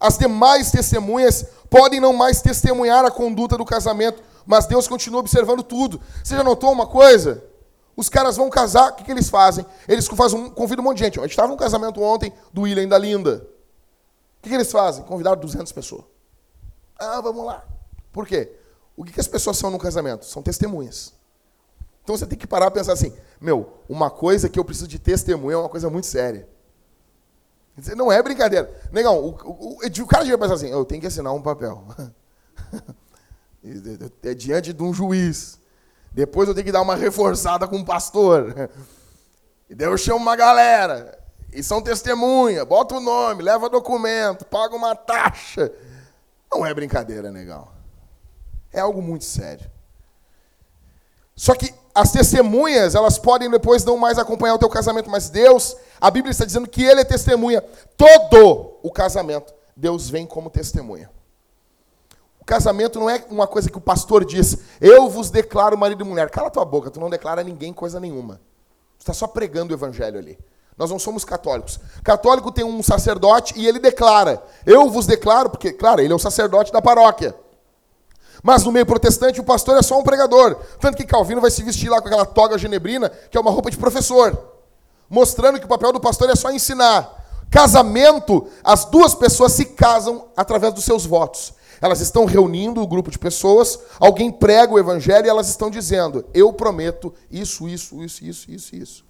As 0.00 0.16
demais 0.16 0.70
testemunhas 0.70 1.44
podem 1.68 2.00
não 2.00 2.14
mais 2.14 2.40
testemunhar 2.40 3.04
a 3.04 3.10
conduta 3.10 3.58
do 3.58 3.64
casamento, 3.66 4.22
mas 4.46 4.66
Deus 4.66 4.88
continua 4.88 5.20
observando 5.20 5.62
tudo. 5.62 6.00
Você 6.24 6.34
já 6.34 6.42
notou 6.42 6.72
uma 6.72 6.86
coisa? 6.86 7.44
Os 7.94 8.08
caras 8.08 8.38
vão 8.38 8.48
casar, 8.48 8.92
o 8.92 8.94
que, 8.94 9.04
que 9.04 9.10
eles 9.10 9.28
fazem? 9.28 9.66
Eles 9.86 10.06
fazem, 10.08 10.48
convidam 10.50 10.82
um 10.82 10.88
monte 10.88 10.98
de 10.98 11.04
gente. 11.04 11.18
A 11.18 11.22
gente 11.22 11.32
estava 11.32 11.48
num 11.48 11.56
casamento 11.56 12.00
ontem 12.00 12.32
do 12.50 12.62
William 12.62 12.84
e 12.84 12.86
da 12.86 12.96
Linda. 12.96 13.46
O 14.38 14.42
que, 14.42 14.48
que 14.48 14.54
eles 14.54 14.72
fazem? 14.72 15.04
Convidaram 15.04 15.38
200 15.38 15.70
pessoas. 15.70 16.04
Ah, 16.98 17.20
vamos 17.20 17.44
lá. 17.44 17.62
Por 18.10 18.26
quê? 18.26 18.56
O 18.96 19.04
que, 19.04 19.12
que 19.12 19.20
as 19.20 19.28
pessoas 19.28 19.58
são 19.58 19.70
no 19.70 19.78
casamento? 19.78 20.24
São 20.24 20.42
testemunhas. 20.42 21.12
Então 22.02 22.16
você 22.16 22.26
tem 22.26 22.38
que 22.38 22.46
parar 22.46 22.68
e 22.68 22.70
pensar 22.70 22.94
assim: 22.94 23.12
meu, 23.40 23.74
uma 23.88 24.10
coisa 24.10 24.48
que 24.48 24.58
eu 24.58 24.64
preciso 24.64 24.88
de 24.88 24.98
testemunha 24.98 25.54
é 25.54 25.58
uma 25.58 25.68
coisa 25.68 25.90
muito 25.90 26.06
séria. 26.06 26.48
Não 27.96 28.10
é 28.10 28.22
brincadeira. 28.22 28.70
Negão, 28.92 29.18
o, 29.18 29.28
o, 29.30 29.78
o, 29.78 30.02
o 30.02 30.06
cara 30.06 30.24
devia 30.24 30.38
pensar 30.38 30.54
assim: 30.54 30.70
eu 30.70 30.84
tenho 30.84 31.00
que 31.00 31.06
assinar 31.06 31.32
um 31.32 31.42
papel. 31.42 31.84
é 34.22 34.34
diante 34.34 34.72
de 34.72 34.82
um 34.82 34.92
juiz. 34.92 35.58
Depois 36.12 36.48
eu 36.48 36.54
tenho 36.54 36.66
que 36.66 36.72
dar 36.72 36.82
uma 36.82 36.96
reforçada 36.96 37.68
com 37.68 37.76
um 37.76 37.84
pastor. 37.84 38.70
E 39.68 39.74
daí 39.74 39.86
eu 39.86 39.96
chamo 39.96 40.18
uma 40.18 40.34
galera. 40.34 41.18
E 41.52 41.62
são 41.62 41.82
testemunha. 41.82 42.64
Bota 42.64 42.96
o 42.96 43.00
nome, 43.00 43.42
leva 43.42 43.68
documento, 43.68 44.44
paga 44.44 44.74
uma 44.74 44.94
taxa. 44.94 45.72
Não 46.50 46.66
é 46.66 46.74
brincadeira, 46.74 47.30
negão. 47.30 47.68
É 48.72 48.80
algo 48.80 49.00
muito 49.00 49.24
sério. 49.24 49.70
Só 51.36 51.54
que 51.54 51.72
as 52.00 52.12
testemunhas, 52.12 52.94
elas 52.94 53.18
podem 53.18 53.50
depois 53.50 53.84
não 53.84 53.96
mais 53.96 54.18
acompanhar 54.18 54.54
o 54.54 54.58
teu 54.58 54.68
casamento, 54.68 55.10
mas 55.10 55.28
Deus, 55.28 55.76
a 56.00 56.10
Bíblia 56.10 56.30
está 56.30 56.44
dizendo 56.44 56.68
que 56.68 56.82
Ele 56.82 57.00
é 57.00 57.04
testemunha. 57.04 57.62
Todo 57.96 58.78
o 58.82 58.90
casamento, 58.90 59.52
Deus 59.76 60.08
vem 60.08 60.26
como 60.26 60.48
testemunha. 60.48 61.10
O 62.40 62.44
casamento 62.44 62.98
não 62.98 63.08
é 63.08 63.22
uma 63.30 63.46
coisa 63.46 63.70
que 63.70 63.76
o 63.76 63.80
pastor 63.80 64.24
diz, 64.24 64.56
eu 64.80 65.10
vos 65.10 65.30
declaro 65.30 65.76
marido 65.76 66.02
e 66.02 66.06
mulher. 66.06 66.30
Cala 66.30 66.50
tua 66.50 66.64
boca, 66.64 66.90
tu 66.90 66.98
não 66.98 67.10
declara 67.10 67.42
a 67.42 67.44
ninguém 67.44 67.72
coisa 67.72 68.00
nenhuma. 68.00 68.40
Tu 68.98 69.00
está 69.00 69.12
só 69.12 69.26
pregando 69.26 69.72
o 69.72 69.76
evangelho 69.76 70.18
ali. 70.18 70.38
Nós 70.76 70.90
não 70.90 70.98
somos 70.98 71.24
católicos. 71.24 71.78
Católico 72.02 72.50
tem 72.50 72.64
um 72.64 72.82
sacerdote 72.82 73.52
e 73.58 73.66
ele 73.66 73.78
declara, 73.78 74.42
eu 74.64 74.88
vos 74.88 75.06
declaro, 75.06 75.50
porque, 75.50 75.72
claro, 75.72 76.00
ele 76.00 76.12
é 76.12 76.16
o 76.16 76.18
sacerdote 76.18 76.72
da 76.72 76.80
paróquia. 76.80 77.34
Mas 78.42 78.64
no 78.64 78.72
meio 78.72 78.86
protestante, 78.86 79.40
o 79.40 79.44
pastor 79.44 79.76
é 79.76 79.82
só 79.82 79.98
um 79.98 80.02
pregador. 80.02 80.56
Tanto 80.78 80.96
que 80.96 81.04
Calvino 81.04 81.40
vai 81.40 81.50
se 81.50 81.62
vestir 81.62 81.88
lá 81.88 82.00
com 82.00 82.08
aquela 82.08 82.26
toga 82.26 82.58
genebrina, 82.58 83.10
que 83.30 83.36
é 83.36 83.40
uma 83.40 83.50
roupa 83.50 83.70
de 83.70 83.76
professor. 83.76 84.38
Mostrando 85.08 85.58
que 85.58 85.64
o 85.64 85.68
papel 85.68 85.92
do 85.92 86.00
pastor 86.00 86.30
é 86.30 86.36
só 86.36 86.50
ensinar. 86.50 87.18
Casamento, 87.50 88.46
as 88.62 88.84
duas 88.84 89.14
pessoas 89.14 89.52
se 89.52 89.64
casam 89.64 90.28
através 90.36 90.72
dos 90.72 90.84
seus 90.84 91.04
votos. 91.04 91.52
Elas 91.80 92.00
estão 92.00 92.24
reunindo 92.24 92.80
um 92.80 92.86
grupo 92.86 93.10
de 93.10 93.18
pessoas, 93.18 93.78
alguém 93.98 94.30
prega 94.30 94.72
o 94.72 94.78
evangelho 94.78 95.26
e 95.26 95.30
elas 95.30 95.48
estão 95.48 95.70
dizendo: 95.70 96.24
Eu 96.32 96.52
prometo 96.52 97.12
isso, 97.30 97.66
isso, 97.68 98.02
isso, 98.02 98.24
isso, 98.24 98.50
isso, 98.50 98.76
isso. 98.76 99.04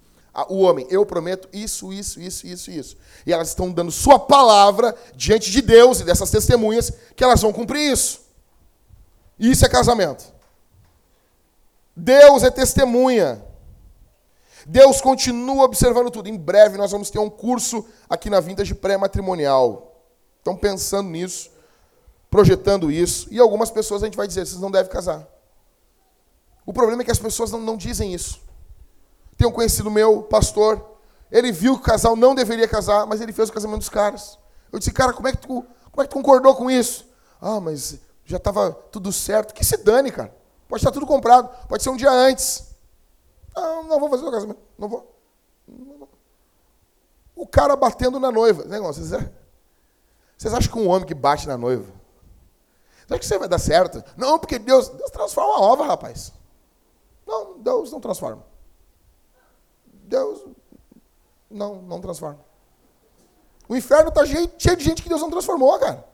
O 0.47 0.61
homem, 0.61 0.87
eu 0.89 1.05
prometo 1.05 1.49
isso, 1.51 1.91
isso, 1.91 2.19
isso, 2.21 2.47
isso, 2.47 2.71
isso. 2.71 2.97
E 3.25 3.33
elas 3.33 3.49
estão 3.49 3.69
dando 3.69 3.91
sua 3.91 4.17
palavra 4.17 4.95
diante 5.13 5.51
de 5.51 5.61
Deus 5.61 5.99
e 5.99 6.05
dessas 6.05 6.31
testemunhas 6.31 6.91
que 7.15 7.23
elas 7.23 7.41
vão 7.41 7.51
cumprir 7.51 7.91
isso. 7.91 8.20
Isso 9.41 9.65
é 9.65 9.69
casamento. 9.69 10.31
Deus 11.95 12.43
é 12.43 12.51
testemunha. 12.51 13.43
Deus 14.67 15.01
continua 15.01 15.65
observando 15.65 16.11
tudo. 16.11 16.29
Em 16.29 16.37
breve 16.37 16.77
nós 16.77 16.91
vamos 16.91 17.09
ter 17.09 17.17
um 17.17 17.27
curso 17.29 17.83
aqui 18.07 18.29
na 18.29 18.39
Vintage 18.39 18.75
pré-matrimonial. 18.75 19.99
Estão 20.37 20.55
pensando 20.55 21.09
nisso, 21.09 21.49
projetando 22.29 22.91
isso. 22.91 23.27
E 23.31 23.39
algumas 23.39 23.71
pessoas 23.71 24.03
a 24.03 24.05
gente 24.05 24.15
vai 24.15 24.27
dizer: 24.27 24.45
vocês 24.45 24.61
não 24.61 24.69
devem 24.69 24.91
casar. 24.91 25.27
O 26.63 26.71
problema 26.71 27.01
é 27.01 27.05
que 27.05 27.11
as 27.11 27.17
pessoas 27.17 27.51
não, 27.51 27.59
não 27.59 27.75
dizem 27.75 28.13
isso. 28.13 28.39
Tem 29.35 29.47
um 29.47 29.51
conhecido 29.51 29.89
meu, 29.89 30.21
pastor, 30.21 30.99
ele 31.31 31.51
viu 31.51 31.73
que 31.73 31.81
o 31.81 31.83
casal 31.83 32.15
não 32.15 32.35
deveria 32.35 32.67
casar, 32.67 33.07
mas 33.07 33.21
ele 33.21 33.33
fez 33.33 33.49
o 33.49 33.53
casamento 33.53 33.79
dos 33.79 33.89
caras. 33.89 34.37
Eu 34.71 34.77
disse, 34.77 34.91
cara, 34.91 35.13
como 35.13 35.27
é 35.27 35.31
que 35.31 35.39
tu, 35.39 35.65
como 35.91 36.03
é 36.03 36.03
que 36.03 36.09
tu 36.09 36.13
concordou 36.13 36.53
com 36.55 36.69
isso? 36.69 37.09
Ah, 37.41 37.59
mas 37.59 37.99
já 38.31 38.37
estava 38.37 38.71
tudo 38.71 39.11
certo. 39.11 39.53
Que 39.53 39.63
se 39.63 39.77
dane, 39.77 40.11
cara. 40.11 40.35
Pode 40.67 40.81
estar 40.81 40.91
tudo 40.91 41.05
comprado. 41.05 41.49
Pode 41.67 41.83
ser 41.83 41.89
um 41.89 41.97
dia 41.97 42.09
antes. 42.09 42.75
Não, 43.55 43.83
não 43.83 43.99
vou 43.99 44.09
fazer 44.09 44.25
o 44.25 44.31
casamento. 44.31 44.59
Não 44.77 44.87
vou. 44.87 45.15
Não. 45.67 46.07
O 47.35 47.45
cara 47.45 47.75
batendo 47.75 48.19
na 48.19 48.31
noiva. 48.31 48.63
Negócio, 48.65 49.03
vocês, 49.03 49.29
vocês 50.37 50.53
acham 50.53 50.71
que 50.71 50.79
um 50.79 50.89
homem 50.89 51.05
que 51.05 51.13
bate 51.13 51.47
na 51.47 51.57
noiva, 51.57 51.91
acha 53.09 53.19
que 53.19 53.25
você 53.25 53.37
vai 53.37 53.47
dar 53.47 53.59
certo? 53.59 54.03
Não, 54.15 54.39
porque 54.39 54.57
Deus, 54.57 54.89
Deus 54.89 55.11
transforma 55.11 55.55
a 55.55 55.59
ova, 55.59 55.85
rapaz. 55.85 56.31
Não, 57.27 57.59
Deus 57.59 57.91
não 57.91 57.99
transforma. 57.99 58.45
Deus 59.85 60.45
não, 61.49 61.81
não 61.81 61.99
transforma. 61.99 62.39
O 63.67 63.75
inferno 63.75 64.09
está 64.09 64.25
cheio 64.25 64.77
de 64.77 64.83
gente 64.83 65.03
que 65.03 65.09
Deus 65.09 65.21
não 65.21 65.29
transformou, 65.29 65.77
cara. 65.79 66.10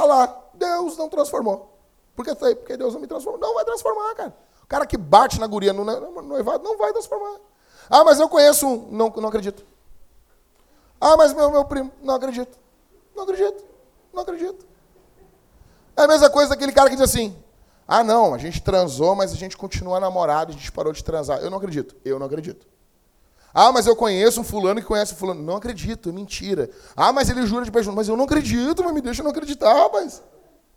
Está 0.00 0.04
lá. 0.06 0.44
Deus 0.54 0.96
não 0.96 1.10
transformou. 1.10 1.78
Por 2.16 2.24
que 2.24 2.34
Porque 2.34 2.76
Deus 2.76 2.94
não 2.94 3.00
me 3.02 3.06
transformou. 3.06 3.38
Não 3.38 3.54
vai 3.54 3.64
transformar, 3.66 4.14
cara. 4.14 4.34
O 4.62 4.66
cara 4.66 4.86
que 4.86 4.96
bate 4.96 5.38
na 5.38 5.46
guria 5.46 5.74
no 5.74 5.84
noivado 5.84 6.64
não 6.64 6.78
vai 6.78 6.90
transformar. 6.92 7.38
Ah, 7.88 8.02
mas 8.02 8.18
eu 8.18 8.28
conheço 8.28 8.66
um. 8.66 8.88
Não, 8.90 9.10
não 9.10 9.28
acredito. 9.28 9.62
Ah, 10.98 11.16
mas 11.18 11.34
meu, 11.34 11.50
meu 11.50 11.64
primo. 11.66 11.92
Não 12.02 12.14
acredito. 12.14 12.58
Não 13.14 13.24
acredito. 13.24 13.62
Não 14.12 14.22
acredito. 14.22 14.66
É 15.96 16.02
a 16.02 16.08
mesma 16.08 16.30
coisa 16.30 16.50
daquele 16.50 16.72
cara 16.72 16.88
que 16.88 16.96
diz 16.96 17.04
assim: 17.04 17.36
Ah, 17.86 18.02
não, 18.02 18.32
a 18.32 18.38
gente 18.38 18.62
transou, 18.62 19.14
mas 19.14 19.32
a 19.32 19.36
gente 19.36 19.56
continua 19.56 20.00
namorado, 20.00 20.52
a 20.52 20.54
gente 20.54 20.72
parou 20.72 20.94
de 20.94 21.04
transar. 21.04 21.40
Eu 21.40 21.50
não 21.50 21.58
acredito. 21.58 21.94
Eu 22.04 22.18
não 22.18 22.26
acredito. 22.26 22.66
Ah, 23.52 23.72
mas 23.72 23.86
eu 23.86 23.96
conheço 23.96 24.40
um 24.40 24.44
fulano 24.44 24.80
que 24.80 24.86
conhece 24.86 25.14
um 25.14 25.16
fulano. 25.16 25.42
Não 25.42 25.56
acredito, 25.56 26.08
é 26.08 26.12
mentira. 26.12 26.70
Ah, 26.96 27.12
mas 27.12 27.28
ele 27.28 27.46
jura 27.46 27.64
de 27.64 27.70
beijo. 27.70 27.92
Mas 27.92 28.08
eu 28.08 28.16
não 28.16 28.24
acredito, 28.24 28.82
mas 28.84 28.94
me 28.94 29.00
deixa 29.00 29.22
não 29.22 29.30
acreditar, 29.30 29.72
rapaz. 29.72 30.22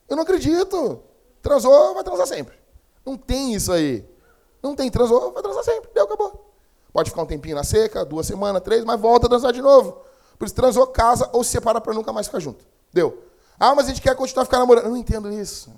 Eu 0.09 0.15
não 0.15 0.23
acredito. 0.23 1.01
Transou, 1.41 1.93
vai 1.93 2.03
transar 2.03 2.27
sempre. 2.27 2.55
Não 3.05 3.17
tem 3.17 3.53
isso 3.53 3.71
aí. 3.71 4.05
Não 4.61 4.75
tem, 4.75 4.89
transou, 4.89 5.31
vai 5.31 5.43
transar 5.43 5.63
sempre. 5.63 5.89
Deu, 5.93 6.05
acabou. 6.05 6.53
Pode 6.91 7.09
ficar 7.09 7.23
um 7.23 7.25
tempinho 7.25 7.55
na 7.55 7.63
seca, 7.63 8.05
duas 8.05 8.25
semanas, 8.25 8.61
três, 8.61 8.83
mas 8.83 8.99
volta 8.99 9.25
a 9.25 9.29
transar 9.29 9.51
de 9.51 9.61
novo. 9.61 10.01
Por 10.37 10.45
isso, 10.45 10.55
transou, 10.55 10.87
casa 10.87 11.29
ou 11.33 11.43
se 11.43 11.51
separa 11.51 11.81
para 11.81 11.93
nunca 11.93 12.13
mais 12.13 12.27
ficar 12.27 12.39
junto. 12.39 12.65
Deu. 12.91 13.23
Ah, 13.59 13.75
mas 13.75 13.85
a 13.85 13.89
gente 13.89 14.01
quer 14.01 14.15
continuar 14.15 14.43
a 14.43 14.45
ficar 14.45 14.59
namorando. 14.59 14.85
Eu 14.85 14.91
não 14.91 14.97
entendo 14.97 15.31
isso. 15.31 15.71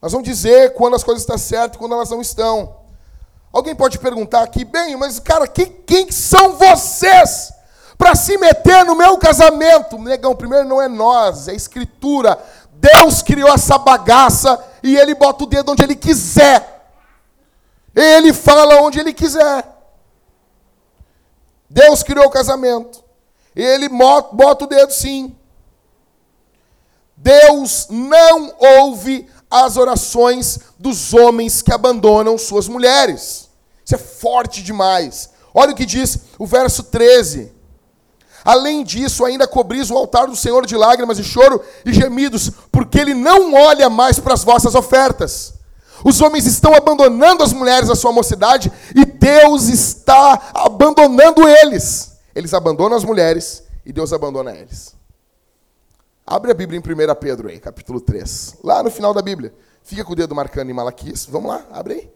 Nós 0.00 0.12
vamos 0.12 0.26
dizer 0.26 0.72
quando 0.74 0.96
as 0.96 1.04
coisas 1.04 1.22
estão 1.22 1.36
certas 1.36 1.76
e 1.76 1.78
quando 1.78 1.94
elas 1.94 2.10
não 2.10 2.20
estão. 2.20 2.76
Alguém 3.52 3.74
pode 3.74 3.98
perguntar 3.98 4.42
aqui, 4.42 4.64
bem, 4.64 4.96
mas 4.96 5.18
cara, 5.18 5.46
quem, 5.46 5.66
quem 5.66 6.10
são 6.10 6.56
vocês 6.56 7.52
para 7.98 8.14
se 8.14 8.38
meter 8.38 8.84
no 8.84 8.94
meu 8.94 9.18
casamento? 9.18 9.98
Negão, 9.98 10.34
primeiro 10.34 10.66
não 10.66 10.80
é 10.80 10.88
nós, 10.88 11.48
é 11.48 11.50
a 11.50 11.54
escritura. 11.54 12.38
Deus 12.72 13.22
criou 13.22 13.52
essa 13.52 13.76
bagaça 13.76 14.58
e 14.82 14.96
ele 14.96 15.14
bota 15.14 15.44
o 15.44 15.46
dedo 15.46 15.72
onde 15.72 15.82
ele 15.82 15.96
quiser. 15.96 16.80
Ele 17.94 18.32
fala 18.32 18.80
onde 18.82 19.00
ele 19.00 19.12
quiser. 19.12 19.66
Deus 21.68 22.02
criou 22.02 22.26
o 22.26 22.30
casamento. 22.30 23.04
Ele 23.54 23.88
bota 23.88 24.64
o 24.64 24.68
dedo 24.68 24.92
sim. 24.92 25.36
Deus 27.16 27.86
não 27.90 28.54
ouve 28.58 29.28
as 29.50 29.76
orações 29.76 30.60
dos 30.78 31.12
homens 31.12 31.60
que 31.60 31.72
abandonam 31.72 32.38
suas 32.38 32.68
mulheres. 32.68 33.48
Isso 33.84 33.94
é 33.94 33.98
forte 33.98 34.62
demais. 34.62 35.30
Olha 35.52 35.72
o 35.72 35.74
que 35.74 35.84
diz 35.84 36.18
o 36.38 36.46
verso 36.46 36.84
13. 36.84 37.52
Além 38.44 38.84
disso, 38.84 39.24
ainda 39.24 39.46
cobris 39.46 39.90
o 39.90 39.96
altar 39.96 40.26
do 40.26 40.36
Senhor 40.36 40.64
de 40.64 40.76
lágrimas 40.76 41.18
e 41.18 41.24
choro 41.24 41.60
e 41.84 41.92
gemidos, 41.92 42.50
porque 42.70 42.98
ele 42.98 43.12
não 43.12 43.52
olha 43.52 43.90
mais 43.90 44.18
para 44.18 44.34
as 44.34 44.44
vossas 44.44 44.74
ofertas. 44.74 45.54
Os 46.04 46.20
homens 46.20 46.46
estão 46.46 46.74
abandonando 46.74 47.42
as 47.42 47.52
mulheres 47.52 47.88
da 47.88 47.94
sua 47.94 48.12
mocidade 48.12 48.72
e 48.94 49.04
Deus 49.04 49.64
está 49.68 50.50
abandonando 50.54 51.46
eles. 51.46 52.12
Eles 52.34 52.54
abandonam 52.54 52.96
as 52.96 53.04
mulheres 53.04 53.62
e 53.84 53.92
Deus 53.92 54.12
abandona 54.12 54.52
eles. 54.52 54.94
Abre 56.30 56.52
a 56.52 56.54
Bíblia 56.54 56.78
em 56.78 56.80
1 56.80 57.14
Pedro 57.16 57.48
aí, 57.48 57.58
capítulo 57.58 58.00
3. 58.00 58.58
Lá 58.62 58.84
no 58.84 58.90
final 58.90 59.12
da 59.12 59.20
Bíblia. 59.20 59.52
Fica 59.82 60.04
com 60.04 60.12
o 60.12 60.14
dedo 60.14 60.32
marcando 60.32 60.70
em 60.70 60.72
Malaquias. 60.72 61.26
Vamos 61.26 61.50
lá, 61.50 61.66
abre 61.72 61.94
aí. 61.94 62.14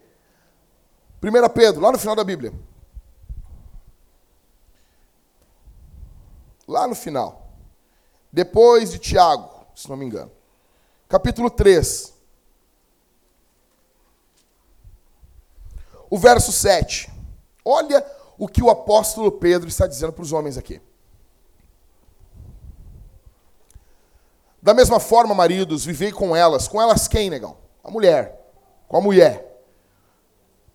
1 1.21 1.49
Pedro, 1.49 1.81
lá 1.81 1.91
no 1.91 1.99
final 1.99 2.15
da 2.15 2.23
Bíblia. 2.23 2.53
Lá 6.65 6.87
no 6.87 6.95
final. 6.95 7.51
Depois 8.31 8.89
de 8.89 8.99
Tiago, 8.99 9.49
se 9.75 9.89
não 9.89 9.97
me 9.97 10.05
engano. 10.05 10.31
Capítulo 11.09 11.49
3. 11.49 12.13
O 16.09 16.17
verso 16.17 16.53
7. 16.53 17.11
Olha 17.65 18.05
o 18.37 18.47
que 18.47 18.63
o 18.63 18.69
apóstolo 18.69 19.29
Pedro 19.29 19.67
está 19.67 19.85
dizendo 19.85 20.13
para 20.13 20.23
os 20.23 20.31
homens 20.31 20.57
aqui. 20.57 20.81
Da 24.65 24.73
mesma 24.73 24.99
forma, 24.99 25.35
maridos, 25.35 25.85
vivei 25.85 26.11
com 26.11 26.35
elas. 26.35 26.67
Com 26.67 26.81
elas 26.81 27.07
quem, 27.07 27.29
negão? 27.29 27.55
A 27.83 27.91
mulher. 27.91 28.51
Com 28.87 28.97
a 28.97 28.99
mulher. 28.99 29.63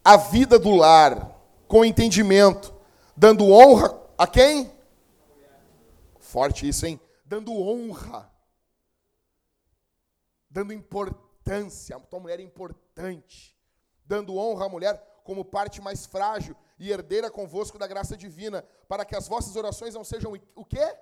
A 0.05 0.17
vida 0.17 0.61
do 0.61 0.77
lar, 0.77 1.37
com 1.67 1.85
entendimento, 1.85 2.73
dando 3.17 3.51
honra 3.51 4.01
a 4.17 4.29
quem? 4.29 4.73
Forte 6.21 6.69
isso, 6.69 6.87
hein? 6.87 7.01
Dando 7.25 7.53
honra. 7.53 8.31
Dando 10.49 10.73
importância. 10.73 11.97
A 11.97 11.99
tua 11.99 12.21
mulher 12.21 12.39
é 12.39 12.45
importante. 12.45 13.57
Dando 14.07 14.37
honra 14.37 14.67
à 14.67 14.69
mulher 14.69 15.21
como 15.25 15.45
parte 15.45 15.83
mais 15.83 16.07
frágil 16.07 16.55
e 16.79 16.93
herdeira 16.93 17.29
convosco 17.29 17.77
da 17.77 17.89
graça 17.89 18.17
divina, 18.17 18.65
para 18.87 19.05
que 19.05 19.17
as 19.17 19.27
vossas 19.27 19.57
orações 19.57 19.95
não 19.95 20.05
sejam 20.05 20.33
o 20.55 20.65
quê? 20.65 20.97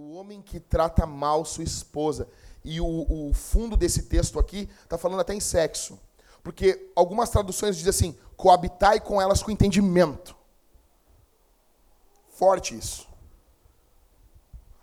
O 0.00 0.12
homem 0.12 0.40
que 0.40 0.60
trata 0.60 1.04
mal 1.04 1.44
sua 1.44 1.64
esposa. 1.64 2.28
E 2.62 2.80
o, 2.80 2.86
o 2.86 3.34
fundo 3.34 3.76
desse 3.76 4.02
texto 4.02 4.38
aqui 4.38 4.70
está 4.84 4.96
falando 4.96 5.18
até 5.18 5.34
em 5.34 5.40
sexo. 5.40 5.98
Porque 6.40 6.92
algumas 6.94 7.30
traduções 7.30 7.76
dizem 7.76 7.90
assim: 7.90 8.18
coabitai 8.36 9.00
com 9.00 9.20
elas 9.20 9.42
com 9.42 9.50
entendimento. 9.50 10.36
Forte 12.28 12.78
isso. 12.78 13.08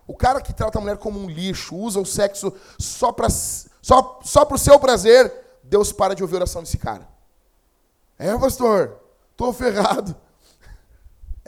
O 0.06 0.14
cara 0.14 0.42
que 0.42 0.52
trata 0.52 0.76
a 0.76 0.82
mulher 0.82 0.98
como 0.98 1.18
um 1.18 1.30
lixo, 1.30 1.74
usa 1.74 1.98
o 1.98 2.04
sexo 2.04 2.52
só 2.78 3.10
para 3.10 3.30
só, 3.30 4.20
só 4.22 4.46
o 4.46 4.58
seu 4.58 4.78
prazer, 4.78 5.32
Deus 5.62 5.92
para 5.92 6.14
de 6.14 6.22
ouvir 6.22 6.34
a 6.34 6.40
oração 6.40 6.62
desse 6.62 6.76
cara. 6.76 7.08
É, 8.18 8.36
pastor, 8.36 9.00
estou 9.30 9.50
ferrado. 9.50 10.14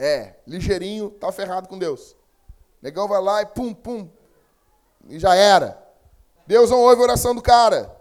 É, 0.01 0.37
ligeirinho, 0.47 1.09
tá 1.09 1.29
ferrado 1.29 1.67
com 1.67 1.77
Deus. 1.77 2.15
Negão 2.81 3.07
vai 3.07 3.21
lá 3.21 3.41
e 3.41 3.45
pum, 3.45 3.73
pum. 3.73 4.09
E 5.07 5.19
já 5.19 5.35
era. 5.35 5.81
Deus 6.47 6.69
não 6.69 6.79
ouve 6.79 7.01
a 7.01 7.05
oração 7.05 7.35
do 7.35 7.41
cara. 7.41 7.95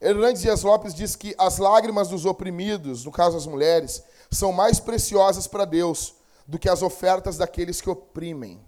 Hernandes 0.00 0.40
Dias 0.40 0.62
Lopes 0.62 0.94
diz 0.94 1.14
que 1.14 1.34
as 1.38 1.58
lágrimas 1.58 2.08
dos 2.08 2.24
oprimidos, 2.24 3.04
no 3.04 3.12
caso 3.12 3.36
as 3.36 3.46
mulheres, 3.46 4.02
são 4.30 4.50
mais 4.50 4.80
preciosas 4.80 5.46
para 5.46 5.66
Deus 5.66 6.14
do 6.46 6.58
que 6.58 6.68
as 6.68 6.82
ofertas 6.82 7.36
daqueles 7.36 7.80
que 7.80 7.90
oprimem. 7.90 8.64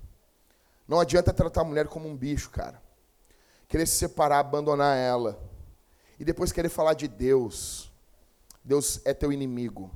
Não 0.86 1.00
adianta 1.00 1.32
tratar 1.32 1.62
a 1.62 1.64
mulher 1.64 1.88
como 1.88 2.06
um 2.06 2.16
bicho, 2.16 2.50
cara. 2.50 2.82
Querer 3.66 3.86
se 3.86 3.96
separar, 3.96 4.40
abandonar 4.40 4.96
ela. 4.96 5.40
E 6.20 6.24
depois 6.24 6.52
querer 6.52 6.68
falar 6.68 6.92
de 6.92 7.08
Deus. 7.08 7.90
Deus 8.62 9.00
é 9.04 9.14
teu 9.14 9.32
inimigo. 9.32 9.90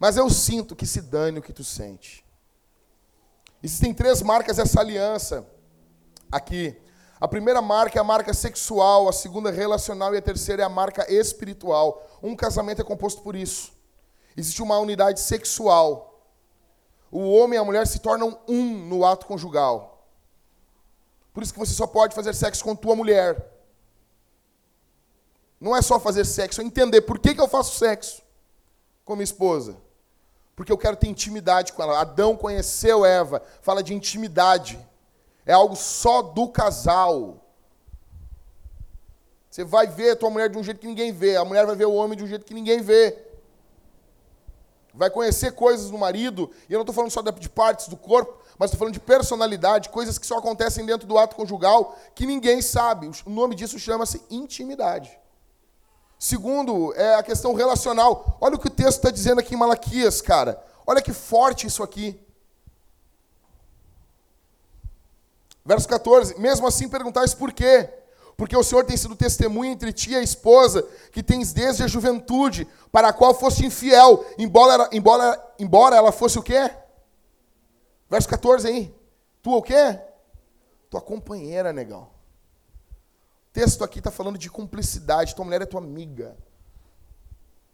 Mas 0.00 0.16
eu 0.16 0.28
sinto 0.28 0.74
que 0.74 0.84
se 0.84 1.00
dane 1.00 1.38
o 1.38 1.42
que 1.42 1.52
tu 1.52 1.62
sente. 1.62 2.25
Existem 3.66 3.92
três 3.92 4.22
marcas 4.22 4.58
dessa 4.58 4.78
aliança 4.78 5.44
aqui. 6.30 6.80
A 7.20 7.26
primeira 7.26 7.60
marca 7.60 7.98
é 7.98 8.00
a 8.00 8.04
marca 8.04 8.32
sexual, 8.32 9.08
a 9.08 9.12
segunda 9.12 9.50
é 9.50 9.52
relacional 9.52 10.14
e 10.14 10.18
a 10.18 10.22
terceira 10.22 10.62
é 10.62 10.64
a 10.64 10.68
marca 10.68 11.04
espiritual. 11.12 12.00
Um 12.22 12.36
casamento 12.36 12.80
é 12.80 12.84
composto 12.84 13.22
por 13.22 13.34
isso. 13.34 13.72
Existe 14.36 14.62
uma 14.62 14.78
unidade 14.78 15.18
sexual. 15.18 16.30
O 17.10 17.28
homem 17.32 17.58
e 17.58 17.60
a 17.60 17.64
mulher 17.64 17.88
se 17.88 17.98
tornam 17.98 18.38
um 18.46 18.86
no 18.86 19.04
ato 19.04 19.26
conjugal. 19.26 20.06
Por 21.34 21.42
isso 21.42 21.52
que 21.52 21.58
você 21.58 21.74
só 21.74 21.88
pode 21.88 22.14
fazer 22.14 22.36
sexo 22.36 22.62
com 22.62 22.76
tua 22.76 22.94
mulher. 22.94 23.52
Não 25.60 25.74
é 25.74 25.82
só 25.82 25.98
fazer 25.98 26.24
sexo, 26.24 26.60
é 26.60 26.64
entender 26.64 27.00
por 27.00 27.18
que, 27.18 27.34
que 27.34 27.40
eu 27.40 27.48
faço 27.48 27.76
sexo 27.76 28.22
com 29.04 29.16
minha 29.16 29.24
esposa 29.24 29.84
porque 30.56 30.72
eu 30.72 30.78
quero 30.78 30.96
ter 30.96 31.06
intimidade 31.06 31.74
com 31.74 31.82
ela. 31.82 32.00
Adão 32.00 32.34
conheceu 32.34 33.04
Eva, 33.04 33.42
fala 33.60 33.82
de 33.82 33.92
intimidade. 33.92 34.80
É 35.44 35.52
algo 35.52 35.76
só 35.76 36.22
do 36.22 36.48
casal. 36.48 37.44
Você 39.50 39.62
vai 39.62 39.86
ver 39.86 40.12
a 40.12 40.16
tua 40.16 40.30
mulher 40.30 40.48
de 40.48 40.56
um 40.56 40.64
jeito 40.64 40.80
que 40.80 40.86
ninguém 40.86 41.12
vê, 41.12 41.36
a 41.36 41.44
mulher 41.44 41.66
vai 41.66 41.76
ver 41.76 41.84
o 41.84 41.94
homem 41.94 42.16
de 42.16 42.24
um 42.24 42.26
jeito 42.26 42.44
que 42.44 42.54
ninguém 42.54 42.80
vê. 42.80 43.22
Vai 44.92 45.10
conhecer 45.10 45.52
coisas 45.52 45.90
do 45.90 45.98
marido, 45.98 46.50
e 46.68 46.72
eu 46.72 46.78
não 46.78 46.82
estou 46.82 46.94
falando 46.94 47.10
só 47.10 47.20
de 47.20 47.48
partes 47.50 47.86
do 47.86 47.96
corpo, 47.96 48.38
mas 48.58 48.68
estou 48.68 48.78
falando 48.78 48.94
de 48.94 49.00
personalidade, 49.00 49.90
coisas 49.90 50.18
que 50.18 50.26
só 50.26 50.38
acontecem 50.38 50.86
dentro 50.86 51.06
do 51.06 51.18
ato 51.18 51.36
conjugal 51.36 51.98
que 52.14 52.24
ninguém 52.24 52.62
sabe. 52.62 53.10
O 53.26 53.30
nome 53.30 53.54
disso 53.54 53.78
chama-se 53.78 54.22
intimidade. 54.30 55.18
Segundo, 56.18 56.94
é 56.94 57.14
a 57.14 57.22
questão 57.22 57.54
relacional. 57.54 58.38
Olha 58.40 58.56
o 58.56 58.58
que 58.58 58.68
o 58.68 58.70
texto 58.70 58.98
está 58.98 59.10
dizendo 59.10 59.40
aqui 59.40 59.54
em 59.54 59.58
Malaquias, 59.58 60.20
cara. 60.20 60.62
Olha 60.86 61.02
que 61.02 61.12
forte 61.12 61.66
isso 61.66 61.82
aqui. 61.82 62.18
Verso 65.64 65.88
14: 65.88 66.38
Mesmo 66.40 66.66
assim 66.66 66.88
perguntais 66.88 67.34
por 67.34 67.52
quê? 67.52 67.90
Porque 68.36 68.56
o 68.56 68.62
Senhor 68.62 68.84
tem 68.84 68.96
sido 68.96 69.16
testemunha 69.16 69.72
entre 69.72 69.92
ti 69.92 70.10
e 70.10 70.16
a 70.16 70.22
esposa, 70.22 70.86
que 71.10 71.22
tens 71.22 71.52
desde 71.52 71.82
a 71.82 71.86
juventude, 71.86 72.68
para 72.92 73.08
a 73.08 73.12
qual 73.12 73.34
foste 73.34 73.64
infiel, 73.64 74.24
embora, 74.38 74.88
embora, 74.92 75.54
embora 75.58 75.96
ela 75.96 76.12
fosse 76.12 76.38
o 76.38 76.42
quê? 76.42 76.70
Verso 78.08 78.28
14 78.28 78.68
aí. 78.68 78.94
Tu 79.42 79.50
o 79.50 79.62
quê? 79.62 79.98
Tua 80.90 81.00
companheira, 81.00 81.72
negão. 81.72 82.15
Texto 83.56 83.82
aqui 83.82 84.00
está 84.00 84.10
falando 84.10 84.36
de 84.36 84.50
cumplicidade. 84.50 85.34
Tua 85.34 85.42
mulher 85.42 85.62
é 85.62 85.64
tua 85.64 85.80
amiga. 85.80 86.36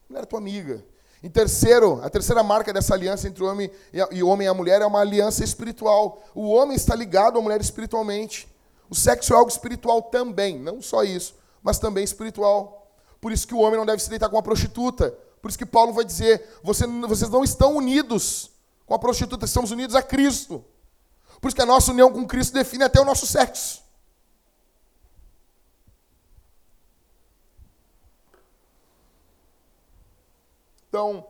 mulher 0.08 0.22
é 0.22 0.26
tua 0.26 0.38
amiga. 0.38 0.84
Em 1.20 1.28
terceiro, 1.28 2.00
a 2.04 2.08
terceira 2.08 2.40
marca 2.40 2.72
dessa 2.72 2.94
aliança 2.94 3.26
entre 3.26 3.42
o 3.42 3.50
homem 3.50 3.68
e 3.92 4.22
o 4.22 4.28
homem 4.28 4.46
e 4.46 4.48
a 4.48 4.54
mulher 4.54 4.80
é 4.80 4.86
uma 4.86 5.00
aliança 5.00 5.42
espiritual. 5.42 6.22
O 6.36 6.48
homem 6.50 6.76
está 6.76 6.94
ligado 6.94 7.36
à 7.36 7.42
mulher 7.42 7.60
espiritualmente. 7.60 8.46
O 8.88 8.94
sexo 8.94 9.34
é 9.34 9.36
algo 9.36 9.50
espiritual 9.50 10.02
também, 10.02 10.56
não 10.56 10.80
só 10.80 11.02
isso, 11.02 11.34
mas 11.60 11.80
também 11.80 12.04
espiritual. 12.04 12.88
Por 13.20 13.32
isso 13.32 13.44
que 13.44 13.54
o 13.54 13.58
homem 13.58 13.76
não 13.76 13.84
deve 13.84 14.00
se 14.00 14.08
deitar 14.08 14.28
com 14.28 14.36
uma 14.36 14.42
prostituta. 14.42 15.10
Por 15.40 15.48
isso 15.48 15.58
que 15.58 15.66
Paulo 15.66 15.92
vai 15.92 16.04
dizer: 16.04 16.48
Você, 16.62 16.86
vocês 16.86 17.28
não 17.28 17.42
estão 17.42 17.74
unidos 17.74 18.52
com 18.86 18.94
a 18.94 19.00
prostituta, 19.00 19.46
estamos 19.46 19.72
unidos 19.72 19.96
a 19.96 20.02
Cristo. 20.02 20.64
Por 21.40 21.48
isso 21.48 21.56
que 21.56 21.62
a 21.62 21.66
nossa 21.66 21.90
união 21.90 22.12
com 22.12 22.24
Cristo 22.24 22.54
define 22.54 22.84
até 22.84 23.00
o 23.00 23.04
nosso 23.04 23.26
sexo. 23.26 23.82
Então, 30.92 31.26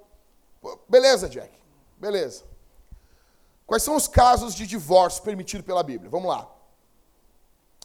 beleza, 0.88 1.28
Jack. 1.28 1.56
Beleza. 1.96 2.42
Quais 3.64 3.84
são 3.84 3.94
os 3.94 4.08
casos 4.08 4.56
de 4.56 4.66
divórcio 4.66 5.22
permitidos 5.22 5.64
pela 5.64 5.84
Bíblia? 5.84 6.10
Vamos 6.10 6.28
lá. 6.28 6.52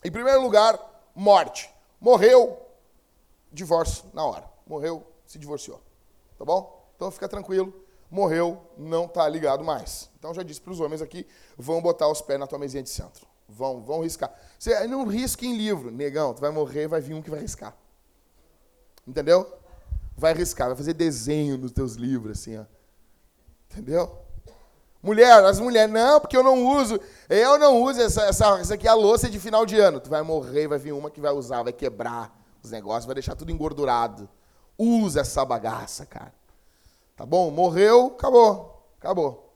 Em 0.04 0.12
primeiro 0.12 0.42
lugar, 0.42 0.80
morte. 1.14 1.72
Morreu, 2.02 2.60
divórcio 3.52 4.06
na 4.12 4.26
hora. 4.26 4.50
Morreu, 4.66 5.06
se 5.24 5.38
divorciou. 5.38 5.80
Tá 6.36 6.44
bom? 6.44 6.92
Então 6.96 7.12
fica 7.12 7.30
tranquilo. 7.30 7.72
Morreu, 8.10 8.60
não 8.76 9.06
está 9.06 9.30
ligado 9.30 9.64
mais. 9.64 10.10
Então 10.18 10.34
já 10.34 10.42
disse 10.42 10.60
para 10.60 10.72
os 10.74 10.80
homens 10.80 11.04
aqui, 11.04 11.28
vão 11.56 11.80
botar 11.80 12.08
os 12.08 12.22
pés 12.22 12.40
na 12.40 12.48
tua 12.48 12.58
mesinha 12.58 12.82
de 12.82 12.90
centro. 12.90 13.28
Vão, 13.48 13.84
vão 13.84 14.02
riscar. 14.02 14.34
Você 14.58 14.88
não 14.88 15.06
risque 15.06 15.46
em 15.46 15.56
livro, 15.56 15.92
negão. 15.92 16.34
Tu 16.34 16.42
vai 16.42 16.50
morrer, 16.50 16.88
vai 16.88 17.02
vir 17.02 17.14
um 17.14 17.22
que 17.22 17.30
vai 17.30 17.40
riscar. 17.40 17.78
Entendeu? 19.06 19.48
Vai 20.18 20.34
riscar, 20.34 20.68
vai 20.68 20.76
fazer 20.76 20.94
desenho 20.94 21.58
nos 21.58 21.72
teus 21.72 21.94
livros, 21.94 22.40
assim, 22.40 22.58
ó. 22.58 22.66
Entendeu? 23.72 24.18
Mulher, 25.02 25.46
as 25.46 25.60
mulheres, 25.60 25.94
não, 25.94 26.20
porque 26.20 26.36
eu 26.36 26.44
não 26.44 26.66
uso, 26.66 27.00
eu 27.30 27.60
não 27.60 27.84
uso 27.84 28.02
essa, 28.02 28.24
essa, 28.24 28.60
essa 28.60 28.74
aqui 28.74 28.88
é 28.88 28.90
a 28.90 28.96
louça 28.96 29.30
de 29.30 29.40
final 29.40 29.66
de 29.66 29.80
ano. 29.80 30.00
Tu 30.00 30.10
vai 30.10 30.24
morrer, 30.24 30.68
vai 30.68 30.80
vir 30.80 30.92
uma 30.92 31.12
que 31.12 31.22
vai 31.22 31.32
usar, 31.32 31.62
vai 31.62 31.72
quebrar 31.72 32.36
os 32.64 32.72
negócios, 32.72 33.06
vai 33.06 33.14
deixar 33.14 33.36
tudo 33.36 33.52
engordurado. 33.52 34.28
Usa 34.76 35.22
essa 35.22 35.46
bagaça, 35.46 36.06
cara. 36.06 36.34
Tá 37.16 37.26
bom? 37.26 37.52
Morreu, 37.52 38.08
acabou. 38.08 38.92
Acabou. 39.00 39.54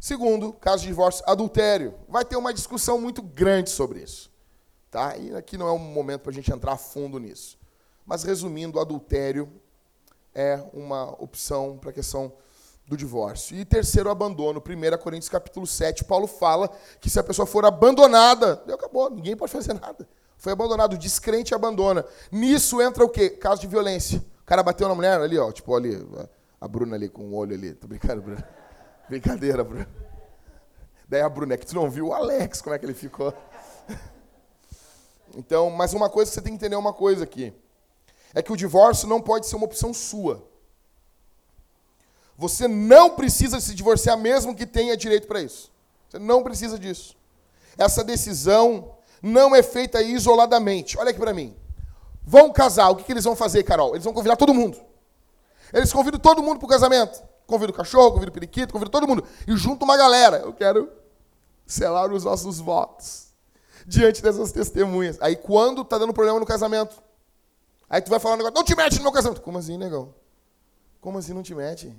Segundo, 0.00 0.52
caso 0.54 0.82
de 0.82 0.88
divórcio, 0.88 1.22
adultério. 1.26 1.94
Vai 2.08 2.24
ter 2.24 2.36
uma 2.36 2.54
discussão 2.54 2.98
muito 2.98 3.20
grande 3.20 3.68
sobre 3.68 4.00
isso. 4.00 4.30
Tá? 4.90 5.16
E 5.16 5.34
aqui 5.36 5.58
não 5.58 5.68
é 5.68 5.72
um 5.72 5.78
momento 5.78 6.22
para 6.22 6.30
a 6.30 6.34
gente 6.34 6.50
entrar 6.50 6.76
fundo 6.78 7.18
nisso. 7.18 7.57
Mas, 8.08 8.22
resumindo, 8.22 8.78
o 8.78 8.80
adultério 8.80 9.46
é 10.34 10.58
uma 10.72 11.10
opção 11.22 11.76
para 11.76 11.90
a 11.90 11.92
questão 11.92 12.32
do 12.86 12.96
divórcio. 12.96 13.54
E 13.54 13.66
terceiro, 13.66 14.08
o 14.08 14.12
abandono. 14.12 14.62
1 14.66 14.96
Coríntios 14.96 15.28
capítulo 15.28 15.66
7, 15.66 16.06
Paulo 16.06 16.26
fala 16.26 16.70
que 17.02 17.10
se 17.10 17.20
a 17.20 17.22
pessoa 17.22 17.44
for 17.44 17.66
abandonada, 17.66 18.64
acabou, 18.72 19.10
ninguém 19.10 19.36
pode 19.36 19.52
fazer 19.52 19.74
nada. 19.74 20.08
Foi 20.38 20.54
abandonado, 20.54 20.94
o 20.94 20.98
descrente 20.98 21.54
abandona. 21.54 22.02
Nisso 22.32 22.80
entra 22.80 23.04
o 23.04 23.10
quê? 23.10 23.28
Caso 23.28 23.60
de 23.60 23.66
violência. 23.66 24.24
O 24.40 24.46
cara 24.46 24.62
bateu 24.62 24.88
na 24.88 24.94
mulher 24.94 25.20
ali, 25.20 25.38
ó, 25.38 25.52
tipo 25.52 25.76
ali, 25.76 26.02
a 26.58 26.66
Bruna 26.66 26.96
ali 26.96 27.10
com 27.10 27.24
o 27.24 27.34
olho 27.34 27.54
ali. 27.54 27.74
Tô 27.74 27.86
brincando, 27.86 28.22
Bruna. 28.22 28.48
Brincadeira, 29.06 29.62
Bruna. 29.62 29.86
Daí 31.06 31.20
a 31.20 31.28
Bruna, 31.28 31.52
é 31.52 31.56
que 31.58 31.66
tu 31.66 31.74
não 31.74 31.90
viu 31.90 32.06
o 32.06 32.14
Alex, 32.14 32.62
como 32.62 32.74
é 32.74 32.78
que 32.78 32.86
ele 32.86 32.94
ficou. 32.94 33.34
Então, 35.36 35.68
mas 35.68 35.92
uma 35.92 36.08
coisa, 36.08 36.32
você 36.32 36.40
tem 36.40 36.52
que 36.52 36.56
entender 36.56 36.74
uma 36.74 36.92
coisa 36.92 37.22
aqui 37.22 37.54
é 38.34 38.42
que 38.42 38.52
o 38.52 38.56
divórcio 38.56 39.08
não 39.08 39.20
pode 39.20 39.46
ser 39.46 39.56
uma 39.56 39.64
opção 39.64 39.92
sua. 39.92 40.46
Você 42.36 42.68
não 42.68 43.10
precisa 43.10 43.60
se 43.60 43.74
divorciar 43.74 44.16
mesmo 44.16 44.54
que 44.54 44.64
tenha 44.64 44.96
direito 44.96 45.26
para 45.26 45.42
isso. 45.42 45.72
Você 46.08 46.18
não 46.18 46.42
precisa 46.42 46.78
disso. 46.78 47.16
Essa 47.76 48.04
decisão 48.04 48.96
não 49.22 49.54
é 49.54 49.62
feita 49.62 50.00
isoladamente. 50.00 50.96
Olha 50.98 51.10
aqui 51.10 51.18
para 51.18 51.34
mim. 51.34 51.56
Vão 52.22 52.52
casar, 52.52 52.90
o 52.90 52.96
que, 52.96 53.04
que 53.04 53.12
eles 53.12 53.24
vão 53.24 53.34
fazer, 53.34 53.62
Carol? 53.62 53.94
Eles 53.94 54.04
vão 54.04 54.12
convidar 54.12 54.36
todo 54.36 54.54
mundo. 54.54 54.78
Eles 55.72 55.92
convidam 55.92 56.20
todo 56.20 56.42
mundo 56.42 56.58
para 56.58 56.66
o 56.66 56.68
casamento. 56.68 57.22
Convido 57.46 57.72
o 57.72 57.76
cachorro, 57.76 58.12
convido 58.12 58.30
o 58.30 58.34
periquito, 58.34 58.72
convido 58.72 58.90
todo 58.90 59.08
mundo. 59.08 59.24
E 59.46 59.56
junto 59.56 59.84
uma 59.84 59.96
galera. 59.96 60.38
Eu 60.38 60.52
quero 60.52 60.92
selar 61.66 62.12
os 62.12 62.24
nossos 62.24 62.60
votos 62.60 63.28
diante 63.86 64.22
dessas 64.22 64.52
testemunhas. 64.52 65.16
Aí 65.20 65.34
quando 65.34 65.82
está 65.82 65.98
dando 65.98 66.12
problema 66.12 66.38
no 66.38 66.46
casamento, 66.46 67.02
Aí 67.88 68.02
tu 68.02 68.10
vai 68.10 68.20
falar 68.20 68.34
um 68.34 68.38
negócio, 68.38 68.54
não 68.54 68.64
te 68.64 68.76
mete 68.76 68.96
no 68.96 69.02
meu 69.02 69.12
casamento. 69.12 69.40
Como 69.40 69.58
assim, 69.58 69.78
negão? 69.78 70.14
Como 71.00 71.18
assim 71.18 71.32
não 71.32 71.42
te 71.42 71.54
mete? 71.54 71.94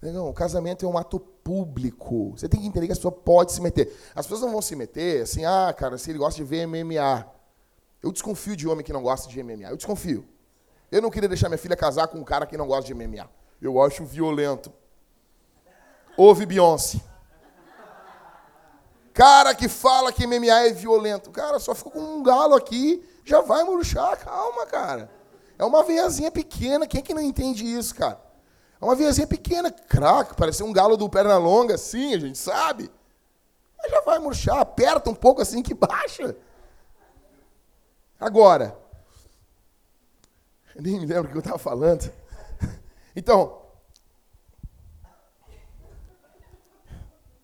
Negão, 0.00 0.28
o 0.28 0.32
casamento 0.32 0.84
é 0.84 0.88
um 0.88 0.96
ato 0.96 1.20
público. 1.20 2.32
Você 2.32 2.48
tem 2.48 2.60
que 2.60 2.66
entender 2.66 2.86
que 2.86 2.92
a 2.92 2.96
pessoa 2.96 3.12
pode 3.12 3.52
se 3.52 3.60
meter. 3.60 3.94
As 4.14 4.26
pessoas 4.26 4.40
não 4.40 4.50
vão 4.50 4.62
se 4.62 4.74
meter 4.74 5.22
assim, 5.22 5.44
ah, 5.44 5.72
cara, 5.76 5.98
se 5.98 6.10
ele 6.10 6.18
gosta 6.18 6.42
de 6.42 6.44
ver 6.44 6.66
MMA. 6.66 7.26
Eu 8.02 8.10
desconfio 8.10 8.56
de 8.56 8.66
homem 8.66 8.84
que 8.84 8.92
não 8.92 9.02
gosta 9.02 9.28
de 9.28 9.42
MMA. 9.42 9.68
Eu 9.68 9.76
desconfio. 9.76 10.26
Eu 10.90 11.00
não 11.00 11.10
queria 11.10 11.28
deixar 11.28 11.48
minha 11.48 11.58
filha 11.58 11.76
casar 11.76 12.08
com 12.08 12.18
um 12.18 12.24
cara 12.24 12.46
que 12.46 12.56
não 12.56 12.66
gosta 12.66 12.84
de 12.84 12.94
MMA. 12.94 13.30
Eu 13.60 13.80
acho 13.80 14.04
violento. 14.04 14.72
Ouve 16.16 16.46
Beyoncé. 16.46 17.00
Cara 19.14 19.54
que 19.54 19.68
fala 19.68 20.12
que 20.12 20.26
MMA 20.26 20.66
é 20.66 20.72
violento. 20.72 21.30
Cara, 21.30 21.58
só 21.58 21.74
ficou 21.74 21.92
com 21.92 22.00
um 22.00 22.22
galo 22.22 22.54
aqui 22.54 23.04
já 23.24 23.40
vai 23.40 23.62
murchar, 23.64 24.16
calma, 24.18 24.66
cara. 24.66 25.10
É 25.58 25.64
uma 25.64 25.82
veiazinha 25.82 26.30
pequena, 26.30 26.86
quem 26.86 27.00
é 27.00 27.02
que 27.02 27.14
não 27.14 27.22
entende 27.22 27.64
isso, 27.64 27.94
cara? 27.94 28.20
É 28.80 28.84
uma 28.84 28.96
veiazinha 28.96 29.26
pequena, 29.26 29.70
craque, 29.70 30.34
parece 30.34 30.62
um 30.62 30.72
galo 30.72 30.96
do 30.96 31.08
perna 31.08 31.38
longa, 31.38 31.76
assim, 31.76 32.14
a 32.14 32.18
gente 32.18 32.36
sabe. 32.36 32.90
Mas 33.78 33.90
já 33.90 34.00
vai 34.00 34.18
murchar, 34.18 34.58
aperta 34.58 35.08
um 35.08 35.14
pouco 35.14 35.40
assim 35.40 35.62
que 35.62 35.74
baixa. 35.74 36.36
Agora, 38.18 38.76
nem 40.74 40.98
me 40.98 41.06
lembro 41.06 41.28
o 41.28 41.30
que 41.30 41.36
eu 41.36 41.40
estava 41.40 41.58
falando. 41.58 42.12
Então, 43.14 43.60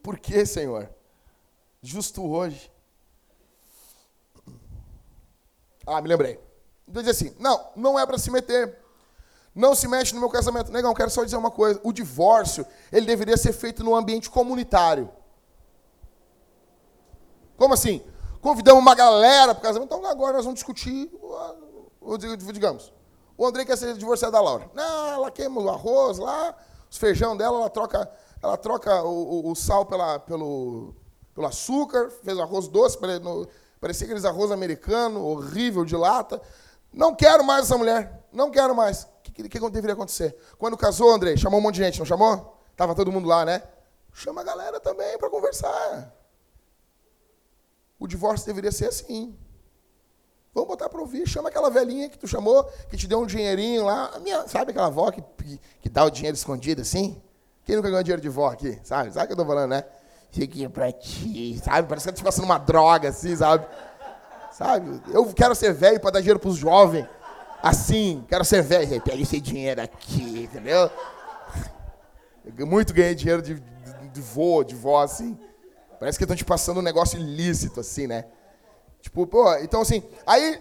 por 0.02 0.18
que, 0.18 0.46
Senhor? 0.46 0.88
Justo 1.82 2.26
hoje. 2.26 2.72
Ah, 5.88 6.00
me 6.02 6.08
lembrei. 6.08 6.38
Então 6.86 7.02
diz 7.02 7.10
assim: 7.10 7.34
não, 7.38 7.60
não 7.74 7.98
é 7.98 8.06
para 8.06 8.18
se 8.18 8.30
meter. 8.30 8.78
Não 9.54 9.74
se 9.74 9.88
mexe 9.88 10.14
no 10.14 10.20
meu 10.20 10.28
casamento. 10.28 10.70
Negão, 10.70 10.94
quero 10.94 11.10
só 11.10 11.24
dizer 11.24 11.36
uma 11.36 11.50
coisa. 11.50 11.80
O 11.82 11.92
divórcio, 11.92 12.64
ele 12.92 13.06
deveria 13.06 13.36
ser 13.36 13.52
feito 13.52 13.82
no 13.82 13.94
ambiente 13.94 14.30
comunitário. 14.30 15.10
Como 17.56 17.74
assim? 17.74 18.02
Convidamos 18.40 18.80
uma 18.80 18.94
galera 18.94 19.54
para 19.54 19.60
o 19.60 19.62
casamento. 19.62 19.94
Então 19.94 20.08
agora 20.08 20.34
nós 20.34 20.44
vamos 20.44 20.60
discutir, 20.60 21.10
digamos, 22.52 22.92
o 23.36 23.46
André 23.46 23.64
quer 23.64 23.76
ser 23.76 23.94
divorciado 23.94 24.32
da 24.32 24.40
Laura. 24.40 24.70
Não, 24.74 25.08
ela 25.08 25.30
queima 25.30 25.60
o 25.60 25.68
arroz 25.68 26.18
lá, 26.18 26.54
os 26.88 26.96
feijão 26.96 27.36
dela, 27.36 27.58
ela 27.58 27.70
troca, 27.70 28.10
ela 28.42 28.56
troca 28.56 29.02
o, 29.02 29.46
o, 29.46 29.52
o 29.52 29.54
sal 29.56 29.86
pela, 29.86 30.18
pelo, 30.20 30.94
pelo 31.34 31.46
açúcar, 31.46 32.10
fez 32.22 32.38
arroz 32.38 32.68
doce 32.68 32.96
para 32.96 33.18
no, 33.18 33.46
Parecia 33.80 34.06
aqueles 34.06 34.24
arroz 34.24 34.50
americano, 34.50 35.24
horrível, 35.24 35.84
de 35.84 35.96
lata. 35.96 36.40
Não 36.92 37.14
quero 37.14 37.44
mais 37.44 37.64
essa 37.64 37.78
mulher. 37.78 38.26
Não 38.32 38.50
quero 38.50 38.74
mais. 38.74 39.04
O 39.04 39.08
que, 39.22 39.48
que, 39.48 39.48
que 39.48 39.70
deveria 39.70 39.94
acontecer? 39.94 40.36
Quando 40.58 40.76
casou, 40.76 41.10
André, 41.12 41.36
chamou 41.36 41.60
um 41.60 41.62
monte 41.62 41.76
de 41.76 41.84
gente, 41.84 41.98
não 41.98 42.06
chamou? 42.06 42.58
Tava 42.76 42.94
todo 42.94 43.12
mundo 43.12 43.28
lá, 43.28 43.44
né? 43.44 43.62
Chama 44.12 44.40
a 44.40 44.44
galera 44.44 44.80
também 44.80 45.16
para 45.18 45.30
conversar. 45.30 46.12
O 47.98 48.06
divórcio 48.06 48.46
deveria 48.46 48.72
ser 48.72 48.86
assim. 48.86 49.36
Vamos 50.54 50.68
botar 50.68 50.88
para 50.88 51.00
ouvir. 51.00 51.26
Chama 51.28 51.48
aquela 51.48 51.70
velhinha 51.70 52.08
que 52.08 52.18
tu 52.18 52.26
chamou, 52.26 52.64
que 52.88 52.96
te 52.96 53.06
deu 53.06 53.20
um 53.20 53.26
dinheirinho 53.26 53.84
lá. 53.84 54.18
Minha, 54.20 54.46
sabe 54.48 54.70
aquela 54.70 54.86
avó 54.86 55.10
que, 55.10 55.22
que, 55.22 55.60
que 55.82 55.88
dá 55.88 56.04
o 56.04 56.10
dinheiro 56.10 56.36
escondido 56.36 56.82
assim? 56.82 57.20
Quem 57.64 57.76
nunca 57.76 57.88
ganhou 57.90 58.02
dinheiro 58.02 58.22
de 58.22 58.28
vó 58.28 58.48
aqui? 58.48 58.78
Sabe? 58.82 59.12
Sabe 59.12 59.24
o 59.24 59.26
que 59.28 59.32
eu 59.32 59.42
estou 59.42 59.46
falando, 59.46 59.70
né? 59.70 59.84
Cheguinho 60.30 60.70
pra 60.70 60.92
ti, 60.92 61.60
sabe? 61.62 61.88
Parece 61.88 62.04
que 62.04 62.10
eu 62.10 62.14
estou 62.14 62.24
passando 62.24 62.44
uma 62.44 62.58
droga, 62.58 63.08
assim, 63.08 63.34
sabe? 63.34 63.66
Sabe? 64.52 65.00
Eu 65.12 65.26
quero 65.32 65.54
ser 65.54 65.72
velho 65.72 66.00
para 66.00 66.12
dar 66.12 66.20
dinheiro 66.20 66.38
pros 66.38 66.56
jovens. 66.56 67.06
Assim, 67.62 68.24
quero 68.28 68.44
ser 68.44 68.62
velho. 68.62 69.00
Pega 69.00 69.22
esse 69.22 69.40
dinheiro 69.40 69.80
aqui, 69.80 70.44
entendeu? 70.44 70.90
Eu 72.56 72.66
muito 72.66 72.94
ganhei 72.94 73.14
dinheiro 73.14 73.42
de, 73.42 73.54
de, 73.54 74.08
de 74.12 74.20
vô, 74.20 74.64
de 74.64 74.74
vó, 74.74 75.02
assim. 75.02 75.38
Parece 75.98 76.18
que 76.18 76.24
estão 76.24 76.36
te 76.36 76.44
passando 76.44 76.78
um 76.78 76.82
negócio 76.82 77.18
ilícito, 77.18 77.80
assim, 77.80 78.06
né? 78.06 78.26
Tipo, 79.00 79.26
pô, 79.26 79.54
então 79.56 79.80
assim, 79.80 80.02
aí 80.26 80.60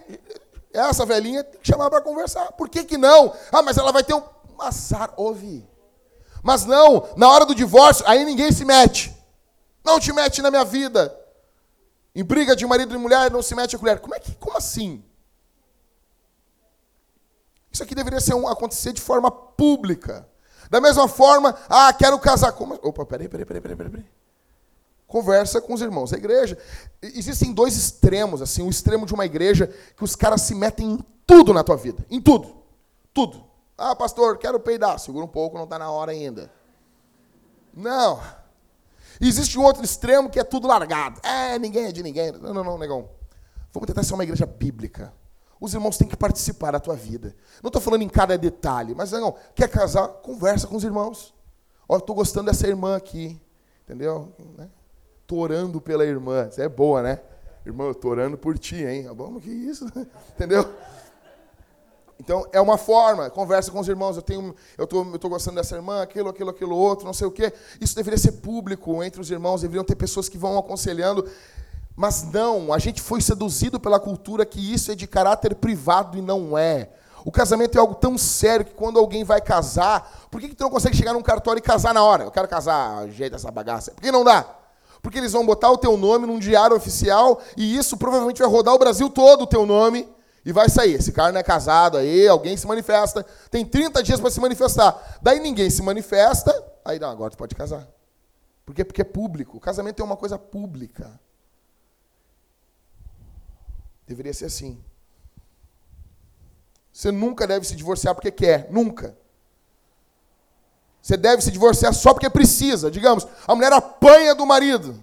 essa 0.72 1.04
velhinha 1.04 1.42
tem 1.44 1.60
que 1.60 1.66
chamar 1.66 1.90
para 1.90 2.00
conversar. 2.00 2.52
Por 2.52 2.68
que, 2.68 2.84
que 2.84 2.96
não? 2.96 3.32
Ah, 3.52 3.62
mas 3.62 3.78
ela 3.78 3.92
vai 3.92 4.02
ter 4.02 4.14
um 4.14 4.22
azar. 4.58 5.12
Ouve. 5.16 5.66
Mas 6.42 6.64
não, 6.64 7.08
na 7.16 7.28
hora 7.28 7.44
do 7.44 7.54
divórcio, 7.54 8.04
aí 8.06 8.24
ninguém 8.24 8.52
se 8.52 8.64
mete. 8.64 9.14
Não 9.84 9.98
te 9.98 10.12
mete 10.12 10.42
na 10.42 10.50
minha 10.50 10.64
vida. 10.64 11.14
Em 12.14 12.24
briga 12.24 12.56
de 12.56 12.66
marido 12.66 12.94
e 12.94 12.98
mulher, 12.98 13.30
não 13.30 13.42
se 13.42 13.54
mete 13.54 13.76
a 13.76 13.78
colher. 13.78 14.00
Como 14.00 14.14
é 14.14 14.20
que, 14.20 14.34
como 14.34 14.56
assim? 14.56 15.04
Isso 17.70 17.82
aqui 17.82 17.94
deveria 17.94 18.20
ser 18.20 18.34
um, 18.34 18.48
acontecer 18.48 18.92
de 18.92 19.00
forma 19.00 19.30
pública. 19.30 20.28
Da 20.70 20.80
mesma 20.80 21.06
forma, 21.08 21.56
ah, 21.68 21.92
quero 21.92 22.18
casar. 22.18 22.52
Como? 22.52 22.74
Opa, 22.82 23.06
peraí, 23.06 23.28
peraí, 23.28 23.44
peraí, 23.44 23.60
peraí, 23.60 23.76
peraí. 23.76 24.04
Conversa 25.06 25.60
com 25.60 25.72
os 25.72 25.80
irmãos 25.80 26.10
da 26.10 26.18
igreja. 26.18 26.58
Existem 27.00 27.52
dois 27.52 27.76
extremos, 27.76 28.42
assim, 28.42 28.62
o 28.62 28.68
extremo 28.68 29.06
de 29.06 29.14
uma 29.14 29.24
igreja 29.24 29.72
que 29.96 30.04
os 30.04 30.14
caras 30.14 30.42
se 30.42 30.54
metem 30.54 30.92
em 30.92 30.98
tudo 31.26 31.54
na 31.54 31.64
tua 31.64 31.76
vida. 31.76 32.04
Em 32.10 32.20
tudo. 32.20 32.56
Tudo. 33.14 33.44
Ah, 33.76 33.94
pastor, 33.94 34.36
quero 34.38 34.60
peidar. 34.60 34.98
Segura 34.98 35.24
um 35.24 35.28
pouco, 35.28 35.56
não 35.56 35.64
está 35.64 35.78
na 35.78 35.90
hora 35.90 36.12
ainda. 36.12 36.52
Não. 37.72 38.20
Existe 39.20 39.58
um 39.58 39.62
outro 39.62 39.84
extremo 39.84 40.30
que 40.30 40.38
é 40.38 40.44
tudo 40.44 40.68
largado. 40.68 41.20
É, 41.22 41.58
ninguém 41.58 41.86
é 41.86 41.92
de 41.92 42.02
ninguém. 42.02 42.32
Não, 42.32 42.54
não, 42.54 42.64
não, 42.64 42.78
negão. 42.78 43.08
Vamos 43.72 43.86
tentar 43.86 44.02
ser 44.02 44.14
uma 44.14 44.22
igreja 44.22 44.46
bíblica. 44.46 45.12
Os 45.60 45.74
irmãos 45.74 45.98
têm 45.98 46.06
que 46.06 46.16
participar 46.16 46.70
da 46.70 46.80
tua 46.80 46.94
vida. 46.94 47.34
Não 47.62 47.68
estou 47.68 47.82
falando 47.82 48.02
em 48.02 48.08
cada 48.08 48.38
detalhe, 48.38 48.94
mas 48.94 49.10
não, 49.10 49.34
quer 49.54 49.68
casar? 49.68 50.06
Conversa 50.08 50.66
com 50.66 50.76
os 50.76 50.84
irmãos. 50.84 51.34
Ó, 51.88 51.96
estou 51.96 52.14
gostando 52.14 52.46
dessa 52.46 52.66
irmã 52.66 52.96
aqui. 52.96 53.40
Entendeu? 53.84 54.32
Né? 54.56 54.68
Tô 55.26 55.36
orando 55.36 55.80
pela 55.80 56.04
irmã. 56.04 56.46
Isso 56.48 56.60
é 56.60 56.68
boa, 56.68 57.02
né? 57.02 57.20
Irmã, 57.66 57.84
eu 57.84 57.94
tô 57.94 58.08
orando 58.08 58.38
por 58.38 58.56
ti, 58.58 58.76
hein? 58.76 59.08
Vamos, 59.14 59.42
que 59.42 59.50
isso? 59.50 59.86
Entendeu? 60.34 60.62
Então, 62.20 62.44
é 62.52 62.60
uma 62.60 62.76
forma, 62.76 63.30
conversa 63.30 63.70
com 63.70 63.78
os 63.78 63.88
irmãos, 63.88 64.16
eu 64.16 64.22
tenho, 64.22 64.54
eu 64.76 64.86
tô, 64.86 65.04
tô 65.18 65.28
gostando 65.28 65.56
dessa 65.56 65.76
irmã, 65.76 66.02
aquilo, 66.02 66.28
aquilo, 66.28 66.50
aquilo 66.50 66.76
outro, 66.76 67.06
não 67.06 67.12
sei 67.12 67.26
o 67.26 67.30
quê. 67.30 67.52
Isso 67.80 67.94
deveria 67.94 68.18
ser 68.18 68.32
público 68.32 69.02
entre 69.04 69.20
os 69.20 69.30
irmãos, 69.30 69.60
deveriam 69.60 69.84
ter 69.84 69.94
pessoas 69.94 70.28
que 70.28 70.36
vão 70.36 70.58
aconselhando. 70.58 71.28
Mas 71.94 72.24
não, 72.24 72.72
a 72.72 72.78
gente 72.78 73.00
foi 73.00 73.20
seduzido 73.20 73.78
pela 73.78 74.00
cultura 74.00 74.44
que 74.44 74.72
isso 74.72 74.90
é 74.90 74.94
de 74.96 75.06
caráter 75.06 75.54
privado 75.54 76.18
e 76.18 76.22
não 76.22 76.58
é. 76.58 76.90
O 77.24 77.30
casamento 77.30 77.76
é 77.76 77.80
algo 77.80 77.94
tão 77.94 78.18
sério 78.18 78.64
que 78.64 78.74
quando 78.74 78.98
alguém 78.98 79.22
vai 79.22 79.40
casar, 79.40 80.28
por 80.30 80.40
que, 80.40 80.48
que 80.48 80.56
tu 80.56 80.62
não 80.62 80.70
consegue 80.70 80.96
chegar 80.96 81.12
num 81.12 81.22
cartório 81.22 81.60
e 81.60 81.62
casar 81.62 81.94
na 81.94 82.02
hora? 82.02 82.24
Eu 82.24 82.30
quero 82.30 82.48
casar, 82.48 83.08
jeito 83.10 83.36
essa 83.36 83.50
bagaça. 83.50 83.92
Por 83.92 84.02
que 84.02 84.10
não 84.10 84.24
dá? 84.24 84.44
Porque 85.02 85.18
eles 85.18 85.32
vão 85.32 85.46
botar 85.46 85.70
o 85.70 85.78
teu 85.78 85.96
nome 85.96 86.26
num 86.26 86.38
diário 86.38 86.76
oficial 86.76 87.40
e 87.56 87.76
isso 87.76 87.96
provavelmente 87.96 88.40
vai 88.40 88.48
rodar 88.48 88.74
o 88.74 88.78
Brasil 88.78 89.08
todo 89.08 89.42
o 89.42 89.46
teu 89.46 89.64
nome 89.64 90.08
e 90.48 90.52
vai 90.52 90.66
sair. 90.70 90.94
Esse 90.94 91.12
cara 91.12 91.30
não 91.30 91.38
é 91.38 91.42
casado 91.42 91.98
aí, 91.98 92.26
alguém 92.26 92.56
se 92.56 92.66
manifesta. 92.66 93.22
Tem 93.50 93.66
30 93.66 94.02
dias 94.02 94.18
para 94.18 94.30
se 94.30 94.40
manifestar. 94.40 95.18
Daí 95.20 95.38
ninguém 95.40 95.68
se 95.68 95.82
manifesta, 95.82 96.50
aí 96.82 96.98
não, 96.98 97.10
agora 97.10 97.30
tu 97.30 97.36
pode 97.36 97.54
casar. 97.54 97.86
Por 98.64 98.74
quê? 98.74 98.82
Porque 98.82 99.02
é 99.02 99.04
público. 99.04 99.58
O 99.58 99.60
casamento 99.60 100.00
é 100.00 100.04
uma 100.04 100.16
coisa 100.16 100.38
pública. 100.38 101.20
Deveria 104.06 104.32
ser 104.32 104.46
assim. 104.46 104.82
Você 106.90 107.12
nunca 107.12 107.46
deve 107.46 107.66
se 107.66 107.76
divorciar 107.76 108.14
porque 108.14 108.30
quer, 108.30 108.70
nunca. 108.70 109.14
Você 111.02 111.18
deve 111.18 111.42
se 111.42 111.50
divorciar 111.50 111.92
só 111.92 112.14
porque 112.14 112.30
precisa. 112.30 112.90
Digamos, 112.90 113.26
a 113.46 113.54
mulher 113.54 113.74
apanha 113.74 114.34
do 114.34 114.46
marido. 114.46 114.98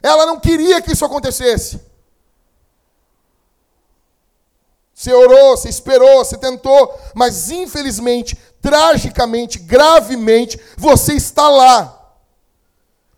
Ela 0.00 0.24
não 0.24 0.38
queria 0.38 0.80
que 0.80 0.92
isso 0.92 1.04
acontecesse. 1.04 1.87
Você 4.98 5.12
orou, 5.12 5.56
você 5.56 5.68
esperou, 5.68 6.24
você 6.24 6.36
tentou, 6.36 6.92
mas 7.14 7.52
infelizmente, 7.52 8.36
tragicamente, 8.60 9.56
gravemente, 9.56 10.60
você 10.76 11.12
está 11.12 11.48
lá. 11.48 12.16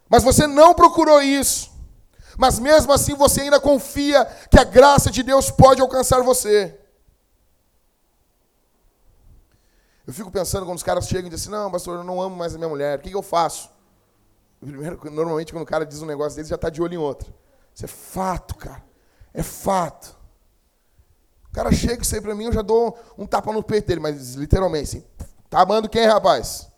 Mas 0.07 0.22
você 0.22 0.47
não 0.47 0.74
procurou 0.74 1.22
isso. 1.22 1.70
Mas 2.37 2.59
mesmo 2.59 2.93
assim 2.93 3.14
você 3.14 3.41
ainda 3.41 3.59
confia 3.59 4.26
que 4.51 4.61
a 4.61 4.64
graça 4.64 5.11
de 5.11 5.22
Deus 5.22 5.51
pode 5.51 5.81
alcançar 5.81 6.20
você. 6.22 6.78
Eu 10.07 10.12
fico 10.12 10.31
pensando 10.31 10.66
quando 10.66 10.76
os 10.76 10.83
caras 10.83 11.09
chegam 11.09 11.28
e 11.28 11.31
dizem 11.31 11.51
assim, 11.51 11.62
não, 11.62 11.70
pastor, 11.70 11.97
eu 11.97 12.05
não 12.05 12.20
amo 12.20 12.37
mais 12.37 12.55
a 12.55 12.59
minha 12.59 12.68
mulher, 12.68 12.99
o 12.99 13.01
que, 13.01 13.11
eu 13.11 13.22
faço? 13.22 13.70
Primeiro, 14.61 15.01
normalmente 15.11 15.51
quando 15.51 15.62
o 15.62 15.66
cara 15.66 15.87
diz 15.87 16.03
um 16.03 16.07
negócio 16.07 16.37
desse, 16.37 16.51
já 16.51 16.57
está 16.57 16.68
de 16.68 16.83
olho 16.83 16.93
em 16.93 16.99
outro. 16.99 17.33
Isso 17.74 17.87
é 17.87 17.89
fato, 17.89 18.55
cara. 18.55 18.85
É 19.33 19.43
fato. 19.43 20.19
O 21.51 21.53
cara 21.53 21.72
chega 21.72 22.03
e 22.03 22.07
sai 22.07 22.20
para 22.20 22.34
mim, 22.34 22.44
eu 22.44 22.53
já 22.53 22.62
dou 22.62 22.96
um 23.18 23.26
tapa 23.26 23.53
no 23.53 23.62
peito 23.62 23.88
dele, 23.88 24.01
mas 24.01 24.34
literalmente 24.34 24.84
assim. 24.84 25.05
Tá 25.48 25.62
amando 25.62 25.88
quem, 25.88 26.07
rapaz? 26.07 26.68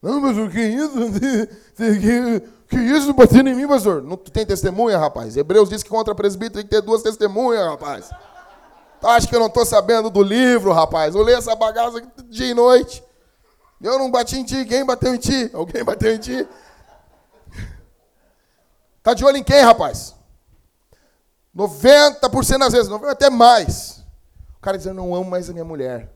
Não, 0.00 0.20
mas 0.20 0.36
o 0.36 0.48
que 0.48 0.58
é 0.58 0.68
isso? 0.68 0.92
Que, 2.72 2.76
que 2.76 2.76
isso 2.76 3.12
batendo 3.12 3.50
em 3.50 3.54
mim, 3.54 3.68
pastor? 3.68 4.02
Não, 4.02 4.16
tu 4.16 4.30
tem 4.30 4.46
testemunha, 4.46 4.96
rapaz? 4.96 5.36
Hebreus 5.36 5.68
diz 5.68 5.82
que 5.82 5.90
contra 5.90 6.14
presbítero 6.14 6.54
tem 6.54 6.64
que 6.64 6.70
ter 6.70 6.80
duas 6.80 7.02
testemunhas, 7.02 7.66
rapaz. 7.66 8.10
Acho 9.02 9.28
que 9.28 9.34
eu 9.34 9.40
não 9.40 9.48
estou 9.48 9.66
sabendo 9.66 10.08
do 10.08 10.22
livro, 10.22 10.72
rapaz. 10.72 11.14
Eu 11.14 11.22
leio 11.22 11.36
essa 11.36 11.54
bagaça 11.54 12.02
dia 12.30 12.46
e 12.46 12.54
noite. 12.54 13.04
Eu 13.82 13.98
não 13.98 14.10
bati 14.10 14.38
em 14.38 14.44
ti, 14.44 14.64
quem 14.64 14.86
bateu 14.86 15.14
em 15.14 15.18
ti? 15.18 15.50
Alguém 15.52 15.84
bateu 15.84 16.14
em 16.14 16.18
ti? 16.18 16.48
Tá 19.02 19.12
de 19.12 19.24
olho 19.24 19.36
em 19.36 19.42
quem, 19.42 19.60
rapaz? 19.60 20.14
90% 21.54 22.58
das 22.58 22.72
vezes, 22.72 22.90
até 23.08 23.28
mais. 23.30 24.04
O 24.56 24.60
cara 24.60 24.76
dizendo, 24.76 24.96
não 24.96 25.14
amo 25.14 25.30
mais 25.30 25.50
a 25.50 25.52
minha 25.52 25.64
mulher. 25.64 26.10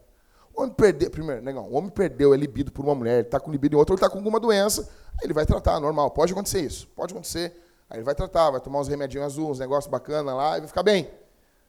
O 0.54 0.62
homem 0.62 0.74
perdeu, 0.74 1.10
primeiro, 1.10 1.42
negão, 1.42 1.64
o 1.64 1.74
homem 1.74 1.90
perdeu, 1.90 2.32
é 2.32 2.36
libido 2.36 2.72
por 2.72 2.84
uma 2.84 2.94
mulher, 2.94 3.18
ele 3.18 3.22
está 3.22 3.38
com 3.38 3.50
libido 3.50 3.76
em 3.76 3.78
outra, 3.78 3.94
ele 3.94 3.98
está 3.98 4.08
com 4.08 4.16
alguma 4.16 4.40
doença, 4.40 4.88
ele 5.22 5.34
vai 5.34 5.44
tratar, 5.44 5.78
normal, 5.80 6.10
pode 6.10 6.32
acontecer 6.32 6.60
isso, 6.60 6.88
pode 6.96 7.12
acontecer. 7.12 7.62
Aí 7.90 7.98
ele 7.98 8.04
vai 8.04 8.14
tratar, 8.14 8.50
vai 8.50 8.60
tomar 8.60 8.80
uns 8.80 8.88
remedinhos 8.88 9.26
azuis, 9.26 9.50
uns 9.50 9.58
negócios 9.58 9.90
bacanas 9.90 10.34
lá, 10.34 10.56
e 10.56 10.60
vai 10.60 10.68
ficar 10.68 10.82
bem. 10.82 11.10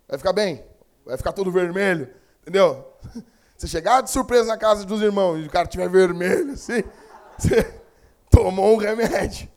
Vai 0.07 0.18
ficar 0.18 0.32
bem 0.32 0.63
vai 1.07 1.18
ficar 1.18 1.32
todo 1.32 1.51
vermelho, 1.51 2.09
entendeu? 2.41 2.86
Você 3.57 3.68
chegar 3.68 4.01
de 4.01 4.11
surpresa 4.11 4.45
na 4.45 4.57
casa 4.57 4.86
dos 4.86 5.01
irmãos 5.01 5.39
e 5.39 5.47
o 5.47 5.49
cara 5.49 5.65
estiver 5.65 5.89
vermelho, 5.89 6.51
assim, 6.51 6.84
você 7.39 7.82
tomou 8.30 8.76
um 8.76 8.78
remédio. 8.78 9.49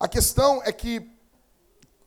A 0.00 0.08
questão 0.08 0.62
é 0.64 0.72
que, 0.72 1.06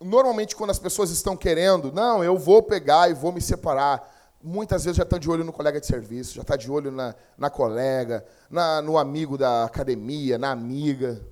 normalmente, 0.02 0.56
quando 0.56 0.72
as 0.72 0.80
pessoas 0.80 1.12
estão 1.12 1.38
querendo, 1.38 1.92
não, 1.92 2.24
eu 2.24 2.36
vou 2.36 2.64
pegar 2.64 3.08
e 3.08 3.14
vou 3.14 3.32
me 3.32 3.40
separar, 3.40 4.36
muitas 4.42 4.84
vezes 4.84 4.98
já 4.98 5.04
estão 5.04 5.20
de 5.20 5.30
olho 5.30 5.44
no 5.44 5.54
colega 5.54 5.80
de 5.80 5.86
serviço, 5.86 6.34
já 6.34 6.42
está 6.42 6.56
de 6.56 6.72
olho 6.72 6.92
na, 6.92 7.14
na 7.38 7.52
colega, 7.52 8.26
na, 8.50 8.82
no 8.82 8.98
amigo 8.98 9.38
da 9.38 9.66
academia, 9.66 10.40
na 10.40 10.50
amiga. 10.50 11.24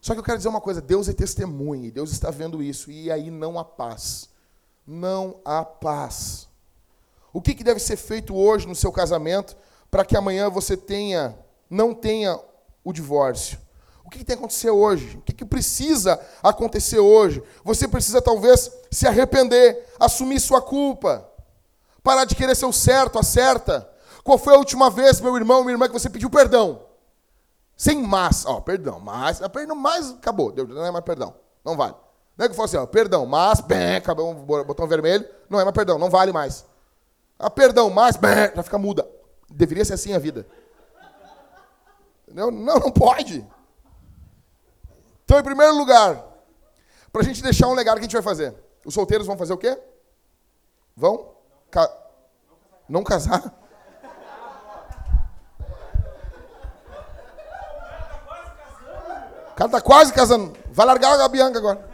Só 0.00 0.12
que 0.14 0.20
eu 0.20 0.24
quero 0.24 0.36
dizer 0.38 0.48
uma 0.48 0.60
coisa: 0.60 0.80
Deus 0.80 1.08
é 1.08 1.12
testemunha, 1.12 1.90
Deus 1.90 2.12
está 2.12 2.30
vendo 2.30 2.62
isso, 2.62 2.88
e 2.88 3.10
aí 3.10 3.28
não 3.28 3.58
há 3.58 3.64
paz. 3.64 4.30
Não 4.86 5.40
há 5.44 5.64
paz. 5.64 6.48
O 7.32 7.42
que, 7.42 7.52
que 7.52 7.64
deve 7.64 7.80
ser 7.80 7.96
feito 7.96 8.32
hoje 8.32 8.68
no 8.68 8.76
seu 8.76 8.92
casamento 8.92 9.56
para 9.90 10.04
que 10.04 10.16
amanhã 10.16 10.48
você 10.48 10.76
tenha, 10.76 11.36
não 11.68 11.92
tenha 11.92 12.38
o 12.84 12.92
divórcio? 12.92 13.65
O 14.06 14.08
que, 14.08 14.18
que 14.18 14.24
tem 14.24 14.36
que 14.36 14.40
acontecer 14.40 14.70
hoje? 14.70 15.16
O 15.16 15.20
que, 15.20 15.32
que 15.32 15.44
precisa 15.44 16.20
acontecer 16.40 17.00
hoje? 17.00 17.42
Você 17.64 17.88
precisa 17.88 18.22
talvez 18.22 18.70
se 18.88 19.04
arrepender, 19.04 19.84
assumir 19.98 20.38
sua 20.38 20.62
culpa, 20.62 21.28
parar 22.04 22.24
de 22.24 22.36
querer 22.36 22.54
ser 22.54 22.66
o 22.66 22.72
certo, 22.72 23.18
a 23.18 23.24
certa. 23.24 23.90
Qual 24.22 24.38
foi 24.38 24.54
a 24.54 24.58
última 24.58 24.88
vez, 24.90 25.20
meu 25.20 25.36
irmão, 25.36 25.62
minha 25.62 25.74
irmã, 25.74 25.88
que 25.88 25.92
você 25.92 26.08
pediu 26.08 26.30
perdão? 26.30 26.82
Sem 27.76 28.00
mas, 28.00 28.46
ó, 28.46 28.60
perdão, 28.60 29.00
mas, 29.00 29.40
perdão, 29.52 29.74
mas 29.74 30.12
acabou, 30.12 30.52
Deus 30.52 30.68
não 30.68 30.86
é 30.86 30.90
mais 30.92 31.04
perdão, 31.04 31.34
não 31.64 31.76
vale. 31.76 31.94
Não 32.38 32.46
é 32.46 32.48
que 32.48 32.54
fosse 32.54 32.76
assim, 32.76 32.84
ó, 32.84 32.86
perdão, 32.86 33.26
mas, 33.26 33.60
bem, 33.60 33.96
acabou 33.96 34.32
botão 34.34 34.86
vermelho, 34.86 35.28
não 35.50 35.58
é 35.58 35.64
mais 35.64 35.74
perdão, 35.74 35.98
não 35.98 36.08
vale 36.08 36.32
mais. 36.32 36.64
Ah, 37.36 37.50
perdão, 37.50 37.90
mas, 37.90 38.16
bem, 38.16 38.52
já 38.54 38.62
fica 38.62 38.78
muda. 38.78 39.06
Deveria 39.50 39.84
ser 39.84 39.94
assim 39.94 40.14
a 40.14 40.18
vida. 40.18 40.46
Entendeu? 42.22 42.52
Não, 42.52 42.78
não 42.78 42.90
pode. 42.90 43.44
Então, 45.26 45.40
em 45.40 45.42
primeiro 45.42 45.76
lugar, 45.76 46.24
para 47.10 47.20
a 47.20 47.24
gente 47.24 47.42
deixar 47.42 47.66
um 47.66 47.74
legado, 47.74 47.96
o 47.96 47.98
que 47.98 48.04
a 48.04 48.08
gente 48.08 48.12
vai 48.12 48.22
fazer? 48.22 48.54
Os 48.84 48.94
solteiros 48.94 49.26
vão 49.26 49.36
fazer 49.36 49.52
o 49.52 49.58
quê? 49.58 49.76
Vão? 50.96 51.34
Ca... 51.68 51.90
Não 52.88 53.02
casar? 53.02 53.42
O 59.50 59.54
cara 59.56 59.70
tá 59.70 59.80
quase 59.80 60.12
casando. 60.12 60.56
Vai 60.70 60.86
largar 60.86 61.18
a 61.18 61.28
Bianca 61.28 61.58
agora. 61.58 61.84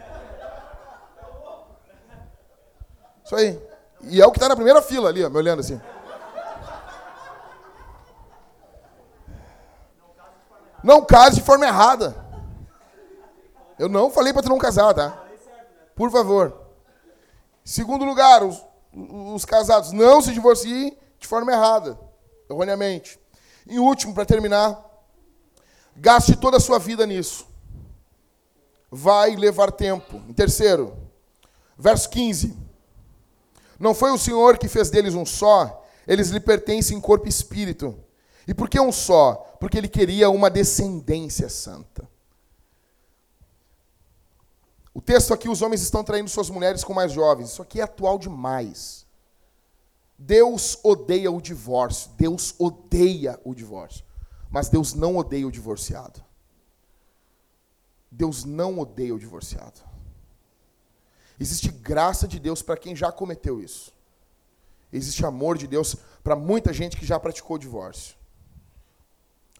Isso 3.25 3.35
aí. 3.35 3.59
E 4.01 4.21
é 4.21 4.27
o 4.27 4.31
que 4.31 4.37
está 4.37 4.47
na 4.47 4.55
primeira 4.55 4.79
fila 4.79 5.09
ali, 5.09 5.25
ó, 5.25 5.29
me 5.29 5.37
olhando 5.37 5.61
assim. 5.61 5.81
Não 10.83 11.03
case 11.03 11.37
de 11.37 11.41
forma 11.41 11.65
errada. 11.65 12.22
Eu 13.77 13.89
não 13.89 14.09
falei 14.09 14.33
para 14.33 14.43
tu 14.43 14.49
não 14.49 14.57
casar, 14.57 14.93
tá? 14.93 15.25
Por 15.95 16.11
favor. 16.11 16.61
Segundo 17.63 18.05
lugar, 18.05 18.43
os, 18.43 18.61
os 18.93 19.45
casados 19.45 19.91
não 19.91 20.21
se 20.21 20.33
divorciem 20.33 20.97
de 21.19 21.27
forma 21.27 21.51
errada, 21.51 21.97
erroneamente. 22.49 23.19
E 23.65 23.79
último, 23.79 24.13
para 24.13 24.25
terminar, 24.25 24.83
gaste 25.95 26.35
toda 26.35 26.57
a 26.57 26.59
sua 26.59 26.79
vida 26.79 27.05
nisso. 27.05 27.47
Vai 28.91 29.35
levar 29.35 29.71
tempo. 29.71 30.21
Em 30.27 30.33
terceiro, 30.33 30.95
verso 31.77 32.09
15. 32.09 32.55
Não 33.79 33.93
foi 33.93 34.11
o 34.11 34.17
Senhor 34.17 34.57
que 34.57 34.67
fez 34.67 34.89
deles 34.89 35.15
um 35.15 35.25
só, 35.25 35.83
eles 36.07 36.29
lhe 36.29 36.39
pertencem 36.39 36.97
em 36.97 37.01
corpo 37.01 37.25
e 37.25 37.29
espírito. 37.29 37.97
E 38.47 38.53
por 38.53 38.69
que 38.69 38.79
um 38.79 38.91
só? 38.91 39.35
Porque 39.59 39.77
ele 39.77 39.87
queria 39.87 40.29
uma 40.29 40.49
descendência 40.49 41.49
santa. 41.49 42.07
O 44.93 45.01
texto 45.01 45.33
aqui, 45.33 45.49
os 45.49 45.61
homens 45.61 45.81
estão 45.81 46.03
traindo 46.03 46.29
suas 46.29 46.49
mulheres 46.49 46.83
com 46.83 46.93
mais 46.93 47.11
jovens. 47.11 47.49
Isso 47.49 47.61
aqui 47.61 47.79
é 47.79 47.83
atual 47.83 48.19
demais. 48.19 49.07
Deus 50.17 50.77
odeia 50.83 51.31
o 51.31 51.41
divórcio. 51.41 52.11
Deus 52.11 52.53
odeia 52.59 53.39
o 53.43 53.55
divórcio. 53.55 54.05
Mas 54.51 54.69
Deus 54.69 54.93
não 54.93 55.17
odeia 55.17 55.47
o 55.47 55.51
divorciado. 55.51 56.23
Deus 58.11 58.45
não 58.45 58.77
odeia 58.77 59.15
o 59.15 59.19
divorciado. 59.19 59.81
Existe 61.39 61.69
graça 61.69 62.27
de 62.27 62.39
Deus 62.39 62.61
para 62.61 62.77
quem 62.77 62.95
já 62.95 63.11
cometeu 63.11 63.59
isso. 63.59 63.91
Existe 64.91 65.25
amor 65.25 65.57
de 65.57 65.65
Deus 65.65 65.95
para 66.23 66.35
muita 66.35 66.71
gente 66.71 66.95
que 66.95 67.05
já 67.05 67.19
praticou 67.19 67.55
o 67.55 67.59
divórcio. 67.59 68.15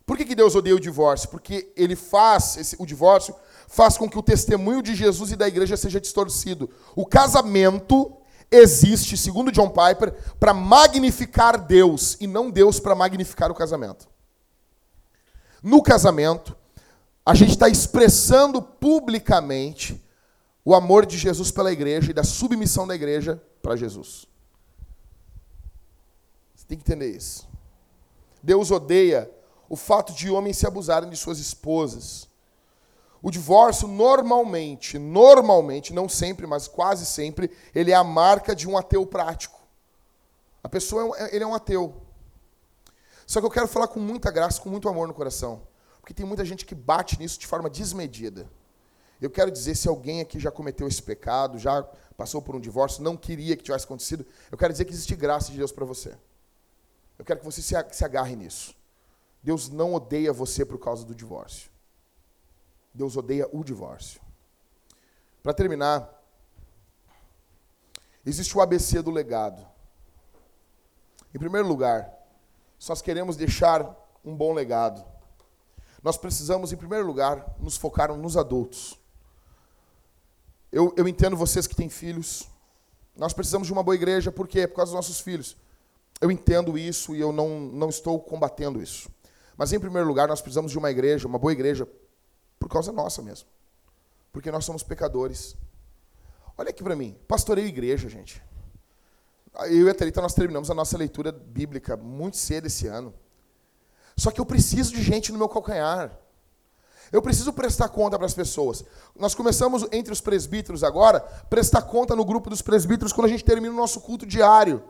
Por 0.06 0.16
que, 0.16 0.26
que 0.26 0.36
Deus 0.36 0.54
odeia 0.54 0.76
o 0.76 0.80
divórcio? 0.80 1.30
Porque 1.30 1.74
ele 1.76 1.96
faz, 1.96 2.58
esse, 2.58 2.76
o 2.78 2.86
divórcio 2.86 3.36
faz 3.74 3.98
com 3.98 4.08
que 4.08 4.20
o 4.20 4.22
testemunho 4.22 4.84
de 4.84 4.94
Jesus 4.94 5.32
e 5.32 5.36
da 5.36 5.48
igreja 5.48 5.76
seja 5.76 6.00
distorcido. 6.00 6.70
O 6.96 7.08
casamento 7.08 8.16
existe, 8.52 9.18
segundo 9.18 9.52
John 9.52 9.70
Piper, 9.70 10.14
para 10.40 10.54
magnificar 10.54 11.58
Deus 11.58 12.16
e 12.22 12.28
não 12.28 12.52
Deus 12.52 12.80
para 12.80 12.94
magnificar 12.94 13.50
o 13.50 13.56
casamento. 13.56 14.08
No 15.64 15.82
casamento, 15.82 16.56
a 17.26 17.34
gente 17.34 17.54
está 17.54 17.68
expressando 17.68 18.62
publicamente 18.62 20.00
o 20.64 20.76
amor 20.76 21.04
de 21.04 21.18
Jesus 21.18 21.50
pela 21.50 21.72
igreja 21.72 22.12
e 22.12 22.14
da 22.14 22.24
submissão 22.24 22.86
da 22.86 22.94
igreja 22.94 23.42
para 23.60 23.76
Jesus. 23.76 24.28
Você 26.54 26.68
tem 26.68 26.78
que 26.78 26.84
entender 26.84 27.10
isso. 27.10 27.50
Deus 28.44 28.70
odeia 28.70 29.32
o 29.68 29.76
fato 29.76 30.14
de 30.14 30.30
homens 30.30 30.58
se 30.58 30.68
abusarem 30.68 31.10
de 31.10 31.18
suas 31.18 31.40
esposas. 31.40 32.32
O 33.24 33.32
divórcio 33.32 33.88
normalmente, 33.88 35.00
normalmente, 35.00 35.94
não 35.94 36.10
sempre, 36.10 36.46
mas 36.46 36.68
quase 36.68 37.06
sempre, 37.06 37.50
ele 37.74 37.90
é 37.90 37.96
a 37.96 38.04
marca 38.04 38.54
de 38.54 38.68
um 38.68 38.78
ateu 38.78 39.06
prático. 39.06 39.62
A 40.62 40.68
pessoa 40.68 41.02
é 41.02 41.06
um, 41.06 41.28
ele 41.34 41.44
é 41.46 41.48
um 41.48 41.56
ateu. 41.56 42.02
Só 43.26 43.40
que 43.40 43.46
eu 43.46 43.50
quero 43.50 43.66
falar 43.70 43.88
com 43.88 44.02
muita 44.02 44.30
graça, 44.30 44.60
com 44.62 44.70
muito 44.70 44.90
amor 44.90 45.08
no 45.08 45.14
coração, 45.14 45.66
porque 46.02 46.14
tem 46.14 46.26
muita 46.26 46.44
gente 46.44 46.66
que 46.66 46.76
bate 46.76 47.18
nisso 47.18 47.40
de 47.40 47.48
forma 47.48 47.70
desmedida. 47.70 48.52
Eu 49.22 49.30
quero 49.30 49.50
dizer, 49.50 49.76
se 49.76 49.88
alguém 49.88 50.20
aqui 50.20 50.38
já 50.38 50.52
cometeu 50.52 50.86
esse 50.86 51.02
pecado, 51.02 51.58
já 51.58 51.82
passou 52.18 52.42
por 52.42 52.58
um 52.58 52.60
divórcio, 52.60 53.02
não 53.02 53.16
queria 53.16 53.56
que 53.56 53.64
tivesse 53.64 53.86
acontecido, 53.86 54.26
eu 54.52 54.58
quero 54.58 54.74
dizer 54.74 54.84
que 54.84 54.92
existe 54.92 55.16
graça 55.16 55.50
de 55.50 55.58
Deus 55.58 55.72
para 55.72 55.86
você. 55.86 56.18
Eu 57.18 57.24
quero 57.24 57.40
que 57.40 57.46
você 57.46 57.62
se 57.62 58.04
agarre 58.04 58.36
nisso. 58.36 58.76
Deus 59.42 59.70
não 59.70 59.94
odeia 59.94 60.34
você 60.34 60.66
por 60.66 60.78
causa 60.78 61.06
do 61.06 61.16
divórcio. 61.16 61.73
Deus 62.94 63.18
odeia 63.18 63.48
o 63.52 63.64
divórcio. 63.64 64.22
Para 65.42 65.54
terminar, 65.54 66.10
existe 68.26 68.56
o 68.58 68.62
ABC 68.62 69.02
do 69.02 69.12
legado. 69.12 69.66
Em 71.34 71.40
primeiro 71.40 71.68
lugar, 71.68 72.14
se 72.78 72.90
nós 72.90 73.02
queremos 73.02 73.36
deixar 73.36 73.96
um 74.24 74.36
bom 74.36 74.54
legado, 74.54 75.04
nós 76.04 76.18
precisamos, 76.18 76.72
em 76.72 76.78
primeiro 76.78 77.08
lugar, 77.08 77.56
nos 77.60 77.78
focar 77.78 78.14
nos 78.14 78.38
adultos. 78.38 79.00
Eu, 80.72 80.94
eu 80.98 81.08
entendo 81.08 81.38
vocês 81.38 81.66
que 81.66 81.76
têm 81.76 81.90
filhos. 81.90 82.50
Nós 83.16 83.34
precisamos 83.34 83.68
de 83.68 83.74
uma 83.74 83.84
boa 83.84 83.96
igreja, 83.96 84.32
por 84.32 84.48
quê? 84.48 84.68
Por 84.68 84.76
causa 84.76 84.92
dos 84.92 84.96
nossos 84.96 85.20
filhos. 85.20 85.56
Eu 86.20 86.30
entendo 86.30 86.78
isso 86.78 87.16
e 87.16 87.22
eu 87.22 87.32
não, 87.32 87.60
não 87.60 87.90
estou 87.90 88.20
combatendo 88.20 88.82
isso. 88.82 89.10
Mas, 89.56 89.72
em 89.72 89.80
primeiro 89.80 90.08
lugar, 90.08 90.28
nós 90.28 90.42
precisamos 90.42 90.72
de 90.72 90.78
uma 90.78 90.92
igreja, 90.92 91.28
uma 91.28 91.40
boa 91.40 91.54
igreja, 91.54 91.88
por 92.64 92.70
causa 92.70 92.94
nossa 92.94 93.22
mesmo. 93.22 93.50
Porque 94.32 94.50
nós 94.50 94.64
somos 94.64 94.84
pecadores. 94.84 95.56
Olha 96.58 96.70
aqui 96.70 96.82
para 96.82 96.96
mim. 96.96 97.18
Pastoreio 97.28 97.68
igreja, 97.68 98.08
gente. 98.08 98.42
Eu 99.66 99.88
e 99.88 99.90
a 99.90 99.94
Thalita, 99.94 100.22
nós 100.22 100.34
terminamos 100.34 100.72
a 100.72 100.74
nossa 100.74 100.98
leitura 100.98 101.32
bíblica 101.32 101.98
muito 101.98 102.38
cedo 102.38 102.68
esse 102.68 102.88
ano. 102.88 103.14
Só 104.16 104.32
que 104.32 104.40
eu 104.40 104.46
preciso 104.46 104.94
de 104.94 105.04
gente 105.04 105.32
no 105.32 105.38
meu 105.38 105.50
calcanhar. 105.50 106.18
Eu 107.12 107.22
preciso 107.22 107.52
prestar 107.52 107.90
conta 107.90 108.18
para 108.18 108.26
as 108.26 108.34
pessoas. 108.34 108.86
Nós 109.16 109.36
começamos 109.36 109.86
entre 109.92 110.14
os 110.14 110.22
presbíteros 110.22 110.84
agora, 110.84 111.20
prestar 111.50 111.82
conta 111.82 112.16
no 112.16 112.24
grupo 112.24 112.50
dos 112.50 112.62
presbíteros 112.62 113.12
quando 113.12 113.26
a 113.26 113.30
gente 113.30 113.44
termina 113.44 113.74
o 113.74 113.78
nosso 113.78 114.00
culto 114.00 114.26
diário. 114.26 114.82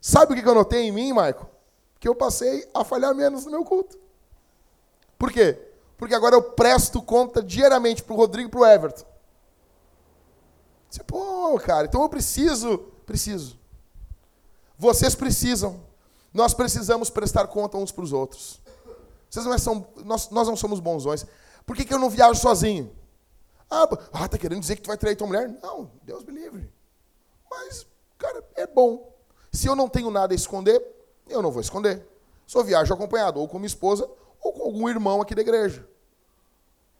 Sabe 0.00 0.34
o 0.34 0.42
que 0.42 0.46
eu 0.46 0.54
notei 0.54 0.82
em 0.82 0.92
mim, 0.92 1.12
Maico? 1.12 1.48
que 2.04 2.08
eu 2.08 2.14
passei 2.14 2.68
a 2.74 2.84
falhar 2.84 3.14
menos 3.14 3.46
no 3.46 3.50
meu 3.50 3.64
culto. 3.64 3.98
Por 5.16 5.32
quê? 5.32 5.73
Porque 5.96 6.14
agora 6.14 6.34
eu 6.34 6.42
presto 6.42 7.00
conta 7.02 7.42
diariamente 7.42 8.02
para 8.02 8.14
o 8.14 8.16
Rodrigo 8.16 8.48
e 8.48 8.50
para 8.50 8.60
o 8.60 8.66
Everton. 8.66 9.04
Você, 10.90 11.02
pô, 11.02 11.58
cara, 11.58 11.86
então 11.86 12.02
eu 12.02 12.08
preciso, 12.08 12.78
preciso. 13.06 13.58
Vocês 14.78 15.14
precisam. 15.14 15.80
Nós 16.32 16.52
precisamos 16.52 17.10
prestar 17.10 17.46
conta 17.46 17.76
uns 17.76 17.92
para 17.92 18.04
os 18.04 18.12
outros. 18.12 18.60
Vocês 19.30 19.44
não 19.44 19.58
são, 19.58 19.86
nós, 20.04 20.30
nós 20.30 20.48
não 20.48 20.56
somos 20.56 20.80
bonzões. 20.80 21.26
Por 21.66 21.74
que, 21.76 21.84
que 21.84 21.94
eu 21.94 21.98
não 21.98 22.10
viajo 22.10 22.40
sozinho? 22.40 22.94
Ah, 23.70 23.88
ah, 24.12 24.28
tá 24.28 24.38
querendo 24.38 24.60
dizer 24.60 24.76
que 24.76 24.82
tu 24.82 24.88
vai 24.88 24.96
trair 24.96 25.16
tua 25.16 25.26
mulher? 25.26 25.48
Não, 25.62 25.90
Deus 26.02 26.24
me 26.24 26.32
livre. 26.32 26.72
Mas, 27.50 27.86
cara, 28.18 28.44
é 28.54 28.66
bom. 28.66 29.12
Se 29.52 29.66
eu 29.66 29.74
não 29.74 29.88
tenho 29.88 30.10
nada 30.10 30.34
a 30.34 30.36
esconder, 30.36 30.80
eu 31.28 31.40
não 31.40 31.50
vou 31.50 31.60
esconder. 31.60 32.06
Só 32.46 32.62
viajo 32.62 32.92
acompanhado, 32.92 33.40
ou 33.40 33.48
com 33.48 33.58
minha 33.58 33.66
esposa, 33.66 34.08
ou 34.44 34.52
com 34.52 34.62
algum 34.62 34.88
irmão 34.88 35.22
aqui 35.22 35.34
da 35.34 35.40
igreja. 35.40 35.88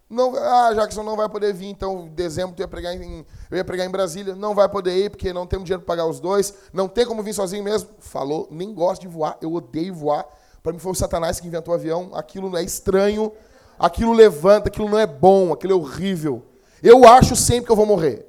Não, 0.08 0.34
ah, 0.36 0.72
Jackson 0.74 1.02
não 1.02 1.16
vai 1.16 1.28
poder 1.28 1.52
vir, 1.52 1.68
então 1.68 2.06
em 2.06 2.08
dezembro 2.08 2.54
ia 2.58 2.68
pregar 2.68 2.94
em, 2.94 3.26
eu 3.50 3.56
ia 3.56 3.64
pregar 3.64 3.86
em 3.86 3.90
Brasília. 3.90 4.34
Não 4.34 4.54
vai 4.54 4.68
poder 4.68 4.96
ir, 4.96 5.10
porque 5.10 5.32
não 5.32 5.46
temos 5.46 5.64
dinheiro 5.64 5.82
para 5.82 5.96
pagar 5.96 6.06
os 6.06 6.20
dois. 6.20 6.54
Não 6.72 6.88
tem 6.88 7.06
como 7.06 7.22
vir 7.22 7.34
sozinho 7.34 7.64
mesmo. 7.64 7.90
Falou, 7.98 8.48
nem 8.50 8.72
gosto 8.72 9.02
de 9.02 9.08
voar, 9.08 9.36
eu 9.40 9.52
odeio 9.52 9.94
voar. 9.94 10.26
Para 10.62 10.72
mim 10.72 10.78
foi 10.78 10.92
o 10.92 10.94
Satanás 10.94 11.40
que 11.40 11.46
inventou 11.46 11.72
o 11.72 11.76
avião. 11.76 12.10
Aquilo 12.14 12.56
é 12.56 12.62
estranho, 12.62 13.32
aquilo 13.78 14.12
levanta, 14.12 14.68
aquilo 14.68 14.88
não 14.88 14.98
é 14.98 15.06
bom, 15.06 15.52
aquilo 15.52 15.72
é 15.72 15.76
horrível. 15.76 16.42
Eu 16.82 17.06
acho 17.06 17.34
sempre 17.34 17.66
que 17.66 17.72
eu 17.72 17.76
vou 17.76 17.86
morrer. 17.86 18.26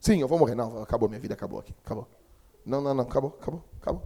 Sim, 0.00 0.20
eu 0.20 0.28
vou 0.28 0.38
morrer. 0.38 0.54
Não, 0.54 0.82
acabou, 0.82 1.08
minha 1.08 1.20
vida 1.20 1.34
acabou 1.34 1.60
aqui. 1.60 1.74
Acabou. 1.84 2.06
Não, 2.64 2.80
não, 2.80 2.94
não, 2.94 3.04
acabou, 3.04 3.36
acabou, 3.40 3.64
acabou. 3.80 4.02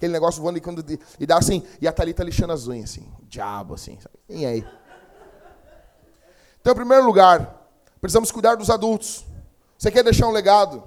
Aquele 0.00 0.14
negócio 0.14 0.40
voando 0.40 0.56
e, 0.56 0.62
quando, 0.62 0.82
e 1.18 1.26
dá 1.26 1.36
assim, 1.36 1.62
e 1.78 1.86
a 1.86 1.92
Thalita 1.92 2.24
lixando 2.24 2.54
as 2.54 2.66
unhas, 2.66 2.88
assim, 2.88 3.06
diabo, 3.24 3.74
assim, 3.74 3.98
sabe? 4.00 4.46
Aí? 4.46 4.66
Então, 6.58 6.72
em 6.72 6.76
primeiro 6.76 7.04
lugar, 7.04 7.68
precisamos 8.00 8.32
cuidar 8.32 8.54
dos 8.54 8.70
adultos. 8.70 9.26
Você 9.76 9.90
quer 9.90 10.02
deixar 10.02 10.26
um 10.26 10.30
legado? 10.30 10.82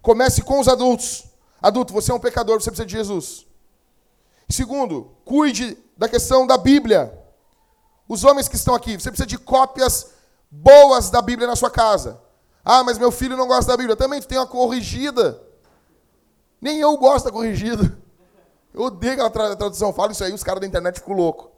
Comece 0.00 0.40
com 0.40 0.60
os 0.60 0.66
adultos. 0.66 1.26
Adulto, 1.60 1.92
você 1.92 2.10
é 2.10 2.14
um 2.14 2.18
pecador, 2.18 2.58
você 2.58 2.70
precisa 2.70 2.86
de 2.86 2.96
Jesus. 2.96 3.46
Segundo, 4.48 5.10
cuide 5.26 5.76
da 5.94 6.08
questão 6.08 6.46
da 6.46 6.56
Bíblia. 6.56 7.22
Os 8.08 8.24
homens 8.24 8.48
que 8.48 8.56
estão 8.56 8.74
aqui, 8.74 8.98
você 8.98 9.10
precisa 9.10 9.26
de 9.26 9.36
cópias 9.36 10.12
boas 10.50 11.10
da 11.10 11.20
Bíblia 11.20 11.46
na 11.46 11.54
sua 11.54 11.70
casa. 11.70 12.18
Ah, 12.64 12.82
mas 12.82 12.96
meu 12.96 13.10
filho 13.10 13.36
não 13.36 13.46
gosta 13.46 13.70
da 13.72 13.76
Bíblia. 13.76 13.94
Também 13.94 14.22
tem 14.22 14.38
uma 14.38 14.46
corrigida. 14.46 15.38
Nem 16.58 16.80
eu 16.80 16.96
gosto 16.96 17.26
da 17.26 17.30
corrigida. 17.30 18.07
Eu 18.72 18.82
odeio 18.82 19.14
aquela 19.14 19.56
tradução. 19.56 19.92
Fala 19.92 20.12
isso 20.12 20.24
aí, 20.24 20.32
os 20.32 20.44
caras 20.44 20.60
da 20.60 20.66
internet 20.66 20.96
ficam 20.96 21.14
loucos. 21.14 21.48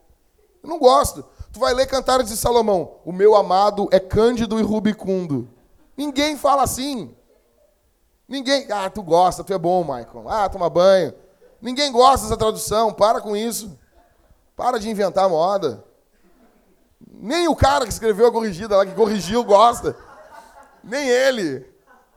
Eu 0.63 0.69
não 0.69 0.79
gosto. 0.79 1.25
Tu 1.53 1.59
vai 1.59 1.75
ler 1.75 1.87
Cantares 1.87 2.29
de 2.29 2.37
Salomão. 2.37 2.99
O 3.05 3.13
meu 3.13 3.35
amado 3.35 3.89
é 3.91 3.99
cândido 3.99 4.59
e 4.59 4.63
rubicundo. 4.63 5.49
Ninguém 5.97 6.37
fala 6.37 6.63
assim. 6.63 7.15
Ninguém. 8.29 8.71
Ah, 8.71 8.89
tu 8.89 9.03
gosta, 9.03 9.43
tu 9.43 9.53
é 9.53 9.59
bom, 9.59 9.83
Michael. 9.83 10.29
Ah, 10.29 10.49
toma 10.49 10.71
banho. 10.71 11.13
Ninguém 11.61 11.91
gosta 11.91 12.27
dessa 12.27 12.37
tradução. 12.37 12.93
Para 12.93 13.21
com 13.21 13.37
isso. 13.37 13.77
Para 14.57 14.79
de 14.79 14.89
inventar 14.89 15.29
moda. 15.29 15.85
Nem 17.13 17.49
o 17.49 17.57
cara 17.57 17.85
que 17.85 17.93
escreveu 17.93 18.29
a 18.29 18.33
corrigida 18.33 18.77
lá, 18.77 18.87
que 18.87 18.95
corrigiu, 18.95 19.43
gosta. 19.43 19.97
Nem 20.85 21.09
ele. 21.09 21.67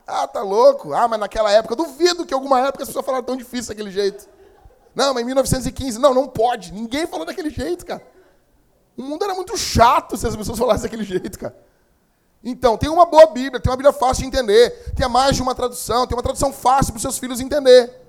Ah, 0.06 0.28
tá 0.28 0.41
louco. 0.41 0.94
Ah, 0.94 1.08
mas 1.08 1.20
naquela 1.20 1.52
época, 1.52 1.76
duvido 1.76 2.26
que 2.26 2.34
alguma 2.34 2.60
época 2.60 2.84
as 2.84 2.89
pessoas 2.89 3.06
falaram 3.06 3.24
tão 3.24 3.36
difícil 3.36 3.70
daquele 3.70 3.91
jeito. 3.91 4.28
Não, 4.96 5.14
mas 5.14 5.24
em 5.24 5.26
1915. 5.26 6.00
Não, 6.00 6.14
não 6.14 6.28
pode. 6.28 6.72
Ninguém 6.72 7.08
falou 7.08 7.26
daquele 7.26 7.50
jeito, 7.50 7.86
cara. 7.86 8.06
O 8.96 9.02
mundo 9.02 9.24
era 9.24 9.34
muito 9.34 9.58
chato 9.58 10.16
se 10.16 10.28
as 10.28 10.36
pessoas 10.36 10.60
falassem 10.60 10.84
daquele 10.84 11.04
jeito, 11.04 11.38
cara. 11.39 11.56
Então, 12.44 12.78
tem 12.78 12.89
uma 12.89 13.06
boa 13.06 13.28
Bíblia, 13.28 13.60
tem 13.60 13.72
uma 13.72 13.78
Bíblia 13.78 13.94
fácil 13.94 14.24
de 14.24 14.28
entender, 14.28 14.94
tem 14.96 15.08
mais 15.08 15.36
de 15.36 15.41
uma 15.41 15.56
tradução, 15.56 16.06
tem 16.06 16.16
uma 16.16 16.22
tradução 16.22 16.52
fácil 16.52 16.91
para 16.91 16.98
os 16.98 17.02
seus 17.02 17.18
filhos 17.18 17.39
entender. 17.39 18.02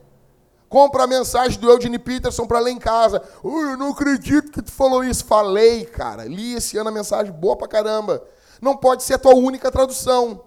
Compra 0.69 1.05
a 1.05 1.07
mensagem 1.07 1.59
do 1.61 1.71
Eugene 1.71 2.01
Peterson 2.01 2.47
para 2.47 2.59
ler 2.59 2.73
em 2.73 2.79
casa. 2.79 3.23
Oh, 3.45 3.61
eu 3.61 3.77
não 3.77 3.91
acredito 3.91 4.51
que 4.51 4.61
tu 4.61 4.73
falou 4.73 5.05
isso. 5.05 5.25
Falei, 5.25 5.85
cara. 5.85 6.25
Li 6.25 6.55
esse 6.55 6.77
ano 6.77 6.89
a 6.89 6.93
mensagem 6.93 7.33
boa 7.33 7.57
pra 7.57 7.69
caramba. 7.69 8.27
Não 8.61 8.77
pode 8.77 9.05
ser 9.05 9.15
a 9.15 9.19
tua 9.19 9.37
única 9.37 9.71
tradução. 9.71 10.43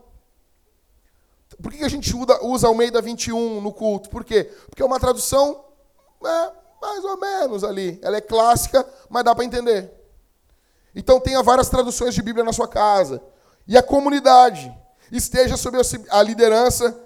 Por 1.61 1.71
que 1.71 1.83
a 1.83 1.87
gente 1.87 2.13
usa 2.13 2.67
Almeida 2.67 3.01
21 3.01 3.61
no 3.61 3.71
culto? 3.71 4.09
Por 4.09 4.25
quê? 4.25 4.51
Porque 4.69 4.81
é 4.81 4.85
uma 4.85 4.99
tradução 4.99 5.63
é, 6.27 6.51
mais 6.81 7.03
ou 7.03 7.17
menos 7.17 7.63
ali. 7.63 7.99
Ela 8.01 8.17
é 8.17 8.21
clássica, 8.21 8.87
mas 9.09 9.23
dá 9.23 9.33
para 9.33 9.45
entender. 9.45 9.91
Então 10.95 11.19
tenha 11.19 11.41
várias 11.43 11.69
traduções 11.69 12.13
de 12.13 12.21
Bíblia 12.21 12.43
na 12.43 12.53
sua 12.53 12.67
casa. 12.67 13.21
E 13.67 13.77
a 13.77 13.83
comunidade 13.83 14.75
esteja 15.11 15.57
sob 15.57 15.77
a 16.09 16.23
liderança 16.23 16.99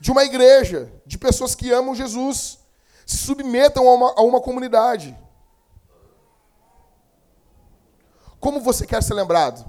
de 0.00 0.10
uma 0.10 0.24
igreja, 0.24 0.92
de 1.06 1.16
pessoas 1.16 1.54
que 1.54 1.72
amam 1.72 1.94
Jesus 1.94 2.58
se 3.06 3.18
submetam 3.18 3.88
a 3.88 3.94
uma, 3.94 4.14
a 4.16 4.22
uma 4.22 4.40
comunidade. 4.40 5.16
Como 8.40 8.60
você 8.60 8.86
quer 8.86 9.02
ser 9.02 9.14
lembrado? 9.14 9.64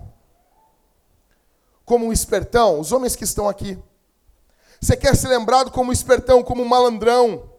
Como 1.85 2.05
um 2.05 2.13
espertão? 2.13 2.79
Os 2.79 2.91
homens 2.91 3.15
que 3.15 3.23
estão 3.23 3.47
aqui. 3.47 3.77
Você 4.81 4.97
quer 4.97 5.15
ser 5.15 5.27
lembrado 5.29 5.71
como 5.71 5.89
um 5.89 5.93
espertão, 5.93 6.43
como 6.43 6.61
um 6.61 6.67
malandrão? 6.67 7.49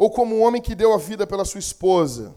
Ou 0.00 0.10
como 0.10 0.36
um 0.36 0.42
homem 0.42 0.62
que 0.62 0.74
deu 0.74 0.94
a 0.94 0.96
vida 0.96 1.26
pela 1.26 1.44
sua 1.44 1.58
esposa? 1.58 2.34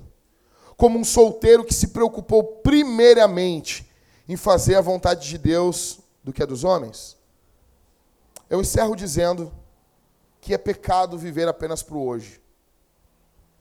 Como 0.75 0.99
um 0.99 1.03
solteiro 1.05 1.63
que 1.63 1.73
se 1.73 1.87
preocupou 1.87 2.43
primeiramente 2.57 3.89
em 4.27 4.35
fazer 4.35 4.75
a 4.75 4.81
vontade 4.81 5.29
de 5.29 5.37
Deus 5.37 6.01
do 6.21 6.33
que 6.33 6.43
a 6.43 6.45
dos 6.45 6.65
homens? 6.65 7.15
Eu 8.49 8.59
encerro 8.59 8.97
dizendo 8.97 9.49
que 10.41 10.53
é 10.53 10.57
pecado 10.57 11.17
viver 11.17 11.47
apenas 11.47 11.81
para 11.81 11.95
o 11.95 12.05
hoje. 12.05 12.41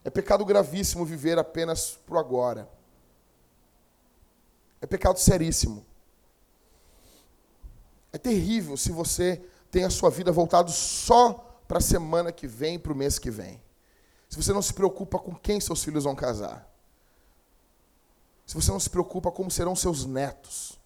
É 0.03 0.11
pecado 0.11 0.45
gravíssimo 0.45 1.05
viver 1.05 1.39
apenas 1.39 1.97
para 2.05 2.17
o 2.17 2.19
agora. 2.19 2.69
É 4.81 4.87
pecado 4.87 5.21
seríssimo. 5.21 5.87
É 8.13 8.19
terrível 8.19 8.77
se 8.77 8.91
você 8.91 9.41
tem 9.71 9.85
a 9.85 9.91
sua 9.91 10.11
vida 10.11 10.33
voltada 10.33 10.71
só 10.71 11.35
para 11.69 11.79
a 11.79 11.81
semana 11.81 12.33
que 12.33 12.49
vem, 12.49 12.81
para 12.81 12.93
o 12.93 12.97
mês 12.97 13.17
que 13.17 13.31
vem. 13.31 13.63
Se 14.33 14.43
você 14.43 14.51
não 14.51 14.63
se 14.63 14.73
preocupa 14.73 15.19
com 15.19 15.35
quem 15.35 15.61
seus 15.61 15.85
filhos 15.85 16.05
vão 16.05 16.15
casar. 16.15 16.67
Se 18.47 18.55
você 18.55 18.71
não 18.71 18.81
se 18.81 18.89
preocupa 18.89 19.31
como 19.31 19.51
serão 19.51 19.77
seus 19.77 20.07
netos. 20.07 20.81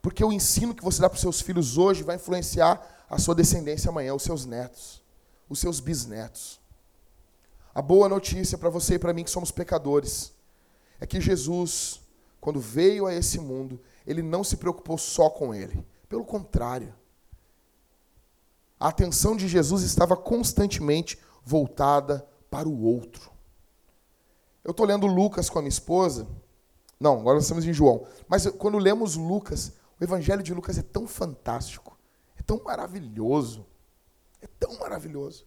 Porque 0.00 0.24
o 0.24 0.32
ensino 0.32 0.74
que 0.74 0.82
você 0.82 0.98
dá 0.98 1.06
para 1.06 1.16
os 1.16 1.20
seus 1.20 1.42
filhos 1.42 1.76
hoje 1.76 2.02
vai 2.02 2.16
influenciar 2.16 3.04
a 3.10 3.18
sua 3.18 3.34
descendência 3.34 3.90
amanhã, 3.90 4.14
os 4.14 4.22
seus 4.22 4.46
netos, 4.46 5.02
os 5.50 5.58
seus 5.58 5.80
bisnetos. 5.80 6.58
A 7.74 7.82
boa 7.82 8.08
notícia 8.08 8.56
para 8.56 8.70
você 8.70 8.94
e 8.94 8.98
para 8.98 9.12
mim 9.12 9.24
que 9.24 9.30
somos 9.30 9.50
pecadores 9.50 10.32
é 10.98 11.06
que 11.06 11.20
Jesus, 11.20 12.00
quando 12.40 12.58
veio 12.58 13.04
a 13.04 13.12
esse 13.12 13.38
mundo, 13.38 13.78
ele 14.06 14.22
não 14.22 14.42
se 14.42 14.56
preocupou 14.56 14.96
só 14.96 15.28
com 15.28 15.54
ele. 15.54 15.86
Pelo 16.08 16.24
contrário, 16.24 16.94
a 18.80 18.88
atenção 18.88 19.36
de 19.36 19.46
Jesus 19.46 19.82
estava 19.82 20.16
constantemente 20.16 21.18
voltada 21.44 22.26
para 22.52 22.68
o 22.68 22.84
outro. 22.84 23.30
Eu 24.62 24.72
estou 24.72 24.84
lendo 24.84 25.06
Lucas 25.06 25.48
com 25.48 25.58
a 25.58 25.62
minha 25.62 25.70
esposa. 25.70 26.28
Não, 27.00 27.18
agora 27.18 27.36
nós 27.36 27.44
estamos 27.44 27.64
em 27.64 27.72
João. 27.72 28.06
Mas 28.28 28.46
quando 28.46 28.76
lemos 28.76 29.16
Lucas, 29.16 29.72
o 29.98 30.04
Evangelho 30.04 30.42
de 30.42 30.52
Lucas 30.52 30.76
é 30.76 30.82
tão 30.82 31.06
fantástico, 31.06 31.98
é 32.38 32.42
tão 32.42 32.60
maravilhoso, 32.62 33.64
é 34.42 34.46
tão 34.60 34.78
maravilhoso. 34.78 35.46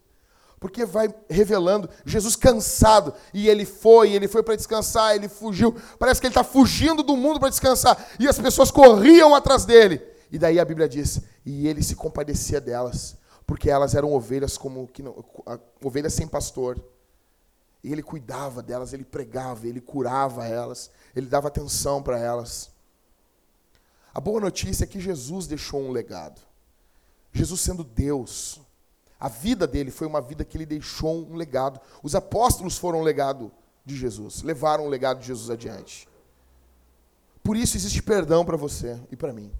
Porque 0.60 0.84
vai 0.84 1.14
revelando 1.30 1.88
Jesus 2.04 2.36
cansado, 2.36 3.14
e 3.32 3.48
ele 3.48 3.66
foi, 3.66 4.14
ele 4.14 4.28
foi 4.28 4.42
para 4.42 4.56
descansar, 4.56 5.16
ele 5.16 5.30
fugiu. 5.30 5.76
Parece 6.00 6.20
que 6.20 6.26
ele 6.26 6.32
está 6.32 6.44
fugindo 6.44 7.04
do 7.04 7.16
mundo 7.16 7.40
para 7.40 7.50
descansar, 7.50 8.04
e 8.20 8.28
as 8.28 8.40
pessoas 8.40 8.72
corriam 8.72 9.36
atrás 9.36 9.64
dele. 9.64 10.02
E 10.32 10.40
daí 10.40 10.60
a 10.60 10.66
Bíblia 10.66 10.90
diz: 10.90 11.22
e 11.46 11.68
ele 11.68 11.84
se 11.84 11.96
compadecia 11.96 12.60
delas, 12.60 13.16
porque 13.46 13.70
elas 13.70 13.94
eram 13.94 14.12
ovelhas 14.12 14.58
como 14.58 14.88
que 14.88 15.04
não, 15.04 15.24
ovelhas 15.84 16.14
sem 16.14 16.28
pastor. 16.28 16.82
E 17.86 17.92
ele 17.92 18.02
cuidava 18.02 18.64
delas, 18.64 18.94
ele 18.94 19.06
pregava, 19.06 19.68
ele 19.68 19.80
curava 19.80 20.48
elas, 20.48 20.90
ele 21.16 21.28
dava 21.28 21.50
atenção 21.50 22.02
para 22.02 22.18
elas. 22.18 22.72
A 24.12 24.20
boa 24.20 24.42
notícia 24.42 24.86
é 24.86 24.88
que 24.88 25.00
Jesus 25.00 25.46
deixou 25.46 25.80
um 25.80 25.92
legado. 25.92 26.42
Jesus 27.32 27.62
sendo 27.62 27.84
Deus, 27.84 28.60
a 29.20 29.30
vida 29.30 29.68
dele 29.68 29.92
foi 29.92 30.08
uma 30.08 30.20
vida 30.20 30.44
que 30.44 30.58
ele 30.58 30.66
deixou 30.66 31.28
um 31.30 31.36
legado. 31.36 31.80
Os 32.02 32.16
apóstolos 32.16 32.76
foram 32.76 33.02
um 33.02 33.04
legado 33.04 33.52
de 33.86 33.96
Jesus, 33.96 34.42
levaram 34.42 34.88
o 34.88 34.90
legado 34.90 35.20
de 35.20 35.28
Jesus 35.28 35.52
adiante. 35.52 36.10
Por 37.44 37.56
isso 37.56 37.78
existe 37.78 38.02
perdão 38.02 38.44
para 38.44 38.58
você 38.58 39.00
e 39.12 39.16
para 39.16 39.32
mim. 39.32 39.52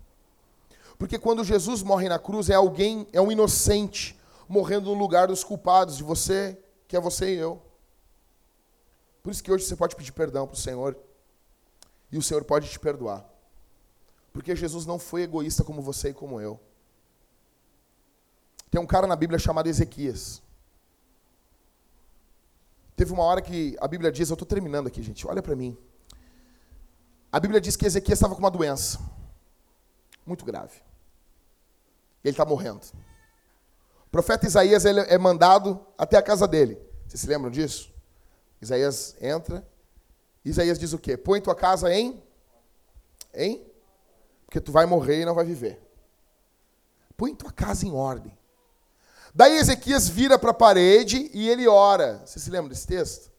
Porque 0.98 1.20
quando 1.20 1.44
Jesus 1.44 1.84
morre 1.84 2.10
na 2.10 2.18
cruz, 2.18 2.50
é 2.50 2.56
alguém, 2.56 3.06
é 3.14 3.22
um 3.22 3.32
inocente, 3.32 4.20
morrendo 4.50 4.90
no 4.90 4.96
lugar 4.96 5.28
dos 5.28 5.44
culpados, 5.44 5.96
de 5.96 6.04
você, 6.04 6.58
que 6.88 6.98
é 6.98 7.00
você 7.00 7.36
e 7.36 7.38
eu. 7.38 7.62
Por 9.26 9.32
isso 9.32 9.44
que 9.44 9.52
hoje 9.52 9.66
você 9.66 9.76
pode 9.76 9.96
pedir 9.96 10.12
perdão 10.12 10.46
para 10.46 10.54
o 10.54 10.60
Senhor, 10.60 10.96
e 12.12 12.18
o 12.20 12.22
Senhor 12.22 12.44
pode 12.44 12.70
te 12.70 12.80
perdoar. 12.80 13.28
Porque 14.32 14.56
Jesus 14.56 14.86
não 14.86 15.00
foi 15.00 15.24
egoísta 15.24 15.64
como 15.64 15.82
você 15.82 16.10
e 16.10 16.14
como 16.14 16.40
eu. 16.40 16.60
Tem 18.70 18.80
um 18.80 18.86
cara 18.86 19.08
na 19.08 19.16
Bíblia 19.16 19.40
chamado 19.40 19.66
Ezequias. 19.66 20.44
Teve 22.96 23.14
uma 23.14 23.24
hora 23.24 23.42
que 23.42 23.76
a 23.82 23.88
Bíblia 23.88 24.12
diz, 24.12 24.30
eu 24.30 24.36
estou 24.36 24.48
terminando 24.48 24.86
aqui, 24.86 25.02
gente, 25.02 25.26
olha 25.26 25.42
para 25.42 25.56
mim. 25.56 25.76
A 27.32 27.40
Bíblia 27.40 27.60
diz 27.60 27.76
que 27.76 27.88
Ezequias 27.88 28.20
estava 28.20 28.36
com 28.36 28.42
uma 28.42 28.52
doença 28.52 29.00
muito 30.24 30.46
grave. 30.46 30.84
Ele 32.24 32.32
está 32.32 32.46
morrendo. 32.46 32.86
O 34.06 34.10
profeta 34.12 34.46
Isaías 34.46 34.86
ele 34.86 35.00
é 35.00 35.18
mandado 35.18 35.84
até 35.98 36.16
a 36.16 36.22
casa 36.22 36.48
dele. 36.48 36.80
Vocês 37.08 37.22
se 37.22 37.28
lembram 37.28 37.50
disso? 37.50 37.95
Isaías 38.66 39.16
entra. 39.22 39.66
Isaías 40.44 40.78
diz 40.78 40.94
o 40.94 41.00
quê? 41.00 41.16
Põe 41.16 41.42
tua 41.42 41.56
casa 41.56 41.94
em. 41.94 42.22
Em? 43.34 43.66
Porque 44.46 44.60
tu 44.60 44.72
vai 44.72 44.86
morrer 44.86 45.22
e 45.22 45.26
não 45.26 45.34
vai 45.36 45.46
viver. 45.46 45.82
Põe 47.18 47.34
tua 47.34 47.52
casa 47.52 47.86
em 47.86 47.94
ordem. 47.94 48.36
Daí 49.34 49.58
Ezequias 49.58 50.08
vira 50.08 50.40
para 50.40 50.52
a 50.52 50.54
parede 50.54 51.30
e 51.34 51.50
ele 51.50 51.68
ora. 51.68 52.22
Você 52.26 52.40
se 52.40 52.50
lembra 52.50 52.70
desse 52.70 52.88
texto? 52.88 53.32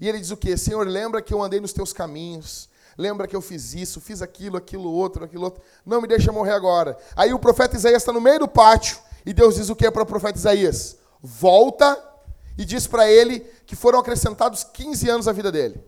E 0.00 0.08
ele 0.08 0.18
diz 0.18 0.30
o 0.30 0.36
quê? 0.36 0.56
Senhor, 0.56 0.86
lembra 0.86 1.22
que 1.22 1.32
eu 1.34 1.42
andei 1.42 1.60
nos 1.60 1.72
teus 1.72 1.92
caminhos. 1.92 2.68
Lembra 2.96 3.26
que 3.26 3.34
eu 3.34 3.40
fiz 3.40 3.74
isso, 3.74 4.00
fiz 4.00 4.20
aquilo, 4.20 4.56
aquilo 4.56 4.90
outro, 4.90 5.24
aquilo 5.24 5.44
outro. 5.44 5.62
Não 5.84 6.00
me 6.00 6.06
deixa 6.06 6.30
morrer 6.30 6.52
agora. 6.52 6.96
Aí 7.16 7.32
o 7.32 7.38
profeta 7.38 7.76
Isaías 7.76 8.02
está 8.02 8.12
no 8.12 8.20
meio 8.20 8.40
do 8.40 8.48
pátio 8.48 8.98
e 9.24 9.32
Deus 9.32 9.54
diz 9.54 9.68
o 9.68 9.76
que 9.76 9.90
para 9.90 10.02
o 10.02 10.06
profeta 10.06 10.38
Isaías? 10.38 10.96
Volta 11.20 12.11
e 12.56 12.64
diz 12.64 12.86
para 12.86 13.10
ele 13.10 13.40
que 13.66 13.76
foram 13.76 13.98
acrescentados 13.98 14.64
15 14.64 15.08
anos 15.08 15.28
à 15.28 15.32
vida 15.32 15.50
dele. 15.50 15.82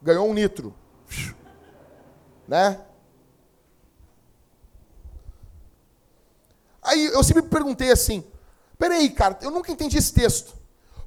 Ganhou 0.00 0.28
um 0.28 0.34
nitro. 0.34 0.74
Né? 2.46 2.80
Aí 6.82 7.06
eu 7.06 7.24
sempre 7.24 7.42
perguntei 7.42 7.90
assim, 7.90 8.24
Peraí, 8.78 9.08
cara, 9.10 9.38
eu 9.42 9.50
nunca 9.50 9.72
entendi 9.72 9.96
esse 9.96 10.12
texto. 10.12 10.54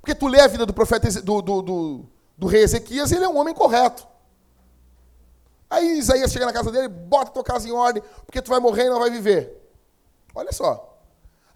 Porque 0.01 0.15
tu 0.15 0.27
lê 0.27 0.39
a 0.39 0.47
vida 0.47 0.65
do 0.65 0.73
profeta 0.73 1.09
do, 1.21 1.41
do, 1.41 1.61
do, 1.61 2.05
do 2.37 2.47
rei 2.47 2.63
Ezequias, 2.63 3.11
ele 3.11 3.25
é 3.25 3.29
um 3.29 3.37
homem 3.37 3.53
correto. 3.53 4.07
Aí 5.69 5.99
Isaías 5.99 6.31
chega 6.31 6.47
na 6.47 6.53
casa 6.53 6.71
dele, 6.71 6.87
bota 6.87 7.31
tua 7.31 7.43
casa 7.43 7.67
em 7.67 7.71
ordem, 7.71 8.01
porque 8.25 8.41
tu 8.41 8.49
vai 8.49 8.59
morrer 8.59 8.85
e 8.85 8.89
não 8.89 8.99
vai 8.99 9.11
viver. 9.11 9.55
Olha 10.33 10.51
só. 10.51 10.88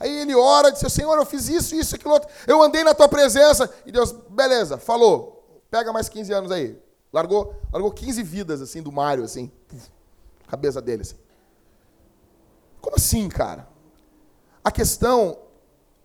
Aí 0.04 0.20
ele 0.20 0.36
ora, 0.36 0.70
diz: 0.70 0.82
Senhor, 0.92 1.18
eu 1.18 1.26
fiz 1.26 1.48
isso, 1.48 1.74
isso, 1.74 1.96
aquilo 1.96 2.14
outro. 2.14 2.30
Eu 2.46 2.62
andei 2.62 2.84
na 2.84 2.94
tua 2.94 3.08
presença. 3.08 3.74
E 3.86 3.92
Deus, 3.92 4.12
beleza, 4.12 4.78
falou. 4.78 5.62
Pega 5.72 5.94
mais 5.94 6.10
15 6.10 6.34
anos 6.34 6.52
aí. 6.52 6.78
Largou, 7.12 7.56
largou 7.72 7.90
15 7.90 8.22
vidas, 8.22 8.62
assim, 8.62 8.82
do 8.82 8.92
Mário, 8.92 9.24
assim. 9.24 9.50
Cabeça 10.46 10.82
dele, 10.82 11.04
assim. 11.04 11.16
Como 12.82 12.98
assim, 12.98 13.30
cara? 13.30 13.66
A 14.62 14.70
questão 14.70 15.38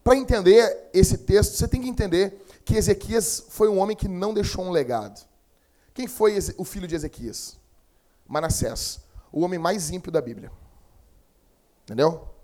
para 0.05 0.17
entender 0.17 0.89
esse 0.95 1.19
texto, 1.19 1.55
você 1.55 1.67
tem 1.67 1.83
que 1.83 1.89
entender 1.89 2.47
que 2.65 2.77
Ezequias 2.77 3.47
foi 3.49 3.69
um 3.69 3.81
homem 3.81 3.97
que 3.97 4.07
não 4.07 4.33
deixou 4.33 4.65
um 4.65 4.71
legado. 4.71 5.27
Quem 5.93 6.07
foi 6.07 6.39
o 6.57 6.65
filho 6.65 6.87
de 6.87 6.95
Ezequias? 6.95 7.59
Manassés, 8.29 9.01
o 9.33 9.41
homem 9.41 9.59
mais 9.59 9.91
ímpio 9.91 10.13
da 10.13 10.21
Bíblia. 10.21 10.53
Entendeu? 11.83 12.38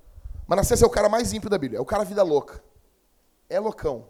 Manassés 0.47 0.82
é 0.82 0.86
o 0.86 0.90
cara 0.90 1.09
mais 1.09 1.32
ímpio 1.32 1.49
da 1.49 1.59
Bíblia, 1.59 1.78
é 1.78 1.80
o 1.80 1.86
cara 1.86 2.05
vida 2.05 2.22
louca. 2.22 2.62
É 3.49 3.59
loucão. 3.59 4.07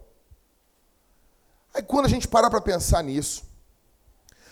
Aí 1.73 1.83
quando 1.83 2.05
a 2.05 2.09
gente 2.09 2.27
parar 2.27 2.49
para 2.49 2.61
pensar 2.61 3.03
nisso, 3.03 3.43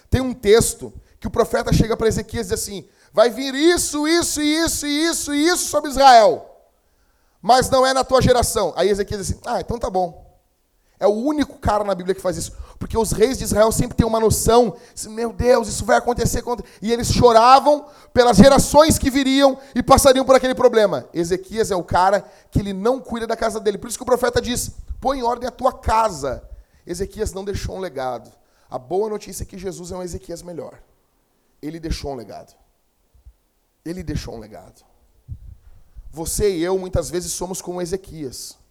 tem 0.09 0.21
um 0.21 0.33
texto 0.33 0.93
que 1.19 1.27
o 1.27 1.31
profeta 1.31 1.71
chega 1.71 1.95
para 1.95 2.07
Ezequias 2.07 2.47
e 2.47 2.49
diz 2.49 2.61
assim: 2.61 2.87
vai 3.11 3.29
vir 3.29 3.55
isso, 3.55 4.07
isso, 4.07 4.41
isso, 4.41 4.85
isso 4.85 5.33
isso 5.33 5.65
sobre 5.65 5.89
Israel, 5.89 6.49
mas 7.41 7.69
não 7.69 7.85
é 7.85 7.93
na 7.93 8.03
tua 8.03 8.21
geração. 8.21 8.73
Aí 8.75 8.89
Ezequias 8.89 9.19
diz 9.19 9.31
assim: 9.31 9.41
ah, 9.45 9.61
então 9.61 9.79
tá 9.79 9.89
bom. 9.89 10.22
É 11.03 11.07
o 11.07 11.11
único 11.11 11.57
cara 11.57 11.83
na 11.83 11.93
Bíblia 11.93 12.15
que 12.15 12.21
faz 12.21 12.37
isso. 12.37 12.53
Porque 12.79 12.97
os 12.97 13.11
reis 13.11 13.37
de 13.37 13.43
Israel 13.43 13.73
sempre 13.73 13.97
têm 13.97 14.07
uma 14.07 14.21
noção, 14.21 14.77
meu 15.09 15.33
Deus, 15.33 15.67
isso 15.67 15.83
vai 15.83 15.97
acontecer. 15.97 16.41
E 16.81 16.93
eles 16.93 17.11
choravam 17.11 17.87
pelas 18.13 18.37
gerações 18.37 18.97
que 18.97 19.09
viriam 19.09 19.59
e 19.75 19.83
passariam 19.83 20.23
por 20.23 20.33
aquele 20.33 20.55
problema. 20.55 21.05
Ezequias 21.13 21.71
é 21.71 21.75
o 21.75 21.83
cara 21.83 22.21
que 22.49 22.57
ele 22.57 22.71
não 22.71 23.01
cuida 23.01 23.27
da 23.27 23.35
casa 23.35 23.59
dele. 23.59 23.77
Por 23.77 23.89
isso 23.89 23.97
que 23.97 24.03
o 24.03 24.05
profeta 24.05 24.41
diz: 24.41 24.71
põe 25.01 25.19
em 25.19 25.23
ordem 25.23 25.45
a 25.45 25.51
tua 25.51 25.73
casa. 25.73 26.41
Ezequias 26.87 27.33
não 27.33 27.43
deixou 27.43 27.75
um 27.75 27.79
legado. 27.81 28.31
A 28.69 28.79
boa 28.79 29.09
notícia 29.09 29.43
é 29.43 29.45
que 29.45 29.57
Jesus 29.57 29.91
é 29.91 29.97
um 29.97 30.03
Ezequias 30.03 30.41
melhor. 30.41 30.79
Ele 31.61 31.81
deixou 31.81 32.13
um 32.13 32.15
legado. 32.15 32.55
Ele 33.83 34.03
deixou 34.03 34.35
um 34.35 34.39
legado. 34.39 34.85
Você 36.09 36.49
e 36.55 36.63
eu 36.63 36.79
muitas 36.79 37.09
vezes 37.09 37.33
somos 37.33 37.61
como 37.61 37.81
Ezequias 37.81 38.62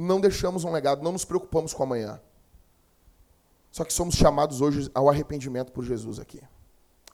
não 0.00 0.20
deixamos 0.20 0.64
um 0.64 0.70
legado, 0.70 1.02
não 1.02 1.12
nos 1.12 1.24
preocupamos 1.24 1.74
com 1.74 1.82
amanhã. 1.82 2.20
Só 3.70 3.84
que 3.84 3.92
somos 3.92 4.14
chamados 4.14 4.60
hoje 4.60 4.90
ao 4.94 5.08
arrependimento 5.08 5.72
por 5.72 5.84
Jesus 5.84 6.18
aqui. 6.18 6.40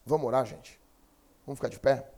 Vamos 0.04 0.26
orar, 0.26 0.44
gente? 0.44 0.80
Vamos 1.46 1.58
ficar 1.58 1.68
de 1.68 1.78
pé? 1.78 2.10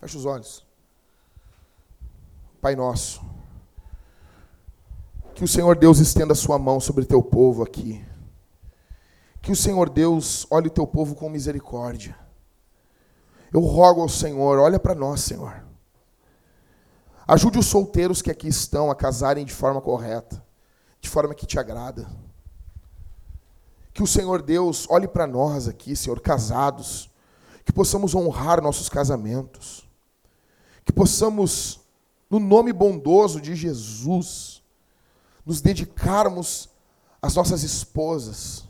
Feche 0.00 0.16
os 0.16 0.24
olhos. 0.24 0.66
Pai 2.60 2.74
nosso, 2.74 3.20
que 5.34 5.44
o 5.44 5.48
Senhor 5.48 5.76
Deus 5.76 5.98
estenda 5.98 6.32
a 6.32 6.36
sua 6.36 6.58
mão 6.58 6.78
sobre 6.78 7.04
teu 7.04 7.22
povo 7.22 7.62
aqui. 7.62 8.04
Que 9.40 9.50
o 9.50 9.56
Senhor 9.56 9.90
Deus 9.90 10.46
olhe 10.50 10.68
o 10.68 10.70
teu 10.70 10.86
povo 10.86 11.14
com 11.14 11.28
misericórdia. 11.28 12.21
Eu 13.52 13.60
rogo 13.60 14.00
ao 14.00 14.08
Senhor, 14.08 14.58
olha 14.58 14.80
para 14.80 14.94
nós, 14.94 15.20
Senhor. 15.20 15.62
Ajude 17.28 17.58
os 17.58 17.66
solteiros 17.66 18.22
que 18.22 18.30
aqui 18.30 18.48
estão 18.48 18.90
a 18.90 18.94
casarem 18.96 19.44
de 19.44 19.52
forma 19.52 19.80
correta, 19.80 20.42
de 21.00 21.08
forma 21.08 21.34
que 21.34 21.44
te 21.44 21.58
agrada. 21.58 22.08
Que 23.92 24.02
o 24.02 24.06
Senhor 24.06 24.40
Deus 24.40 24.86
olhe 24.88 25.06
para 25.06 25.26
nós 25.26 25.68
aqui, 25.68 25.94
Senhor, 25.94 26.18
casados, 26.20 27.10
que 27.62 27.72
possamos 27.72 28.14
honrar 28.14 28.62
nossos 28.62 28.88
casamentos, 28.88 29.86
que 30.82 30.92
possamos, 30.92 31.80
no 32.30 32.40
nome 32.40 32.72
bondoso 32.72 33.38
de 33.38 33.54
Jesus, 33.54 34.62
nos 35.44 35.60
dedicarmos 35.60 36.70
às 37.20 37.34
nossas 37.34 37.62
esposas, 37.62 38.64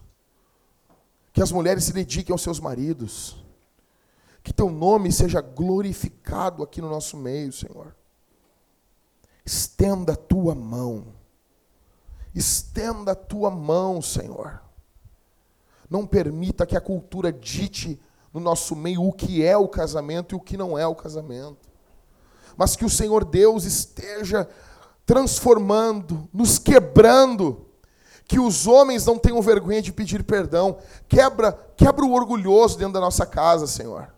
que 1.32 1.40
as 1.40 1.52
mulheres 1.52 1.84
se 1.84 1.92
dediquem 1.92 2.32
aos 2.32 2.42
seus 2.42 2.58
maridos 2.58 3.41
que 4.42 4.52
teu 4.52 4.70
nome 4.70 5.12
seja 5.12 5.40
glorificado 5.40 6.62
aqui 6.62 6.80
no 6.80 6.90
nosso 6.90 7.16
meio, 7.16 7.52
Senhor. 7.52 7.94
Estenda 9.44 10.14
a 10.14 10.16
tua 10.16 10.54
mão. 10.54 11.06
Estenda 12.34 13.12
a 13.12 13.16
tua 13.16 13.50
mão, 13.50 14.02
Senhor. 14.02 14.60
Não 15.88 16.06
permita 16.06 16.66
que 16.66 16.76
a 16.76 16.80
cultura 16.80 17.32
dite 17.32 18.00
no 18.32 18.40
nosso 18.40 18.74
meio 18.74 19.04
o 19.04 19.12
que 19.12 19.44
é 19.44 19.56
o 19.56 19.68
casamento 19.68 20.34
e 20.34 20.36
o 20.36 20.40
que 20.40 20.56
não 20.56 20.76
é 20.76 20.86
o 20.86 20.94
casamento. 20.94 21.70
Mas 22.56 22.74
que 22.74 22.84
o 22.84 22.90
Senhor 22.90 23.24
Deus 23.24 23.64
esteja 23.64 24.48
transformando, 25.06 26.28
nos 26.32 26.58
quebrando, 26.58 27.66
que 28.26 28.40
os 28.40 28.66
homens 28.66 29.04
não 29.04 29.18
tenham 29.18 29.42
vergonha 29.42 29.82
de 29.82 29.92
pedir 29.92 30.24
perdão. 30.24 30.78
Quebra, 31.08 31.52
quebra 31.76 32.04
o 32.04 32.12
orgulhoso 32.12 32.78
dentro 32.78 32.94
da 32.94 33.00
nossa 33.00 33.26
casa, 33.26 33.66
Senhor 33.66 34.12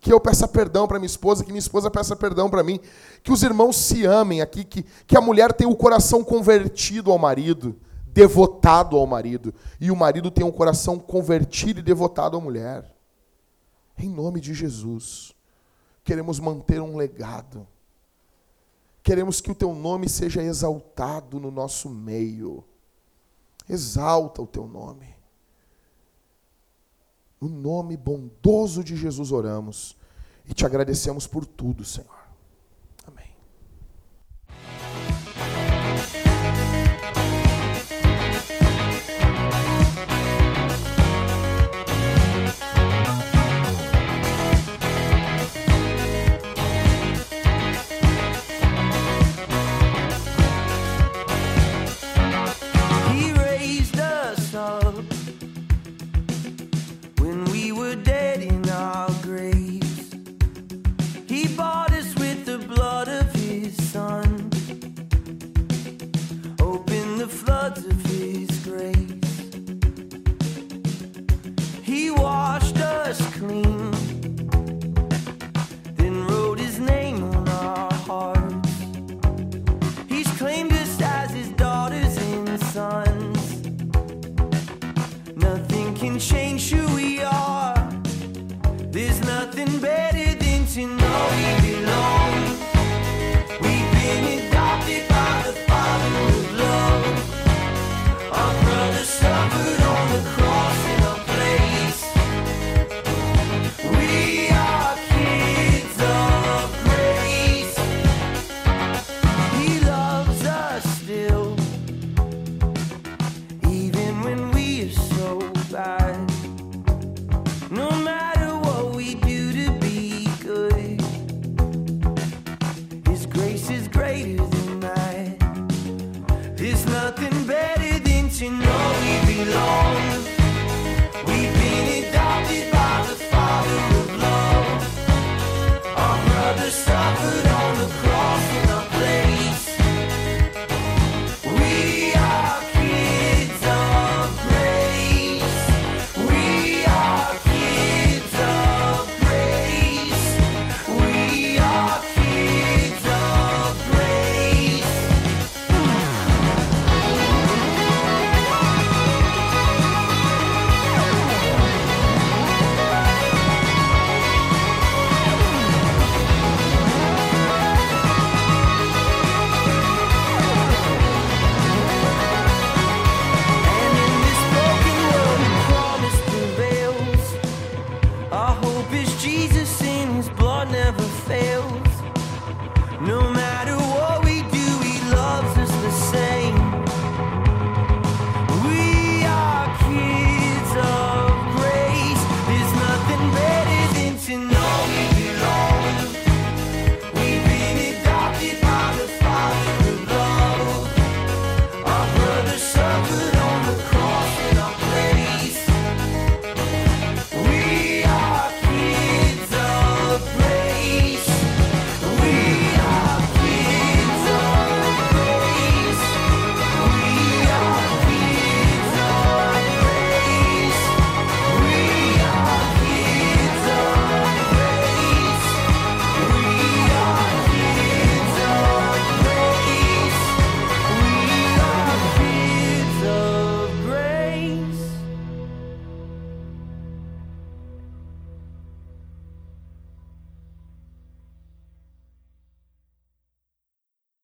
que 0.00 0.12
eu 0.12 0.20
peça 0.20 0.46
perdão 0.46 0.86
para 0.86 0.98
minha 0.98 1.06
esposa, 1.06 1.44
que 1.44 1.50
minha 1.50 1.58
esposa 1.58 1.90
peça 1.90 2.14
perdão 2.14 2.48
para 2.48 2.62
mim, 2.62 2.78
que 3.22 3.32
os 3.32 3.42
irmãos 3.42 3.76
se 3.76 4.04
amem 4.04 4.40
aqui, 4.40 4.64
que, 4.64 4.84
que 5.06 5.16
a 5.16 5.20
mulher 5.20 5.52
tenha 5.52 5.68
o 5.68 5.76
coração 5.76 6.22
convertido 6.22 7.10
ao 7.10 7.18
marido, 7.18 7.76
devotado 8.06 8.96
ao 8.96 9.06
marido, 9.06 9.52
e 9.80 9.90
o 9.90 9.96
marido 9.96 10.30
tenha 10.30 10.46
um 10.46 10.52
coração 10.52 10.98
convertido 10.98 11.80
e 11.80 11.82
devotado 11.82 12.36
à 12.36 12.40
mulher. 12.40 12.94
Em 13.98 14.08
nome 14.08 14.40
de 14.40 14.54
Jesus, 14.54 15.34
queremos 16.04 16.38
manter 16.38 16.80
um 16.80 16.96
legado. 16.96 17.66
Queremos 19.02 19.40
que 19.40 19.50
o 19.50 19.54
teu 19.54 19.74
nome 19.74 20.08
seja 20.08 20.42
exaltado 20.42 21.40
no 21.40 21.50
nosso 21.50 21.88
meio. 21.88 22.62
Exalta 23.68 24.42
o 24.42 24.46
teu 24.46 24.66
nome. 24.66 25.17
No 27.40 27.48
nome 27.48 27.96
bondoso 27.96 28.82
de 28.82 28.96
Jesus 28.96 29.30
oramos 29.30 29.96
e 30.48 30.54
te 30.54 30.66
agradecemos 30.66 31.26
por 31.26 31.46
tudo, 31.46 31.84
Senhor. 31.84 32.17